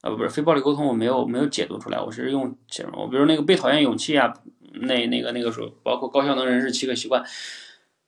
[0.00, 4.34] 啊不是非暴力沟通，我没有没有解读出来，我是用形容，我比如那个被讨厌勇气啊，
[4.74, 7.24] 那那个那个书，包括高效能人士七个习惯，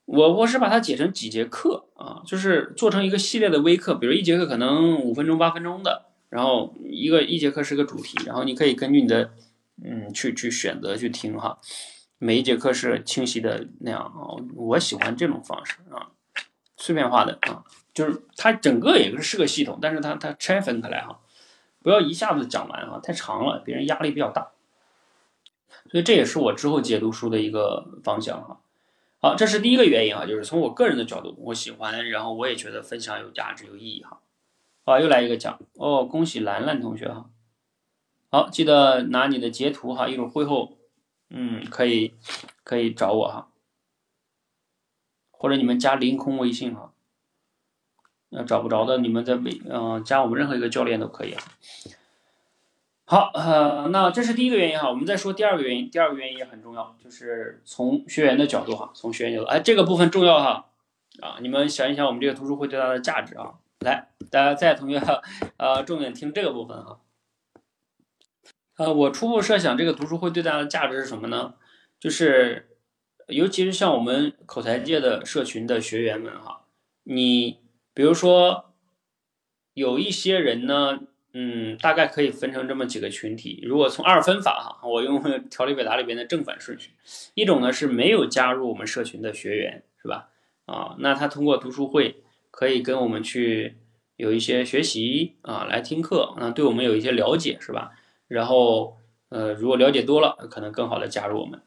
[0.07, 9.31] 我我是把它解成几节课啊，就是做成一个系列的微课，比如一节课可能五分钟八分钟的，然后一个一节课是个主题，然后你可以根据你的
[9.85, 11.59] 嗯去去选择去听哈。
[12.19, 16.09] 每一节课是清晰的那样啊，我喜欢这种方式啊，
[16.85, 21.19] 碎片化的啊，就是它整个也是是个系统，但是它它拆分开来哈，
[21.81, 24.51] 不要一下子讲完哈，太长了，别人压力比较大。
[25.91, 28.61] 所以这也是我之后解读书的一个方向哈。
[29.23, 34.21] 好，这是第一个原因啊，就是从我个人的角度，我喜欢，然后我也觉得分享有价值、有意义哈。
[34.85, 37.31] 好，又来一个奖哦，恭喜兰兰同学哈。
[38.29, 40.77] 好，记得拿你的截图哈，一会儿会后。
[41.31, 42.13] 嗯，可以，
[42.63, 43.49] 可以找我哈，
[45.45, 46.91] 或者你们加凌空微信哈。
[48.47, 51.43] 找不着的，你们在微嗯加我们任何一个教练都可以啊。
[53.05, 54.89] 好，呃，那这是第一个原因哈。
[54.89, 60.71] 我们再说第二个原因，第二个原因也很重要，就是从学员的角度哈，从学员角度，哎，这个部分重要哈
[61.21, 63.53] 啊，你们想一想我们这个读书会对他的价值啊。
[63.81, 64.99] 来，大家在同学
[65.59, 67.01] 呃，重点听这个部分哈。
[68.79, 71.55] 呃，我初步设想这个读书会对大的价值是什么呢？
[72.01, 72.74] 就是，
[73.29, 76.67] 尤其是像我们口才界的社群的学员们哈，
[77.05, 77.59] 你
[77.93, 78.73] 比如说
[79.73, 81.01] 有一些人呢，
[81.33, 83.61] 嗯，大概可以分成这么几个群体。
[83.65, 86.91] 如果从二分法哈，我用 条理表达里边的正反顺序，
[87.35, 90.29] 一种呢是没有加入我们社群的学员，是吧？
[90.67, 93.77] 啊，那他通过读书会可以跟我们去
[94.17, 97.93] 有一些学习啊，来听课，啊，对我们有一些了解，是吧？
[98.29, 98.97] 然后，
[99.35, 101.61] 呃，如果了解多了，可能更好的加入我们。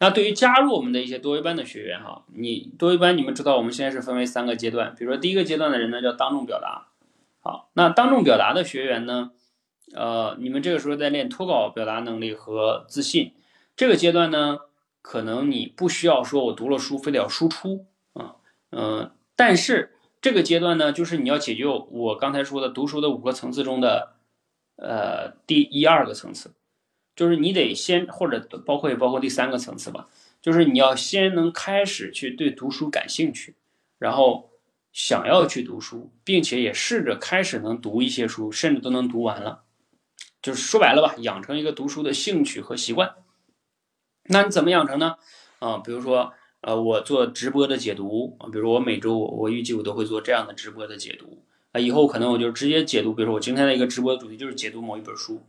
[0.00, 4.92] 那对于加入我们的一些多维班的学员哈，你多维班你们知道，我们现在是分为三个阶段。
[4.98, 6.88] 比如说第一个阶段的人呢，叫当众表达。
[7.38, 9.30] 好，那当众表达的学员呢，
[9.94, 13.34] 呃，你们这个时候在练脱稿表达能力和自信。
[13.76, 14.58] 这个阶段呢，
[15.00, 18.34] 可能你不需要说我读了书非得要输出啊，
[18.72, 24.14] 嗯，但是这个阶段呢，就是你要解决我刚才说的读书的五个层次中的。
[24.76, 26.54] 呃，第一二个层次，
[27.22, 30.08] 就是你得先或者包括包括第三个层次吧，
[30.40, 33.54] 就是你要先能开始去对读书感兴趣，
[33.96, 34.50] 然后
[34.92, 39.62] 想要去读书，并且也试着开始能读一些书，甚至都能读完了，
[40.42, 43.14] 就是说白了吧，养成一个读书的兴趣和习惯。
[44.24, 45.14] 那你怎么养成呢？
[45.60, 46.32] 啊，比如说
[46.62, 51.44] 呃，我做直播的解读，比如我每周我我预计我都会做这样的直播的解读。
[51.70, 55.40] 啊，以后可能我就直接解读，比如说我今天的一个直播主题就是解读某一本书，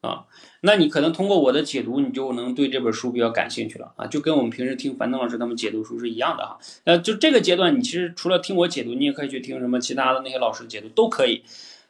[0.00, 0.24] 啊，
[0.62, 6.58] 那你可能通过我的解读，你就能对这本书比较感兴趣了啊，就跟我们平时听樊登老师他们解读书是一样的哈。
[6.84, 11.44] 那，就这个阶段，你其实除了听我解读，你也可以去听什么其他的那些老师的解读都可以。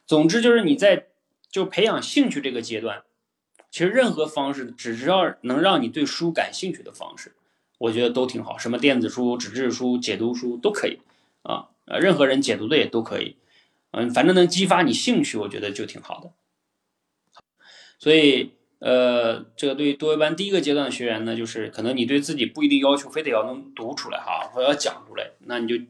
[0.06, 1.06] 总之就是你在
[1.50, 3.02] 就培养兴趣这个阶段，
[3.70, 7.34] 其实任何方式，只要能让你对书感兴趣的方式，
[7.78, 8.58] 我觉得都挺好。
[8.58, 10.98] 什么电子书、纸质书、解读书都可以
[11.42, 11.68] 啊，
[12.00, 13.36] 任何人解读的也都可以。
[13.92, 16.32] 嗯，反正能激发你兴趣，我觉得就挺好的。
[18.00, 25.84] 所以，呃，这个对于多维班第一个阶段的学员呢，就是可能你对自己不一定要求非得要能读出来哈，或要讲出来，那你就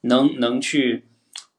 [0.00, 1.04] 能能去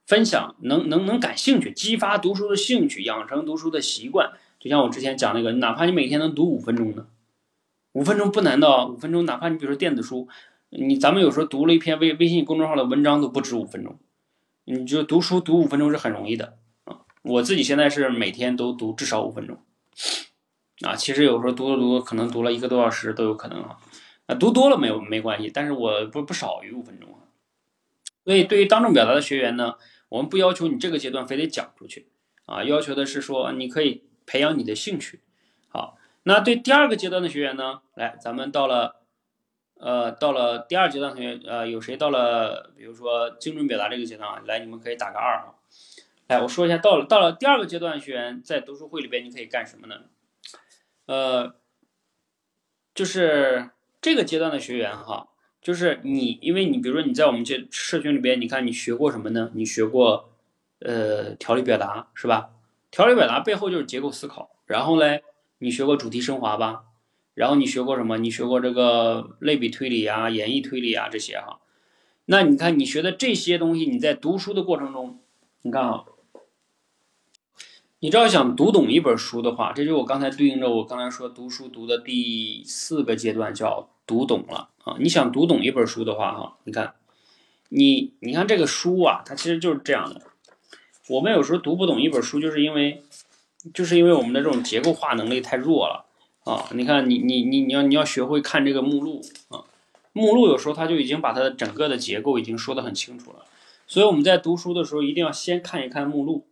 [0.06, 4.34] 分享，能能能感兴趣，激发读书的兴趣，养成读书的习惯。
[4.60, 7.08] 就像我之前讲那个，哪怕你每天能读五分钟的，
[7.94, 10.28] 五分钟不难的啊，五分钟，哪怕你比如说电子书，
[10.72, 13.98] 你咱们有时候读了一篇微微信公众号的文章都不止五分钟。
[14.66, 17.06] 你就读书读五分钟是很容易的啊！
[17.22, 19.60] 我自己现在是每天都读至少五分钟
[20.82, 20.96] 啊。
[20.96, 23.78] 其实有时候读着读，可能读了一个多小时都有可能啊。
[24.28, 27.30] 啊，读多了没有没关系，但是我不不少于五分钟啊。
[28.24, 29.76] 所以对于当众表达的学员呢，
[30.10, 32.08] 我们不要求你这个阶段非得讲出去
[32.46, 35.22] 啊，要求的是说你可以培养你的兴趣。
[35.68, 39.02] 好，那对第二个阶段的学员呢，来，咱们到了。
[39.78, 44.42] 呃，到了第二阶段同学，呃，有谁到了，比如说精准表达这个阶段啊？
[44.46, 45.52] 来，你们可以打个二啊。
[46.28, 49.96] 来，我说一下，到了到了第二个阶段学员在读书会里边你可以干什么呢？
[51.06, 51.54] 呃，
[52.96, 53.70] 就是
[54.02, 55.28] 这个阶段的学员哈，
[55.62, 59.52] 就是你，因为你比如说你在我们这社群里边，你看你学过什么呢？
[59.54, 60.32] 你学过
[60.80, 62.50] 呃条理表达是吧？
[62.90, 65.24] 条理表达背后就是结构思考，然后嘞，
[65.60, 66.86] 你学过主题升华吧？
[67.36, 68.18] 然后你学过什么？
[68.18, 71.60] 你学过这个类比推理啊、演绎推理啊这些哈。
[72.26, 75.20] 那你看你学的这些东西，你在读书的过程中，
[75.62, 76.06] 你看啊，
[78.00, 84.98] 你只要想读懂一本书的话，这就我刚才对应着我刚才说读书读的第四个阶段叫读懂了啊。
[85.00, 86.94] 你想读懂一本书的话哈，你看
[87.70, 90.22] 你你看这个书啊，它其实就是这样的。
[91.08, 93.02] 我们有时候读不懂一本书，就是因为
[93.74, 96.06] 就是因为我们的这种结构化能力太弱了
[96.44, 96.66] 啊。
[96.74, 99.64] 你看，你你你你要你要学会看这个目录啊，
[100.14, 103.46] 目录有时候它就已经把它的整个的结构已经说得很清楚了。
[103.88, 106.46] 所以我们在读书的时候一定要先看一看目录，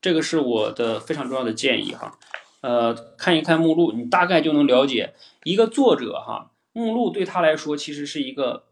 [0.00, 2.18] 这个是我的非常重要的建议哈。
[2.60, 5.14] 呃，看一看目录，你大概就能了解
[5.44, 6.50] 一个作者哈。
[6.72, 8.64] 目录对他来说其实是一个，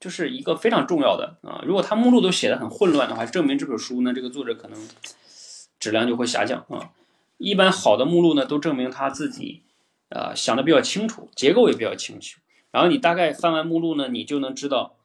[0.00, 1.62] 就是一个非常重要的啊。
[1.66, 4.88] 如果他目录都写的很混乱的话，证明这本书呢，这个作者可能
[5.78, 6.90] 质量就会下降啊。
[7.38, 9.62] 一般好的目录呢，都证明他自己
[10.08, 12.40] 啊想的比较清楚，结构也比较清楚。
[12.70, 14.96] 然后你大概翻完目录呢，你就能知道，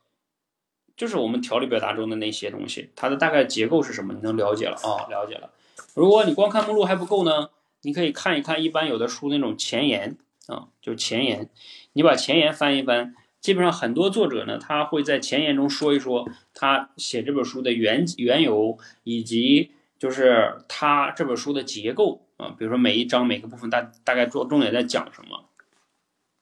[1.00, 5.50] 就是我们条理表达中的那些东西，它的大概结构是什么，你能了解了啊，了解了。
[5.94, 7.52] 如果你光看目录还不够呢？
[7.84, 10.18] 你可以看一看，一般有的书那种前言
[10.48, 11.50] 啊，就是前言，
[11.94, 25.46] 你把前言翻一翻，基本上很多作者呢，他会在前言中说一说他写这本书的缘缘由，以及就是他这本书的结构啊，比如说每一章每个部分大大概做重点在讲什么，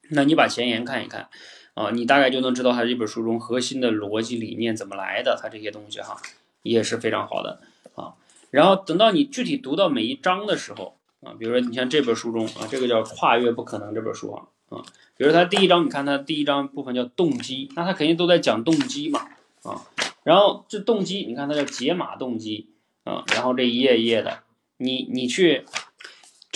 [0.10, 1.30] 那你把前言看一看
[1.78, 6.20] 啊，你大概就能知道他这本书中核心的逻辑理念怎么来的，他这些东西哈
[6.64, 7.62] 也是非常好的
[7.96, 8.16] 啊。
[8.50, 10.96] 然后等到你具体读到每一章的时候。
[11.20, 14.86] 啊，比如说你像这本书中啊，这个叫《跨越不可能》这本书啊，啊，
[15.18, 19.28] 比如它第一章，你看它第一章部分叫动机，那它肯定都在讲动机嘛，
[19.64, 19.82] 啊，
[20.24, 22.70] 然后这动机，你看它叫解码动机
[23.04, 24.44] 啊，然后这一页一页的，
[24.78, 25.66] 你你去，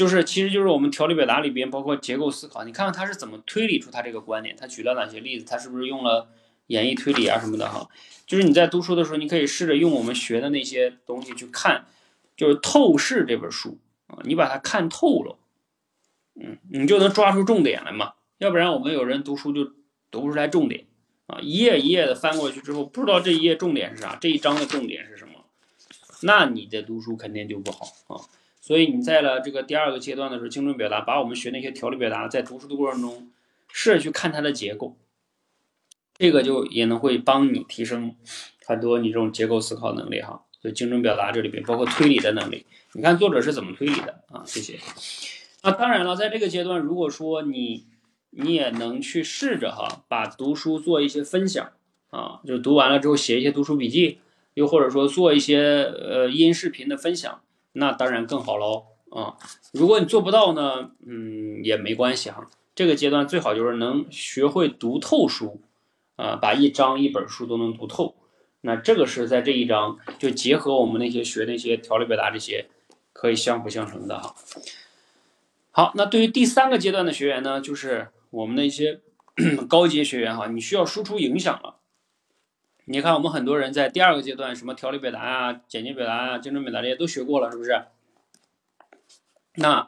[0.01, 6.27] 就是其实就是我们条理表达里边包括结构思考，你看看他是怎么推理出他这个观点，他举了哪些例子，他是不是用了
[6.65, 7.87] 演绎推理啊什么的哈，
[8.25, 11.85] 就是你在读书的时候，你可以试着用我们学的那些东西去看，
[12.35, 14.17] 就是透视这本书啊。
[14.23, 15.37] 你把它看透了，
[16.33, 18.13] 嗯，你就能抓住重点来嘛。
[18.39, 19.65] 要不然我们有人读书就
[20.09, 20.87] 读不出来重点
[21.27, 25.45] 啊，一页一页的翻过去之后，不知道这一页重点是啥，这一章的重点是什么，
[26.23, 28.17] 那你的读书肯定就不好啊。
[28.61, 33.31] 所以你在了这个第二个阶段的时候，精准表达，把我们学那些条理表达，在读书的过程中
[33.73, 34.95] 试着去看它的结构，
[36.17, 38.15] 这个就也能会帮你提升
[38.65, 40.45] 很多你这种结构思考能力哈。
[40.63, 42.67] 就精准表达这里边包括推理的能力。
[42.93, 44.43] 你看作者是怎么推理的啊？
[44.45, 44.77] 这些，
[45.63, 47.87] 那当然了，在这个阶段，如果说你
[48.29, 51.71] 你也能去试着哈，把读书做一些分享
[52.11, 54.19] 啊，就读完了之后写一些读书笔记，
[54.53, 57.41] 又或者说做一些呃音视频的分享，
[57.73, 59.37] 那当然更好喽啊。
[59.71, 62.47] 如果你做不到呢，嗯，也没关系哈。
[62.75, 65.61] 这个阶段最好就是能学会读透书
[66.15, 68.15] 啊，把一章一本书都能读透。
[68.61, 72.67] 那这个是在这一章就结合我们那些学那些条理表达这些。
[73.13, 74.33] 可以相辅相成的哈。
[75.69, 79.01] 好，那对于第三个阶段的学员呢，就是我们的一些
[79.69, 81.75] 高阶学员哈，你需要输出影响了。
[82.91, 87.85] 你看，我们很多人在第二个阶段，什么条理表达啊、简洁表达啊、精准表达这些都学过了，是不是？
[89.55, 89.87] 那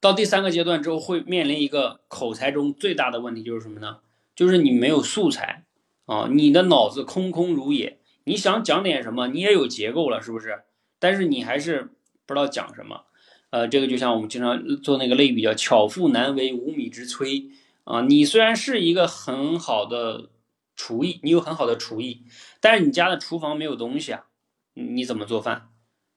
[0.00, 3.98] 到第三个阶段之后，会面临一个口才中最大的问题，就是什么呢？
[4.36, 5.64] 就是你没有素材
[6.04, 7.98] 啊，你的脑子空空如也。
[8.24, 10.62] 你想讲点什么，你也有结构了，是不是？
[10.98, 11.90] 但是你还是。
[12.28, 13.04] 不知道讲什么，
[13.50, 17.50] 呃，这个就像我们经常做那个类比，叫巧妇难为无米之炊
[17.84, 18.00] 啊。
[18.00, 20.28] 你虽然是一个很好的
[20.76, 22.22] 厨艺，你有很好的厨艺，
[22.60, 24.26] 但是你家的厨房没有东西啊，
[24.74, 25.70] 你怎么做饭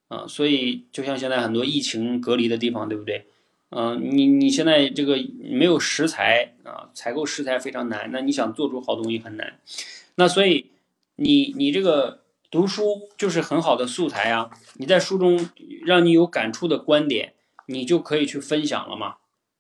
[0.10, 0.28] 啊？
[0.28, 3.28] 所以就像现在很多疫情隔离的地方，对不对？
[3.70, 9.60] 嗯，你你现在这个没有食材啊，采购食材非常难，那你想做出好东西很难。
[10.16, 10.72] 那所以
[11.16, 12.20] 你你这个。
[12.52, 14.50] 读书就是很好的素材啊！
[14.78, 15.52] 你在书中
[15.86, 17.36] 让你有感触的观点，
[17.68, 19.18] 你就可以去分享了嘛。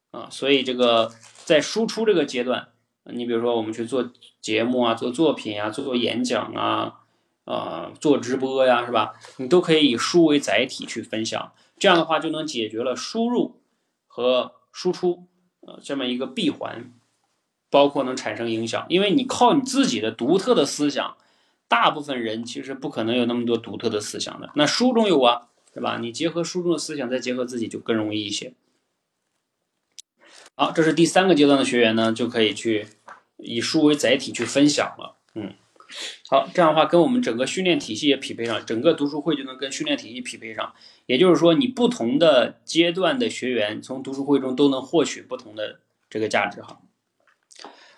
[0.10, 1.14] 啊，所以这个
[1.46, 2.70] 在输出这个阶段，
[3.14, 4.11] 你比如说我们去做
[4.41, 7.02] 节目啊，做作品啊，做做演讲啊，
[7.45, 9.14] 啊，做直播呀，是吧？
[9.38, 13.61] 你都可以以书为载体去分享，这样的话就能解决了输入
[14.07, 15.26] 和输出
[15.61, 16.94] 呃这么一个闭环，
[17.69, 21.18] 包括能产生影响，因为你靠你自己的独特的思想。
[21.68, 25.99] 大部分人其实不可能有那么多独特的思想的，那书中有啊，是吧？
[25.99, 28.53] 你结合书中的思想，再结合自己，就更容易一些。
[30.56, 32.88] 好，这是第三个阶段的学员呢，就可以去
[33.40, 35.18] 以书为载体去分享了。
[35.36, 35.53] 嗯，
[36.30, 40.74] 好，这样的话跟我们整个训练体系也匹配上，整个读书会就能跟训练体系匹配上。
[41.06, 45.80] 也就是说，你不同的阶段的学员从读书会中都能获取不同的
[46.10, 46.80] 这个价值哈。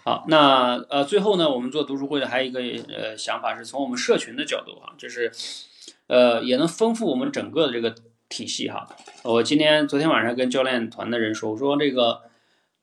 [0.04, 2.60] 好，那呃，最后呢，我们做读书会的还有一个
[2.92, 5.32] 呃想法，是从我们社群的角度哈，就是
[6.08, 7.94] 呃也能丰富我们整个的这个
[8.28, 8.88] 体系哈。
[9.24, 12.22] 我今天昨天晚上跟教练团的人说，我说这个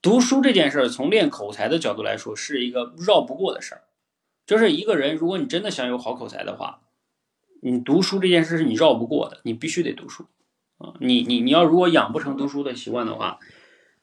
[0.00, 3.82] 读书这件事儿，从练口才的角度来说，是一个绕不过的事儿，
[4.46, 6.82] 就是一个人，如果你真的想有好口才的话，
[7.60, 10.26] 你读书这件事是你绕不过的，你必须得读书
[10.78, 10.94] 啊！
[11.00, 13.40] 你你你要如果养不成读书的习惯的话，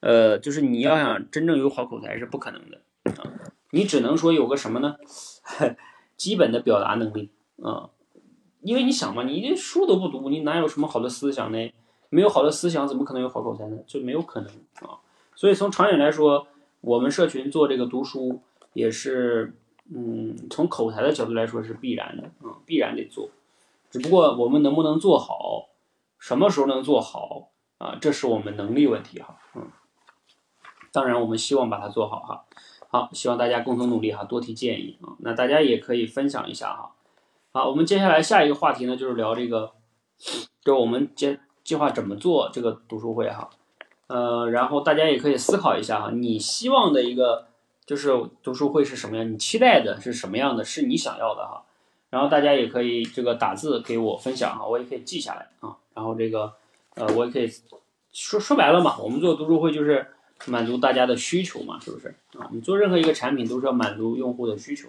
[0.01, 2.81] 呃，就是你要想真正有好口才是不可能的
[3.21, 3.31] 啊！
[3.71, 4.97] 你只能说有个什么呢？
[6.17, 7.31] 基本的表达能力
[7.61, 7.89] 啊！
[8.61, 11.73] 因为你想嘛，你连书都不读，你哪有什么好的思想呢？
[12.09, 13.77] 没有好的思想，怎么可能有好口才呢？
[13.87, 14.49] 就没有可能
[14.81, 14.99] 啊！
[15.45, 16.47] 所以从长远来说，
[16.81, 18.41] 我们社群做这个读书
[18.73, 19.53] 也是，
[19.93, 23.29] 嗯，从口才的角度来说是必然的啊，必然得做。
[23.91, 25.69] 只不过我们能不能做好，
[26.17, 27.95] 什么时候能做好啊？
[28.01, 29.67] 这是我们能力问题哈，嗯。
[30.91, 32.45] 当然，我们希望把它做好哈。
[32.89, 35.13] 好，希望大家共同努力哈，多提建议啊。
[35.19, 36.95] 那大家也可以分享一下哈。
[37.51, 39.73] 好，我们接下来下一个话题呢，就是聊这个，
[40.63, 43.47] 就我们计计划怎么做这个读书会哈。
[44.07, 47.47] 呃，然后大家也可以思考一下哈，你希望的一个
[47.85, 48.11] 就是
[48.43, 49.31] 读书会是什么样？
[49.31, 50.63] 你期待的是什么样的？
[50.63, 51.63] 是你想要的哈。
[52.11, 55.75] 然后大家也可以这个打字给我分享哈，我也可以记下来啊。
[55.93, 56.53] 然后这个
[56.95, 57.51] 呃，我也可以
[58.13, 60.07] 说说白了嘛，我们做读书会就是
[60.45, 62.47] 满足大家的需求嘛，是不是啊？
[62.51, 64.87] 你做任何一个产品都是要满足用户的需求。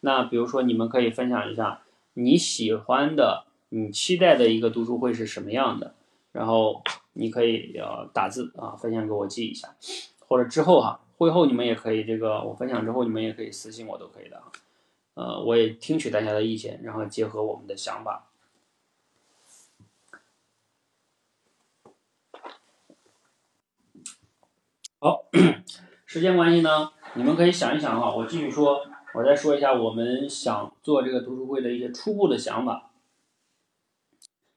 [0.00, 1.80] 那比如说你们可以分享一下
[2.14, 5.94] 你喜欢的、你期待的一个读书会是什么样的，
[6.30, 6.82] 然后
[7.18, 9.68] 你可以呃打字啊分享给我记一下，
[10.28, 14.52] 或者之后哈会后你们也可以这个我分享之后你们也可以私信我都可以的啊。
[15.14, 18.30] 呃，我也听取大家的意见，然后结合我们的想法。
[25.00, 25.24] 好，
[26.06, 28.80] 时间关系呢，你们可以想一想哈，我继续说，
[29.14, 32.92] 我再说一下我们想做这个读书会的一些初步的想法。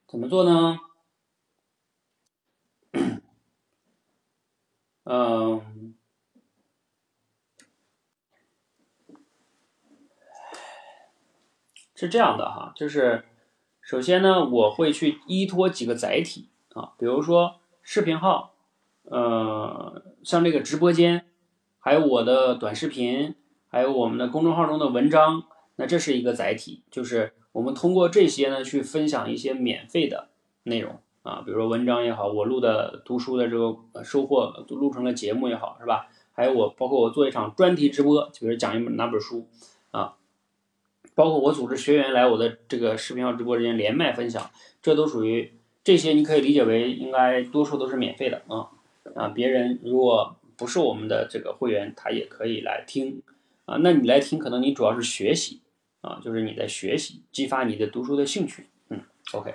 [0.07, 0.77] 怎么做呢？
[5.03, 5.95] 嗯。
[11.93, 13.25] 是这样的哈，就是
[13.79, 18.55] 首先呢，我会去依托几个载体啊，比如说视频号，
[19.03, 21.27] 呃，像这个直播间，
[21.77, 23.35] 还有我的短视频，
[23.67, 25.43] 还有我们的公众号中的文章，
[25.75, 30.29] 那这是一个载体，就是我们通过这些呢去分享一些免费的
[30.63, 36.07] 内容啊，比如说文章也好，我录的读书的这个收获录成了节目也好，是吧？
[36.33, 39.47] 还有我包括我做一场专题直播，比如讲一本哪本书
[39.91, 40.15] 啊。
[41.13, 44.49] 包括我组织学员来我的这个视频号直播间连麦分享，
[44.81, 45.53] 这都属于
[45.83, 48.69] 这些，你可以理解为应该多数都是免费的啊
[49.13, 49.27] 啊！
[49.27, 53.21] 别人如果不是我们的这个会员，他也可以来听
[53.65, 53.77] 啊。
[53.81, 55.59] 那你来听，可能你主要是学习
[55.99, 58.67] 啊，就是你在学习，激发你的读书的兴趣。
[58.89, 59.01] 嗯
[59.33, 59.53] ，OK，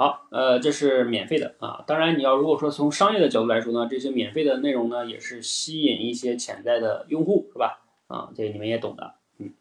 [0.00, 1.84] 好，呃，这是免费的啊。
[1.86, 7.82] 当然，你要如果说从商业的角度来说呢，这些免费的内容呢，也是吸引一些潜在的用户，是吧？
[8.06, 9.52] 啊，这个你们也懂的，嗯。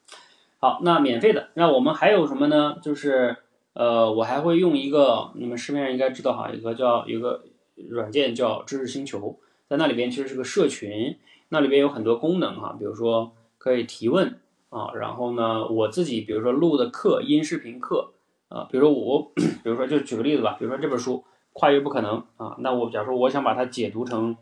[0.59, 2.77] 好，那免费的，那我们还有什么呢？
[2.81, 3.35] 就是，
[3.73, 7.43] 呃，我还会用一个，你们市面上应该知道哈，一个叫一个
[7.89, 9.37] 软件叫知识星球，
[9.67, 11.17] 在那里边其实是个社群，
[11.49, 14.39] 那里边有很多功能哈，比如说可以提问
[14.69, 18.13] 啊，然后呢，我自己比如说录的课，音视频课
[18.49, 19.31] 啊，比如说我，
[19.63, 21.15] 比如说就举个例子吧，比如说这本书
[21.53, 24.35] 《跨越不可能》啊，那我假如说我想把它解读成，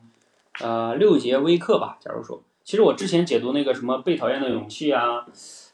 [0.61, 5.25] 呃，六节微课吧，假如说，其实我之前解读那个什么被讨厌的勇气啊。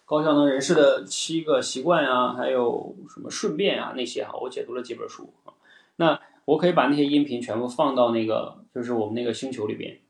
[0.05, 5.53] 高效能人士的七个习惯呀，还有什么顺便啊那些哈，我解读了几本书啊。
[5.95, 10.01] 那我可以把那些音频全部放到那个就是我们那个星球里边，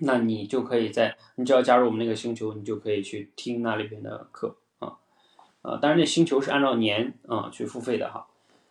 [0.00, 4.56] 那你就可以在你只要加入我们那个星球，你就可以去听那里边的课
[5.66, 5.78] 啊。
[5.82, 8.28] 当然，那星球是按照年啊去付费的哈。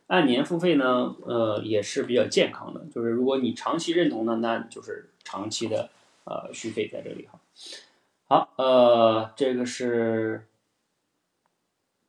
[0.08, 5.90] 按年付费呢，呃也是比较健康的，就是如果你长期认同呢，那就是长期的
[6.26, 7.40] 呃续费在这里哈。
[8.28, 10.46] 好，呃，这个是，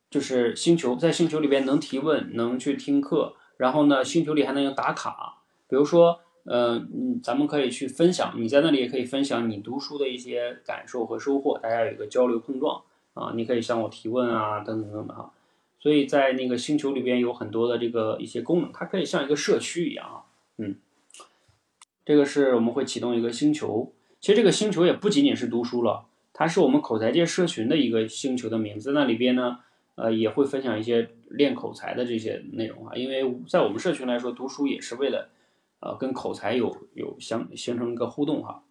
[0.09, 6.79] 就是星球，在星球里边能提问，能去听课，然后呢，星球里还能有打卡，比如说，呃，
[7.23, 12.83] 咱们可以去分享，你在那里也可以分享你读书的一些感受和收获，大家有一个交流碰撞
[13.17, 15.33] 啊，你可以向我提问啊，等等等等哈，
[15.79, 20.23] 所以在那个星球里边有很多的这个一些功能，它可以像一个社区一样啊，
[20.57, 20.75] 嗯，
[22.05, 23.91] 这个是我们会启动一个星球。
[24.19, 28.91] 其实这个星球也不仅仅是读书了，它是我们口才界社群的一个星球的名字。
[28.91, 29.59] 那里边呢，
[29.95, 32.95] 呃，也会分享一些练口才的这些内容啊。
[32.95, 35.29] 因为在我们社群来说，读书也是为了，
[35.79, 38.63] 呃，跟口才有有相形成一个互动哈。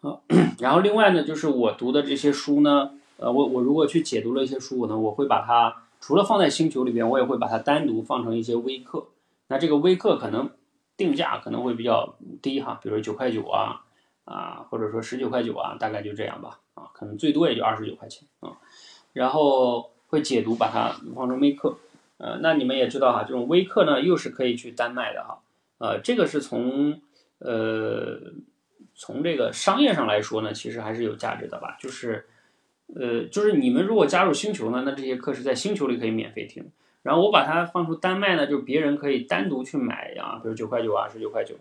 [0.00, 0.22] 好，
[0.60, 9.06] 然后另外呢，就是我读的这些书呢，呃，我我如果去解读了一些书呢，我会把它除了放在星球里边，我也会把它单独放成一些微课。
[9.48, 10.50] 那这个微课可能。
[10.96, 13.80] 定价可能会比较低哈，比如九块九啊，
[14.26, 18.52] 啊，或者说十九块九啊，大概就这样吧啊，可能最多也就二十九块钱啊。
[19.14, 21.78] 然后会解读，把它放成微课。
[22.18, 25.38] 呃，那你们也知道哈，这种微课呢，又是可以去单卖的哈。
[25.78, 27.00] 呃，这个是从
[27.38, 28.20] 呃
[29.00, 31.74] 从这个商业上来说呢，其实还是有价值的吧。
[31.80, 32.26] 就是
[32.94, 36.70] 呃，就是你们如果加入星球呢，那这些课是在星球里可以免费听。
[37.02, 41.54] 然后我把它放出单卖呢，就是别人可以单独去买呀，比如九块九啊，十九块九。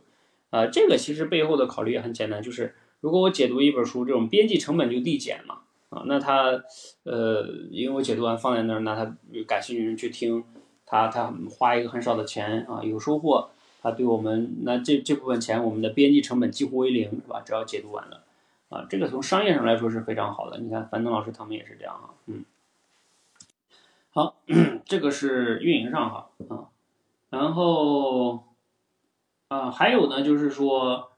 [0.49, 5.59] 呃，这个其实背后的考虑也很简单，就是如果我解读一本书，这种编辑成本就递减嘛。
[5.89, 6.61] 啊，那他，
[7.03, 9.15] 呃，因为我解读完放在那儿，那他
[9.47, 10.43] 感兴趣人去听，
[10.85, 13.49] 他他花一个很少的钱啊，有收获，
[13.81, 17.41] 他对我们那这这部分钱，我们的编辑成本几乎为零，是吧？
[17.45, 18.23] 只要解读完了，
[18.69, 20.57] 啊，这个从商业上来说是非常好的。
[20.59, 22.45] 你看樊登老师他们也是这样哈，嗯，
[24.11, 24.35] 好，
[24.85, 26.67] 这个是运营上哈，啊，
[27.29, 28.43] 然后，
[29.47, 31.11] 啊，还有呢，就是说，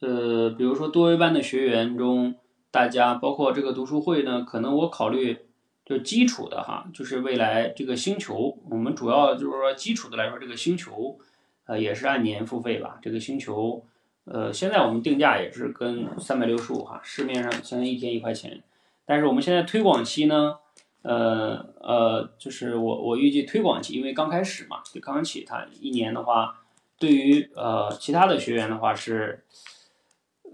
[0.00, 2.34] 呃，比如说多维班的学员中。
[2.72, 5.40] 大家包括这个读书会呢，可能我考虑
[5.84, 11.18] 就基础的哈，就是未来这个星球，我们主要就是说基础的来说，这个星球，
[11.66, 12.98] 呃，也是按年付费吧。
[13.02, 13.84] 这个星球，
[14.24, 18.62] 呃，现在我们定价也是跟三百六十五哈，市面上相当于一天一块钱。
[19.04, 20.56] 但是我们现在推广期呢，
[21.02, 26.60] 呃呃，就是我我预计推广期，因为刚开始嘛，就刚刚起，它一年的话，
[26.98, 29.44] 对于呃其他的学员的话是。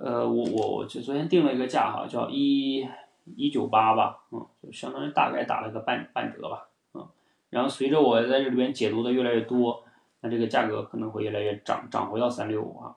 [0.00, 2.86] 呃，我我我就昨天定了一个价哈，叫一
[3.34, 7.04] 一九八吧，嗯，就相当于大概打了个半半折吧，嗯，
[7.50, 9.82] 然后随着我在这里边解读的越来越多，
[10.30, 12.96] 这个价格可能会越来越涨，涨回到三六五啊。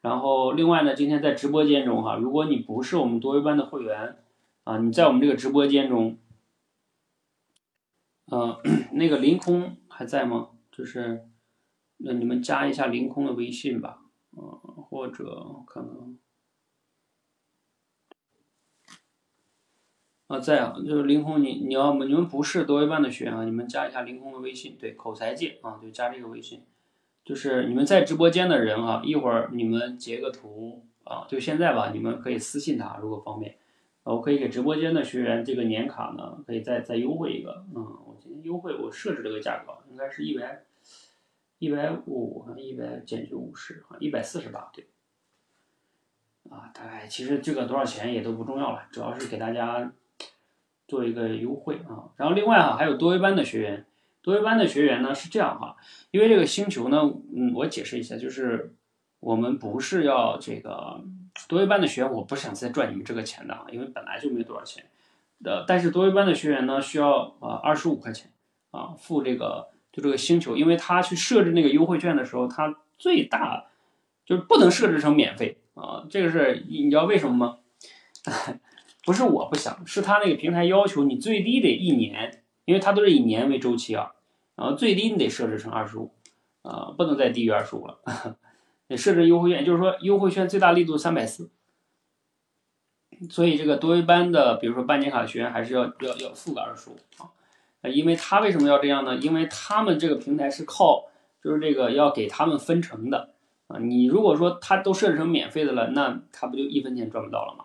[0.00, 4.16] 然后另外呢，今天在直播间中哈，如果你不是我们多维班的会员
[4.64, 6.16] 啊，你在我们这个直播间中，
[8.30, 8.56] 嗯，
[8.92, 10.50] 那个凌空还在吗？
[10.70, 11.28] 就是
[11.98, 13.98] 那你们加一下凌空的微信吧，
[14.36, 14.42] 嗯，
[14.88, 16.16] 或者可能。
[20.28, 26.62] 啊，在啊，就是凌空，你你要你们不是多维班的学员啊，你们加一下凌空的微信，对，口才界啊，就加这个微信，
[27.24, 33.56] 就是你们在直播间的人哈，一会儿你们截个图啊，就现在吧，你们可以私信他，如果方便，
[34.02, 40.62] 我可以给直播间的学员这个年卡呢，可以再再优惠一个，嗯，我今天优惠我设置这个价格，应该是一百
[41.58, 44.88] 一百五，一百减去五十啊，一百四十八，对，
[46.50, 49.90] 啊，大概其实这个多少钱也都不重要了，主要是给大家。
[50.88, 53.84] 做一个优惠啊，然后另外哈还有多维班的学员，
[54.22, 55.76] 多维班的学员呢是这样哈，
[56.10, 57.02] 因为这个星球呢，
[57.36, 58.74] 嗯，我解释一下，就是
[59.20, 61.04] 我们不是要这个
[61.46, 64.86] 多维班的学员，我不想再赚你们这个钱的啊，因为本来就没多少钱，
[65.44, 68.32] 呃，但是多维班的学员呢需要啊二十五块钱
[68.70, 73.66] 啊付这个就这个星球，因为他去设置那个优惠券的时候，他最大
[74.24, 77.58] 就是不能设置成免费啊，这个是你知道为什么吗？
[79.08, 84.12] 不是我不想，是他那个平台要求你最低得一年，因为它都是以年为周期啊，
[84.54, 86.12] 然后最低你得设置成二十五，
[86.60, 88.00] 啊，不能再低于二十五了。
[88.86, 91.50] 得设置优惠券，就是说优惠券最大力度三百四，
[93.30, 99.16] 所以这个多维班的，比如说半年卡学员还是要要要付个二十五啊，因为他为什么要这样呢？
[99.16, 101.06] 因为他们这个平台是靠
[101.42, 103.30] 就是这个要给他们分成的
[103.68, 107.64] 啊，你如果说他都设置成免费的了，那他不就一分钱赚不到了吗？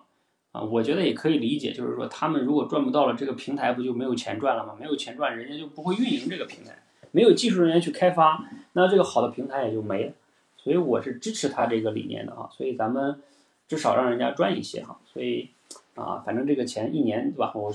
[0.54, 4.76] 啊，我觉得也可以理解，就是说他们如果赚不到了，这个平台不就没有钱赚了吗？
[4.80, 6.78] 没有钱赚，人家就不会运营这个平台，
[7.12, 10.14] 没有技术人员去开发，那这个好的平台也就没了。
[10.58, 12.48] 所以我是支持他这个理念的啊。
[12.52, 13.20] 所以咱们
[13.68, 15.00] 至少让人家赚一些哈。
[15.12, 15.50] 所以
[15.96, 17.52] 啊，反正这个钱一年对吧？
[17.56, 17.74] 我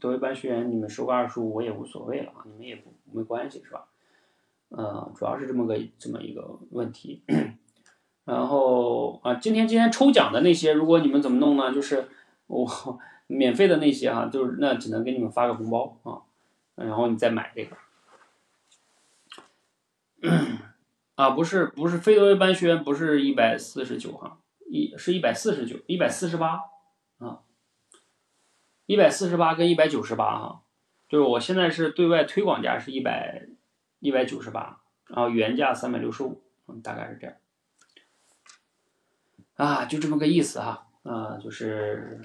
[0.00, 3.84] 多维班学员你们收个二十五我也无所谓了啊，你们也不没关系是吧？
[4.70, 7.20] 嗯，主要是这么个这么一个问题。
[8.26, 11.72] 然后啊，今天今天抽奖的那些，如果你们怎么弄呢？
[11.72, 12.08] 就是
[12.48, 12.68] 我
[13.28, 16.22] 免费的那些哈，就是那只能给你们发个红包啊，
[16.74, 17.76] 然后你再买这个。
[21.14, 24.38] 啊，不是不是非多维班学员不是一百四十九哈，
[24.68, 26.62] 一是一百四十九，一百四十八
[27.18, 27.38] 啊，
[28.86, 30.62] 一百四十八跟一百九十八哈，
[31.08, 33.46] 就是我现在是对外推广价是一百
[34.00, 36.42] 一百九十八，然后原价三百六十五，
[36.82, 37.36] 大概是这样。
[39.56, 42.20] 啊，就这么个意思哈，啊，就是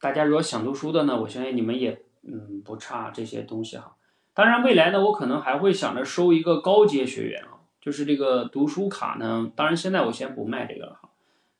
[0.00, 3.94] 大家如果想读书的呢，我相信你们也嗯不差这些东西哈。
[4.32, 9.52] 当然，未来呢，我可能还会想着收一个高阶学员啊，就是这个读书卡呢。
[9.54, 11.10] 当然，现在我先不卖这个了哈，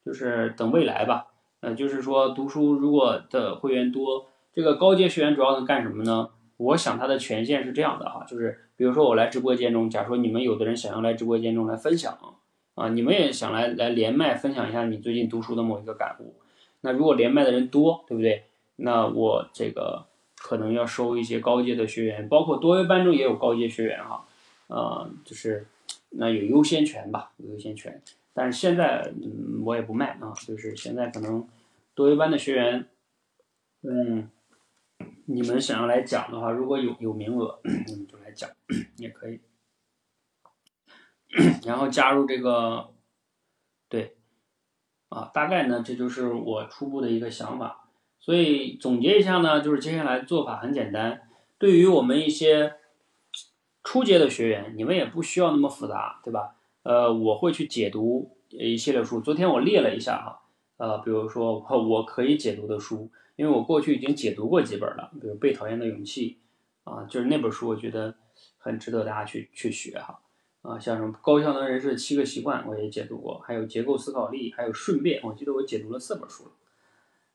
[0.04, 1.26] 就是等未来吧。
[1.60, 6.30] 呃，就是说读书如果的会员多，这个高阶学员主要能干什么呢？
[6.56, 12.16] 我想他的权限是这样的哈，就是比如说我来直播间中，假如说你们有的人想要来直播间中来分享。
[12.80, 16.34] 啊，你们也想来来连麦分享一下你最近读书的某一个感悟。
[16.80, 18.44] 那如果连麦的人多，对不对？
[18.76, 24.24] 那我这个可能要收一些高阶的学员，包括多维班中也有高阶学员哈，
[24.68, 25.66] 呃，就是
[26.10, 28.00] 那有优先权吧，有优先权。
[28.32, 31.46] 但是现在嗯，我也不卖啊，就是现在可能
[31.94, 32.86] 多维班的学员，
[33.82, 34.30] 嗯。
[35.26, 38.50] 你们想要来讲的话，如果有有名额， 你们就来讲
[38.98, 39.38] 也可以。
[41.64, 42.90] 然后加入这个，
[43.88, 44.16] 对，
[45.08, 47.88] 啊，大概呢，这就是我初步的一个想法。
[48.18, 51.22] 所以总结一下呢，就是接下来做法很简单。
[51.58, 52.74] 对于我们一些
[53.82, 56.54] 初阶的学员，你们也不需要那么复杂，对吧？
[56.82, 59.20] 呃，我会去解读一系列书。
[59.20, 60.42] 昨天我列了一下哈，
[60.76, 63.10] 呃，比如说我可以解读的书。
[63.36, 66.36] 因为我过去已经解读过几本了，比如《被讨厌的勇气》，
[66.90, 68.14] 啊，就是那本书，我觉得
[68.58, 70.20] 很值得大家去去学哈，
[70.62, 76.50] 啊，像什么《高效能人士七个习惯》，我也解读过，还有《结构思考力》，还有《顺便》，我记得我解读了四本书了，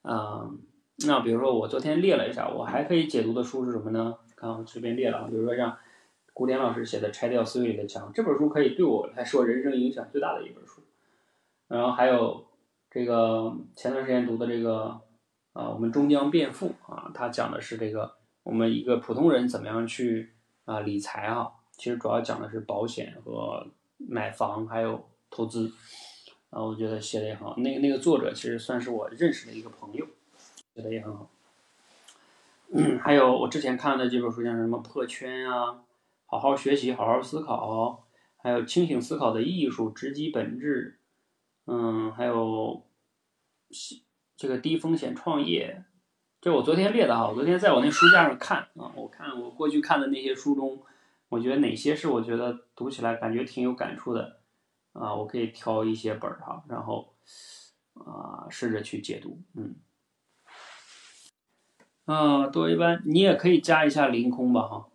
[0.04, 0.60] 嗯，
[1.08, 4.16] 那比如说我昨天列了一下，我还可以解读的书是什么呢？
[4.36, 5.78] 看我随便列了，比如说像
[6.34, 10.82] 古典老师写的《拆掉思维里的墙》，这本书可以对我来说人生影响最大的一本书，
[11.68, 12.46] 然后还有
[12.92, 15.02] 这个前段时间读的这个。
[15.56, 17.10] 啊，我们终将变富啊！
[17.14, 20.34] 他讲的是这个我们一个普通人怎么样去
[20.66, 25.72] 啊理财啊，其实主要讲的是保险和买房还有投资
[26.50, 26.62] 啊。
[26.64, 27.56] 我觉得写的也很好。
[27.58, 30.06] 那个那个作者其实算是我认识的一个朋友，
[30.74, 31.30] 写的也很好。
[33.02, 35.84] 还有我之前看的几本书，像什么破圈啊，
[36.26, 38.04] 好好学习，好好思考，
[38.38, 41.00] 还有清醒思考的艺术，直击本质，
[41.66, 42.84] 嗯，还有。
[44.38, 45.84] 这个低风险创业，
[46.40, 47.28] 这我昨天列的哈。
[47.28, 50.82] 我昨天在我那书架上看啊，我看我过去看的那些书中，
[51.36, 54.40] 我觉得哪些是我觉得读起来感觉挺有感触的
[54.94, 57.14] 啊，我可以挑一些本儿哈，然后
[57.94, 59.38] 啊试着去解读。
[59.54, 59.76] 嗯，
[62.06, 64.88] 啊多维班你也可以加一下凌空吧哈，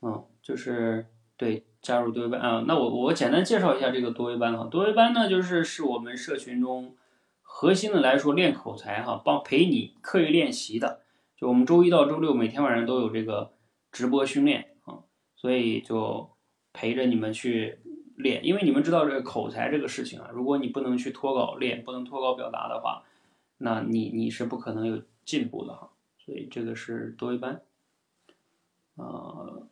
[0.00, 1.06] 嗯，就是
[1.36, 2.64] 对加入多维班啊。
[2.66, 6.96] 那我我简单介绍一下这个多维班哈，多维班呢就是是我们社群中。
[7.54, 11.02] 核心的来说，练口才哈，帮陪你刻意练习的，
[11.36, 13.52] 就我们周一到周六每天晚上都有这个
[13.92, 14.71] 直播训练，
[15.42, 16.30] 所以就
[16.72, 17.80] 陪着你们去
[18.16, 18.46] 练。
[18.46, 23.02] 因为你们知道这个口才这个事情啊，如果你不能去脱稿练，不能脱稿表达的话，
[23.58, 25.90] 那你你是不可能有进步的哈。
[26.24, 27.60] 所以这个是多一班，
[28.94, 29.66] 呃，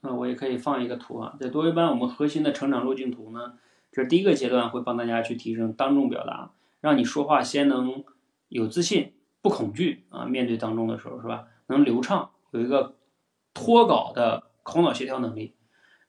[0.00, 3.58] 那我也可以放一个图啊，在多一班我们核心的成长路径图呢，
[3.90, 6.52] 这第一个阶段会帮大家去提升当众表达。
[6.80, 8.04] 让你说话先能
[8.50, 10.26] 有自信，不恐惧啊！
[10.26, 11.48] 面对当中的时候是吧？
[11.68, 12.94] 能流畅，有一个
[13.54, 15.54] 脱稿的口脑协调能力。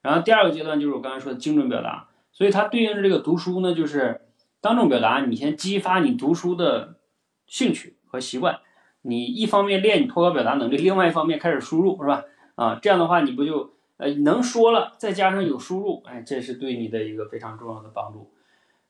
[0.02, 4.22] 然后第二个阶段就是我刚才说的精准表达，所以它对应着这个读书呢，就是
[4.62, 7.00] 当众表达，你先激发你读书的
[7.48, 8.60] 兴趣和习惯。
[9.02, 12.24] 你一方面练你脱稿表达能力，另外一方面开始输入是吧？
[12.56, 18.32] 啊，这样的话你不就呃能说了，再加上有输入，哎，这是对你的一个非常重要的帮助。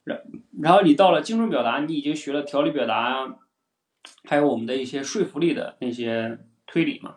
[0.06, 0.22] 然
[0.62, 3.38] 然后你到了精准表达，你已经学了条理表达，
[4.24, 7.16] 还有我们的一些说服力的那些推理嘛。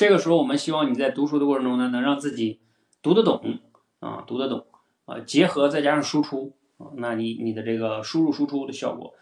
[0.00, 2.58] 这个时候，我们希望你在读书的过程中呢，能让自己
[3.02, 3.58] 读得懂
[3.98, 4.64] 啊，读得懂
[5.04, 6.54] 啊，结合再加上输出，
[6.96, 9.12] 那你你的这个输入输出的效果，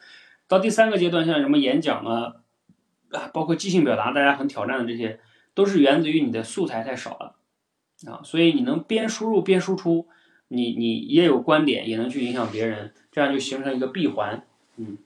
[0.47, 2.37] 到第三个阶段，像什么演讲啊，
[3.11, 5.19] 啊，包括即兴表达，大家很挑战的这些，
[5.53, 7.35] 都是源自于你的素材太少了
[8.07, 10.07] 啊，所以你能边输入边输出。
[10.47, 14.47] 你你也有观点，也能去影响别人，这样就形成一个闭环，
[14.77, 14.97] 嗯，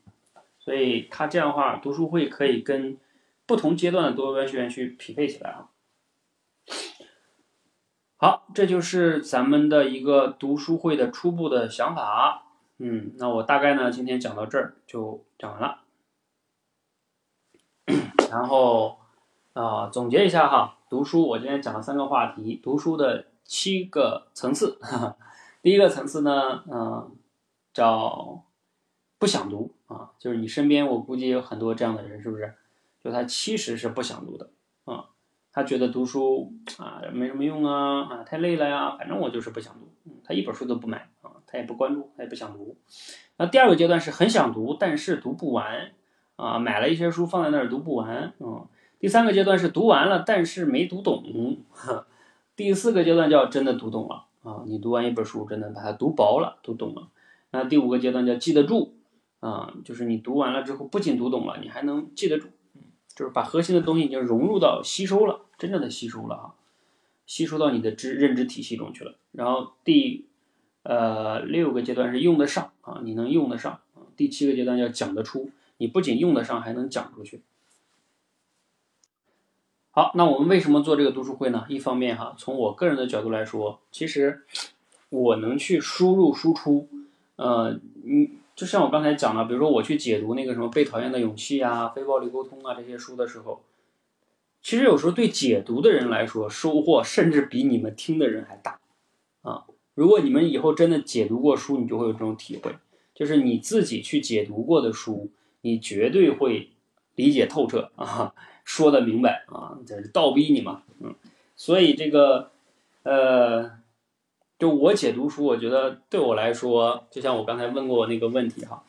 [0.58, 2.98] 所以他这样的话，读书会可以跟
[3.46, 5.68] 不同阶段的多维学员去匹配起来啊。
[8.16, 12.44] 好，这就是咱们的一个读书会的初步的想法，
[12.78, 15.80] 嗯，那我大概呢今天讲到这儿就讲完了，
[18.30, 19.00] 然后
[19.54, 24.78] 啊总结一下哈，读书我今天讲了三个话题，读书的七个层次。
[24.80, 25.16] 哈 哈
[25.60, 27.16] 第一个层次呢，嗯，
[27.74, 28.44] 叫
[29.18, 32.54] 不想读啊，就是你身边我估计有很多这样的人，是不是？
[33.02, 34.50] 就他其实是不想读的
[34.84, 35.06] 啊，
[35.52, 39.92] 他觉得读书啊没什么用啊，啊太累了呀，反正我就是不想读，
[40.24, 42.76] 他一本书都不买啊，他也不关注，他也不想读。
[43.38, 45.92] 那第二个阶段是很想读，但是读不完
[46.36, 48.66] 啊，买了一些书放在那儿读不完嗯。
[48.98, 51.56] 第三个阶段是读完了，但是没读懂。
[52.54, 54.26] 第四个阶段叫真的读懂了。
[54.44, 57.08] 啊，你读完一本书，真的把它读薄了，读懂了。
[57.50, 58.94] 那第五个阶段叫记得住，
[59.40, 62.48] 啊，就是你读完了之后，不仅读懂了，你还能记得住，
[63.22, 66.54] 就是把核心的东西已经融入到吸收了，真正的吸收了啊，
[67.24, 69.14] 吸收到你的知认知体系中去了。
[69.30, 70.26] 然后第
[70.82, 74.02] 呃，六个阶段是用得上啊，你能用得上啊。
[74.16, 77.42] 第七个阶段叫讲得出，你不仅用得上，还能讲出去。
[79.92, 81.64] 好，那我们为什么做这个读书会呢？
[81.68, 84.42] 一方面哈，从我个人的角度来说，其实
[85.10, 86.88] 我能去输入输出，
[87.36, 93.62] 呃，你就像我刚才讲的，比如说我去解读那个什么《被讨厌的勇气》啊、《非暴力沟通》啊这些书的时候，
[94.62, 98.78] 其实有时候对解读的人来说，收获甚至比你们听的人还大
[99.42, 99.64] 啊。
[99.94, 102.76] 如果你们以后真的解读过书，你就会有这种体会，
[103.14, 105.30] 就是你自己去解读过的书，
[105.62, 106.70] 你绝对会
[107.14, 108.34] 理解透彻啊，
[108.64, 111.14] 说的明白啊，这是倒逼你嘛，嗯，
[111.56, 112.50] 所以这个，
[113.02, 113.72] 呃，
[114.62, 118.80] 就我解读书，我觉得对我来说，就像我刚才问过我那个问题哈，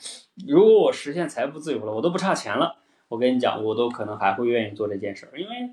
[0.47, 2.75] 如果我实现财富自由了，我都不差钱了，
[3.07, 5.71] 我跟你讲，我都可能还会愿意做这件事儿，因为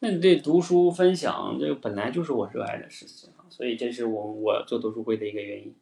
[0.00, 3.30] 那你这读书分享，这个本来就是我热爱的事情。
[3.48, 5.74] 所以这是我我做读书会的一个原因，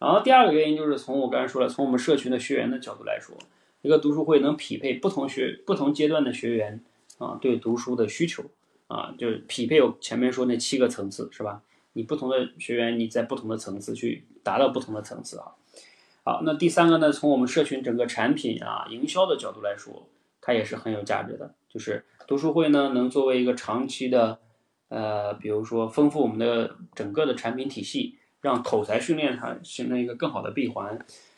[0.00, 3.36] 然后第二个原因就是从我刚才说了，从我们社群的学员的角度来说，
[3.82, 6.80] 一个读书会能匹配不同学不同阶段的学员
[7.18, 8.42] 啊对读书的需求
[8.88, 11.62] 啊，就是匹配我前面说那七个层次是吧？
[11.94, 15.56] 你不同的学员你在不同的层次去达到不同的层次啊。
[16.22, 20.06] 好，那第三个呢，从我们社群整个产品啊营销的角度来说，
[20.40, 24.38] 它也是很有价值的，就是读书会呢能作为一个长期的。
[24.88, 30.96] 呃，比如说丰富我们的整个的产品体系，让口才训练它形成一个更好的闭环，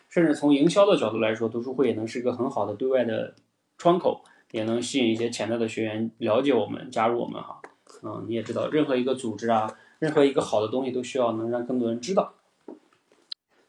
[0.09, 3.33] 甚至从营销的角度来说，读书会也能是一个很好的对外的
[3.79, 7.59] 窗口，也能吸引一些潜在的学员了解我们，加入我们哈。
[8.03, 9.67] 嗯，你也知道，任何一个组织啊，
[9.99, 12.33] 任何一个好的东西都需要能让更多人知道。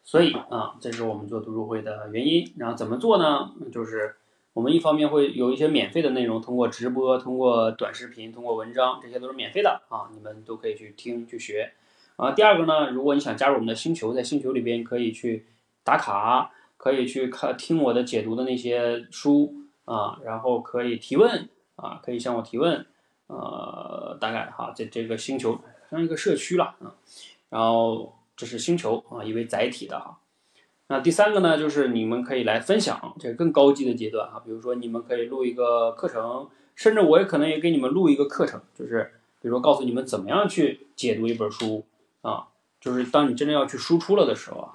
[0.04, 2.52] 所以啊，这是我们做读书会的原因。
[2.56, 3.52] 然后怎么做呢？
[3.72, 4.16] 就是。
[4.54, 11.74] 我们一方面会有一些免费的内容，通过直播、通过短视频、通过文章，这些都是免费的啊，你们都可以去听去学。
[12.16, 15.46] 啊，第二个呢，如果你想加入我们的星球，在星球里边可以去
[15.84, 22.84] 打卡，可以去看听我的解读的那些书啊，然后可以提问啊，可以向我提问。
[23.28, 25.56] 呃，大概哈，这这个星球
[25.90, 26.94] 像一个社区了啊，
[27.50, 30.18] 然后这是星球啊，一为载体的哈。
[30.88, 39.12] 那第三个呢，就是你们可以来分享这个更高级的阶段啊，比如说你们可以录一个课程，甚至我也可能也给你们录一个课程，就是
[39.42, 41.84] 比如说告诉你们怎么样去解读一本书
[42.22, 42.48] 啊，
[42.80, 44.72] 就是当你真正要去输出了的时候啊，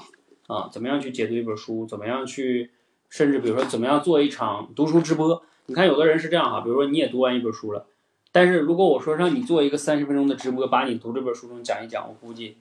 [0.48, 2.70] 啊，怎么样去解读一本书，怎么样去，
[3.10, 7.88] 甚至比如说怎么样做一场读书直播，你看有的人是这样哈，比如说你也读完一本书了，
[8.34, 12.58] 但是如果我说让你做一个三十分钟的直播，把你读这本书中讲一讲，我估计。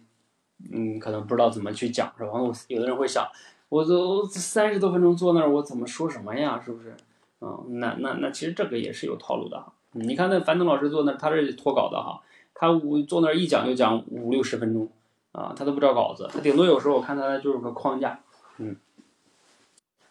[0.70, 2.31] 嗯，可能不知道怎么去讲，是吧？
[2.35, 3.27] 我有的人会想，
[3.70, 6.61] 我都三十多分钟坐那儿，我怎么说什么呀？
[6.62, 6.94] 是不是？
[7.40, 9.65] 嗯，那那那其实这个也是有套路的。
[9.93, 12.20] 你看那樊登老师坐那儿，他是脱稿的哈，
[12.55, 14.89] 他五坐那儿一讲就讲五六十分钟
[15.32, 18.20] 啊，他都不照稿子，他顶多有时候我看他就是个框架，
[18.59, 18.77] 嗯。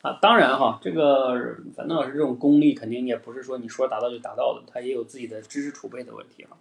[0.01, 1.35] 啊，当然哈，这个
[1.75, 6.57] 樊登老师这种功力肯定也不是说你说达到就达到的，他也有自己的知识储备的问题哈。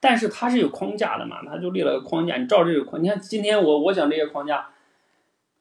[0.00, 4.68] 但是他是有框架的嘛，他就列了个框架，你照这个框，你看今天我我讲这些框架，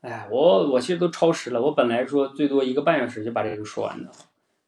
[0.02, 4.12] 哎，我我其实都超时了，我本来说最多一个半小时就把这个说完的，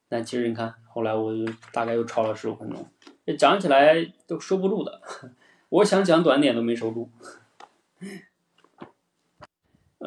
[0.07, 2.87] 但其实你看后来我就大概又超了十五分钟，
[3.25, 5.01] 这讲起来都收不住的，
[5.67, 7.09] 我想讲短点都没收住，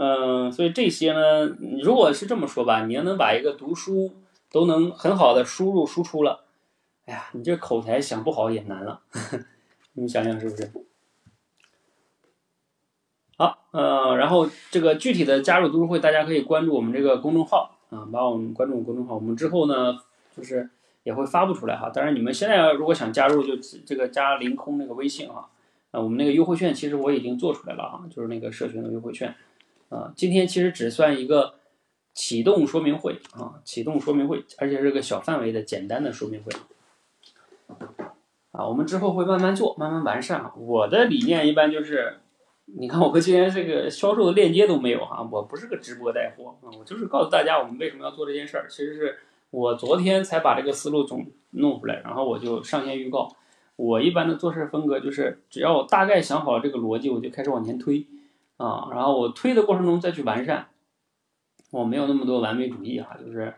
[0.00, 1.46] 嗯，所以这些呢，
[1.82, 4.14] 如果是这么说吧，你要能把一个读书
[4.48, 6.44] 都能很好的输入输出了，
[7.06, 9.00] 哎呀，你这口才想不好也难了。
[9.94, 10.70] 你们想想是不是？
[13.36, 19.98] 好，呃，然后这个具体的加入读书会，大家可以关注我们这个公众号啊，把我们关注公众号，我们之后呢，
[20.36, 20.70] 就是
[21.02, 21.90] 也会发布出来哈。
[21.90, 25.50] 当然，你们现在如果想加入，就这个加凌空那个微信哈，
[25.90, 29.34] 啊，我们那个优惠券其实我已经做出来了啊，就是那个社群的优惠券
[29.88, 30.12] 啊。
[30.16, 31.54] 今天其实只算一个
[32.14, 36.52] 启动说明会啊，启动说明会，而且是个小范围的简单的说明会。
[38.50, 40.50] 啊，我们之后会慢慢做，慢慢完善。
[40.56, 42.16] 我的理念一般就是，
[42.64, 48.66] 你看我和今天这个销售的链接都没有哈，我不是个直播带货啊，我就是告诉大家我们为什么要做这件事儿。
[48.68, 49.18] 其实是
[49.50, 53.28] 我昨天才把这个思路总弄出来，然后我就上线预告。
[53.76, 58.04] 我一般的做事风格就是，只要我大概想好了这个逻辑，我就开始往前推
[58.58, 60.68] 啊，然后我推的过程中再去完善。
[61.70, 63.54] 我没有那么多完美主义哈，就是，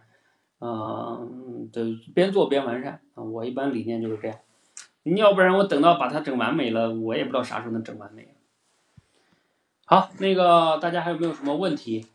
[0.61, 1.83] 嗯，就
[2.15, 3.23] 边做边完善啊。
[3.23, 4.37] 我一般理念就是这样。
[5.03, 8.35] 你要不然我等到把它整完美了，我也不知道啥时候能整完美。
[9.87, 12.07] 好，那个大家还有没有什么问题？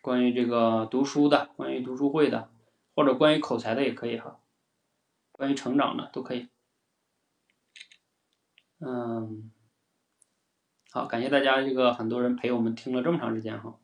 [0.00, 2.48] 关于这个读书的，关于读书会的，
[2.94, 4.38] 或者关于口才的也可以哈，
[5.30, 6.48] 关于成长的都可以。
[8.80, 9.50] 嗯，
[10.94, 13.80] 好，感谢大家这个很多人陪我们听了这么长时间哈。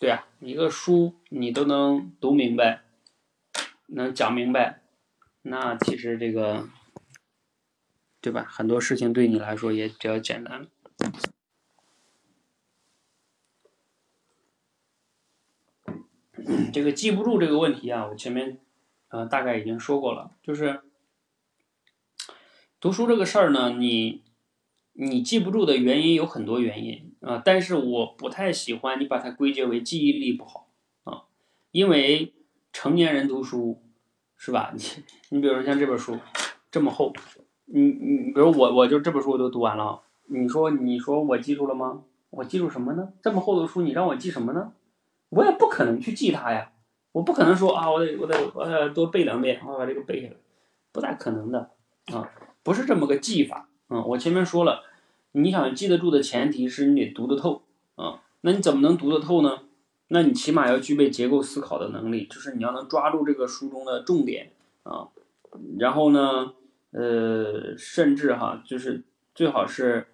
[0.00, 2.84] 对呀，一个书你都能读明白，
[3.88, 4.80] 能讲明白，
[5.42, 6.70] 那其实这个，
[8.22, 8.46] 对吧？
[8.48, 10.68] 很多事情对你来说也比较简单。
[16.72, 18.58] 这个记不住这个问题啊，我前面
[19.08, 20.80] 呃大概已经说过了，就是
[22.84, 24.20] 读书这个事儿呢，你
[24.92, 30.68] 你记不住的原因有很多原因啊，但是我不太喜欢你把它归结为记忆力不好
[31.04, 31.22] 啊，
[31.70, 32.34] 因为
[32.74, 33.80] 成年人读书
[34.36, 34.70] 是吧？
[34.76, 34.82] 你
[35.30, 36.18] 你比如像这本书
[36.70, 37.10] 这么厚，
[37.64, 42.02] 你你比如我我就这本书我都读完了，你说你说我记住了吗？
[42.28, 43.14] 我记住什么呢？
[43.22, 44.74] 这么厚的书你让我记什么呢？
[45.30, 46.70] 我也不可能去记它呀，
[47.12, 50.34] 我不可能说啊，我得我得我得多背两遍，我把这个背下来，
[50.92, 51.70] 不大可能的
[52.12, 52.30] 啊，
[52.64, 54.02] 不是这么个记法啊。
[54.02, 54.82] 我前面说了，
[55.30, 57.62] 你想记得住的前提是你得读得透
[57.94, 58.20] 啊。
[58.40, 59.60] 那你怎么能读得透呢？
[60.08, 64.50] 那你起码要具备结构思考的能力，就是你要能抓住这个书中的重点
[64.82, 65.06] 啊。
[65.78, 66.52] 然后呢，
[66.90, 69.04] 呃，甚至哈，就是
[69.34, 70.08] 最好是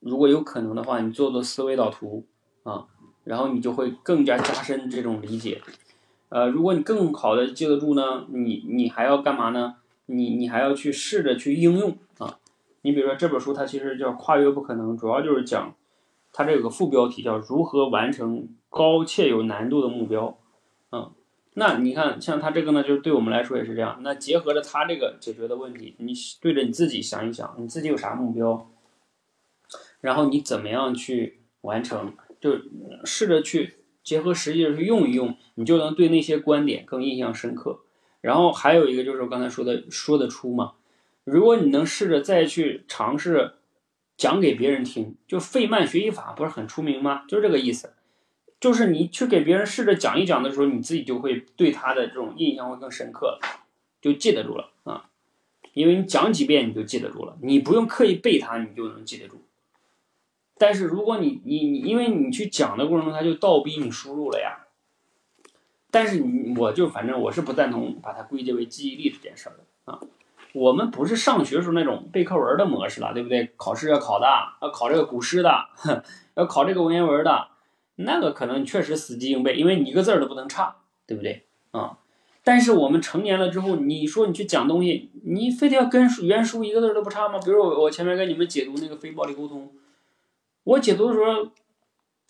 [0.00, 2.26] 如果有可能的话，你做做思维导图
[2.64, 2.86] 啊。
[3.24, 5.60] 然后你就会更加加深这种理解，
[6.30, 9.76] 呃，如果你更好的记得住呢，你你还要干嘛呢？
[10.10, 12.38] 你你还要去试着去应用啊。
[12.82, 15.74] 你比如说这本书它其实叫《跨越不可能》，主要就是讲
[16.32, 20.38] 它这有个副标题叫如何完成高且有难度的目标，
[20.92, 21.10] 嗯，
[21.54, 23.98] 那你看像它这个呢，就是对我们来说也是这样。
[24.02, 28.70] 那结合着它这个解决的问题，你对着你自己想一想，你自己有啥目标，
[30.00, 32.14] 然后你怎么样去完成？
[32.40, 32.52] 就
[33.04, 37.80] 试着去结合实际的去用一用，你就能对那些观点更印象深刻。
[38.20, 40.74] 然后还有一个就是我刚才说的说得出嘛，
[41.24, 43.54] 如果你能试着再去尝试
[44.16, 47.24] 讲给别人听，就费曼学习法不是很出名吗？
[47.26, 47.94] 就是这个意思，
[48.60, 53.38] 就是你去给别人试着讲一讲的时候，你自己就会对他的这种印象会更深刻，
[54.02, 55.08] 就记得住了啊，
[55.72, 59.40] 因为你讲几遍你就记得住了，你不用刻意背它，你就能记得住。
[60.58, 64.66] 但是如果你你你，因为你去讲的过程中，他就倒逼你输入了呀。
[65.90, 70.00] 但是你我就反正我是不赞同把它归结为记忆力这件事儿的啊。
[70.52, 73.50] 我们不是上学时候那种背课文的模式了，对不对？
[73.56, 74.26] 考试要考的，
[74.60, 75.68] 要考这个古诗的，
[76.34, 77.48] 要考这个文言文的，
[77.96, 80.76] 那个可能确实死记硬背，因为你一个字儿都不能差，
[81.06, 81.98] 对不对啊？
[82.42, 87.38] 但是我们成年了之后，你说你去讲东西，你非得要跟原书一个字都不差吗？
[87.44, 89.70] 比如我我前面跟你们解读那个非暴力沟通。
[90.64, 91.48] 我解读的时候，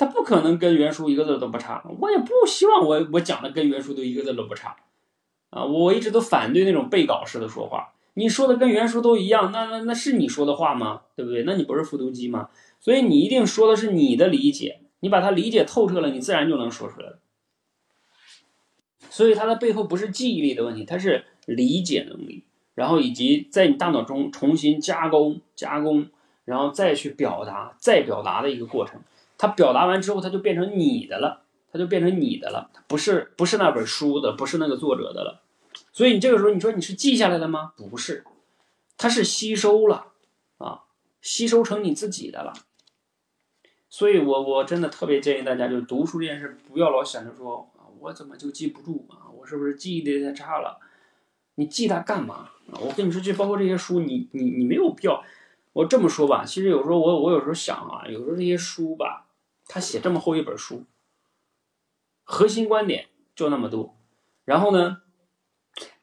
[0.01, 1.85] 他不可能跟原书一个字都不差。
[1.98, 4.74] 我也不希望我我讲的跟原书都一个字都不差，
[5.51, 7.93] 啊，我一直都反对那种背稿式的说话。
[8.14, 11.02] 你说的跟原书都一样，那那那是你说的话吗？
[11.14, 11.43] 对不对？
[11.43, 12.48] 那你不是复读机吗？
[12.81, 17.18] 所以你一定说的是你的理解，你把它理解透彻了，你自然就能说出来了。
[19.10, 22.44] 所以它的背后不是记忆力的问题，它是理解能力，
[22.74, 26.09] 然后以及在你大脑中重新加工加工。
[26.47, 29.01] 然后再去表达，再表达的一个过程。
[29.40, 35.40] 他表达完之后，他就变成你的了，他就变成你的了，不是不是那本书的，不是那个作者的了。
[35.94, 37.72] 所以你这个时候，你说你是记下来的吗？
[37.74, 38.22] 不是，
[38.98, 40.08] 他是吸收了
[40.58, 40.82] 啊，
[41.22, 42.52] 吸收成你自己的了。
[43.88, 49.32] 所以我我真的特别建议大家，就读书这件事，不要老想着说啊，我怎么就记不住啊？
[49.34, 50.78] 我是不是记忆力太差了？
[51.54, 52.50] 你记它干嘛？
[52.72, 55.24] 我跟你说，就包括这些书，你你你没有必要。
[55.72, 59.26] 我这么说吧，其实有时候我我有时候想啊，有时候这些书吧，
[59.72, 60.84] 他写这么厚一本书，
[62.24, 63.06] 核心观点
[63.36, 63.97] 就那么多，
[64.44, 65.02] 然后呢，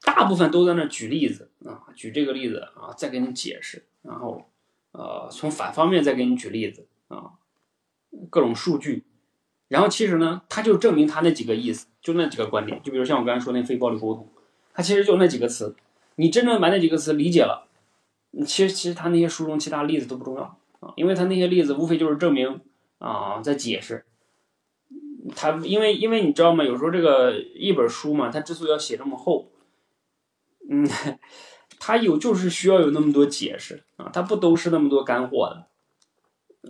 [0.06, 4.50] 大部分都在那举例子啊，举这个例子啊，再给你解释，然后
[4.94, 7.34] 呃从反方面再给你举例子啊，
[8.30, 9.04] 各种数据，
[9.68, 14.30] 然后其实呢，他就证明他那几个意思，就那几个观点，就比如像我刚才说那非暴力沟通，
[14.74, 15.76] 他其实就那几个词，
[16.16, 17.68] 你真正把那几个词理解了。
[18.46, 20.44] 其实，其实他那些书中其他例子都不重要
[20.80, 22.62] 啊，因为他那些例子无非就是证明
[22.98, 24.06] 啊，在解释。
[25.36, 26.64] 他因为因为你知道吗？
[26.64, 29.52] 有时候这个一本书嘛，它之所以要写这么厚，
[30.70, 30.88] 嗯，
[31.80, 35.68] 它有就是需要有那么多解释啊，它不都是那么多干货的，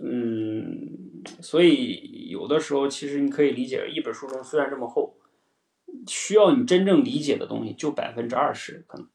[0.02, 5.16] 嗯，所以有的时候其实你可以理解，一本书中虽然这么厚，
[6.08, 9.08] 需要你真正理解的东西就百分之二十可能。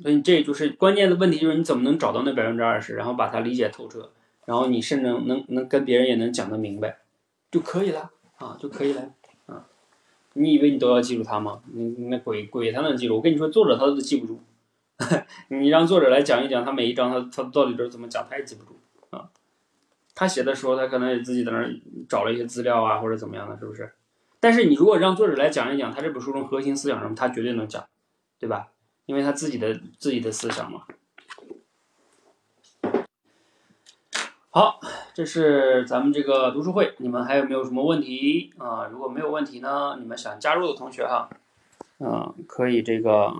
[0.00, 4.10] 所以这就是关键的问题，就是你怎么能找到那百分之二十，然后把它理解透彻，
[4.46, 6.98] 然后你甚至能能跟别人也能讲得明白，
[7.50, 9.10] 就可以了啊，就可以了
[9.46, 9.66] 啊。
[10.34, 11.60] 你以为你都要记住它吗？
[11.72, 14.40] 你那鬼鬼才能记住，我跟你说，作者他都记不住
[15.48, 18.78] 你让作者来讲一讲，他每一章他他到底都是怎么讲，他也记不住
[19.10, 19.28] 啊。
[20.14, 21.72] 他写的时候，他可能也自己在那儿
[22.08, 23.92] 找了一些资料啊，或者怎么样的，是不是？
[24.40, 27.84] 但是你如果让作者来讲一讲他这本书中核心思想什么，他绝对能讲，
[28.38, 28.68] 对吧？
[29.08, 30.82] 因为他自己的自己的思想嘛。
[34.50, 34.78] 好，
[35.14, 38.86] 这是咱们这个读书会，你们还有没有什么问题啊？
[38.88, 41.30] 如果没有问题呢，你们想加入的同学哈，
[42.00, 43.32] 嗯，可以这个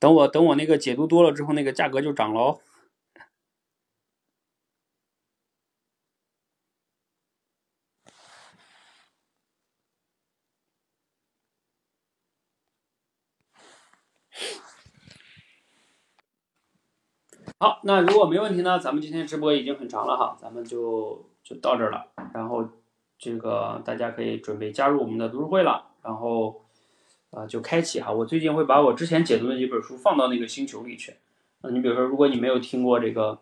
[0.00, 2.60] 等我等我那个解读多了之后，那个价格就涨了哦。
[17.60, 22.06] 好，那如果没问题呢，咱们今天直播已经很长了哈，咱们就就到这儿了。
[22.32, 22.64] 然后
[23.18, 26.64] 这个大家可以准备加入我们的读书会了，然后
[27.30, 28.12] 啊就开启哈。
[28.12, 31.16] 我最近会把我之前解读的几本书放到那个星球里去。
[31.60, 33.40] 啊，你比如说，如果你没有听过这个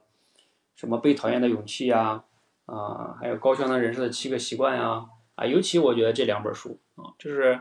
[0.75, 2.25] 什么被讨厌的勇气呀，
[2.65, 7.61] 啊，还有高效能人士的七个习惯呀，啊，尤其我觉得这两本书啊，就是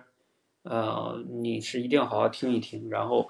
[0.63, 3.29] 呃，你是一定要好好听一听，然后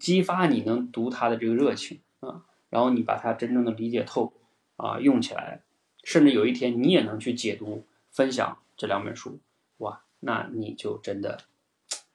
[0.00, 2.44] 激发你能读它的这个热情啊。
[2.72, 4.32] 然后你把它真正的理解透，
[4.76, 5.60] 啊，用起来，
[6.04, 9.38] 甚至有一天你也能去解读、分享这两本书，
[9.76, 11.38] 哇，那你就真的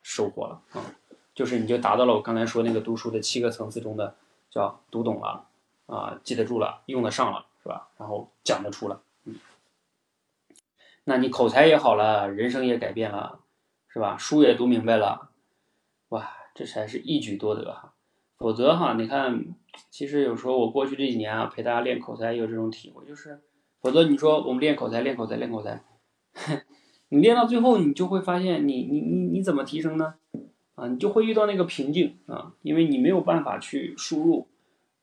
[0.01, 0.81] 收获了啊！
[1.35, 4.15] 就是你就达到了我刚才说那个读书的七个层次中的，
[4.49, 5.47] 叫读懂了，
[5.85, 7.89] 啊，记得住了，用得上了，是吧？
[7.99, 9.35] 然后讲得出了，嗯，
[11.03, 13.41] 那你口才也好了，人生也改变了，
[13.89, 14.17] 是吧？
[14.17, 15.29] 书也读明白了，
[16.09, 17.93] 哇，这才是一举多得哈！
[18.39, 19.53] 否则哈，你看。
[19.89, 23.39] 其实有时候我过去这几年啊，陪大家练口才也有这种体会，就是，
[23.81, 25.83] 否则你说我们练口才，练口才，练口才，
[27.09, 30.15] 你练到最后，你就会发现，你你你你怎么提升呢？
[30.75, 34.47] 啊，你就会遇到那个瓶颈啊，因为你没有办法去输入，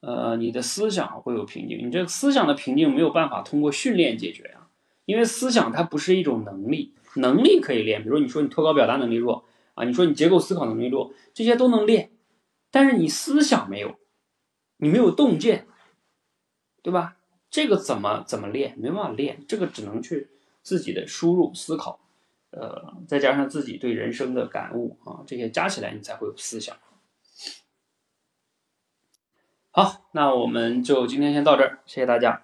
[0.01, 4.69] 呃，你的思想会有瓶颈，你这个思想的瓶颈没有办法通过训练解决呀，
[5.05, 9.45] 因为思想它不是一种能力，能力可以练，比如你说你脱稿表达能力弱
[9.75, 12.11] 啊，你说你结构思考能力弱，这些都能练，
[12.71, 13.97] 但是你思想没有。
[14.79, 15.67] 你没有洞见，
[16.83, 17.17] 对吧？
[17.51, 18.77] 这个怎么怎么练？
[18.79, 20.29] 没办法练，这个只能去
[20.63, 22.01] 自己的输入思考，
[22.51, 26.77] 呃，再加上自己对人生的感悟啊，这些加起来你才会有思想。
[29.71, 32.43] 好，那我们就今天先到这儿，谢谢大家。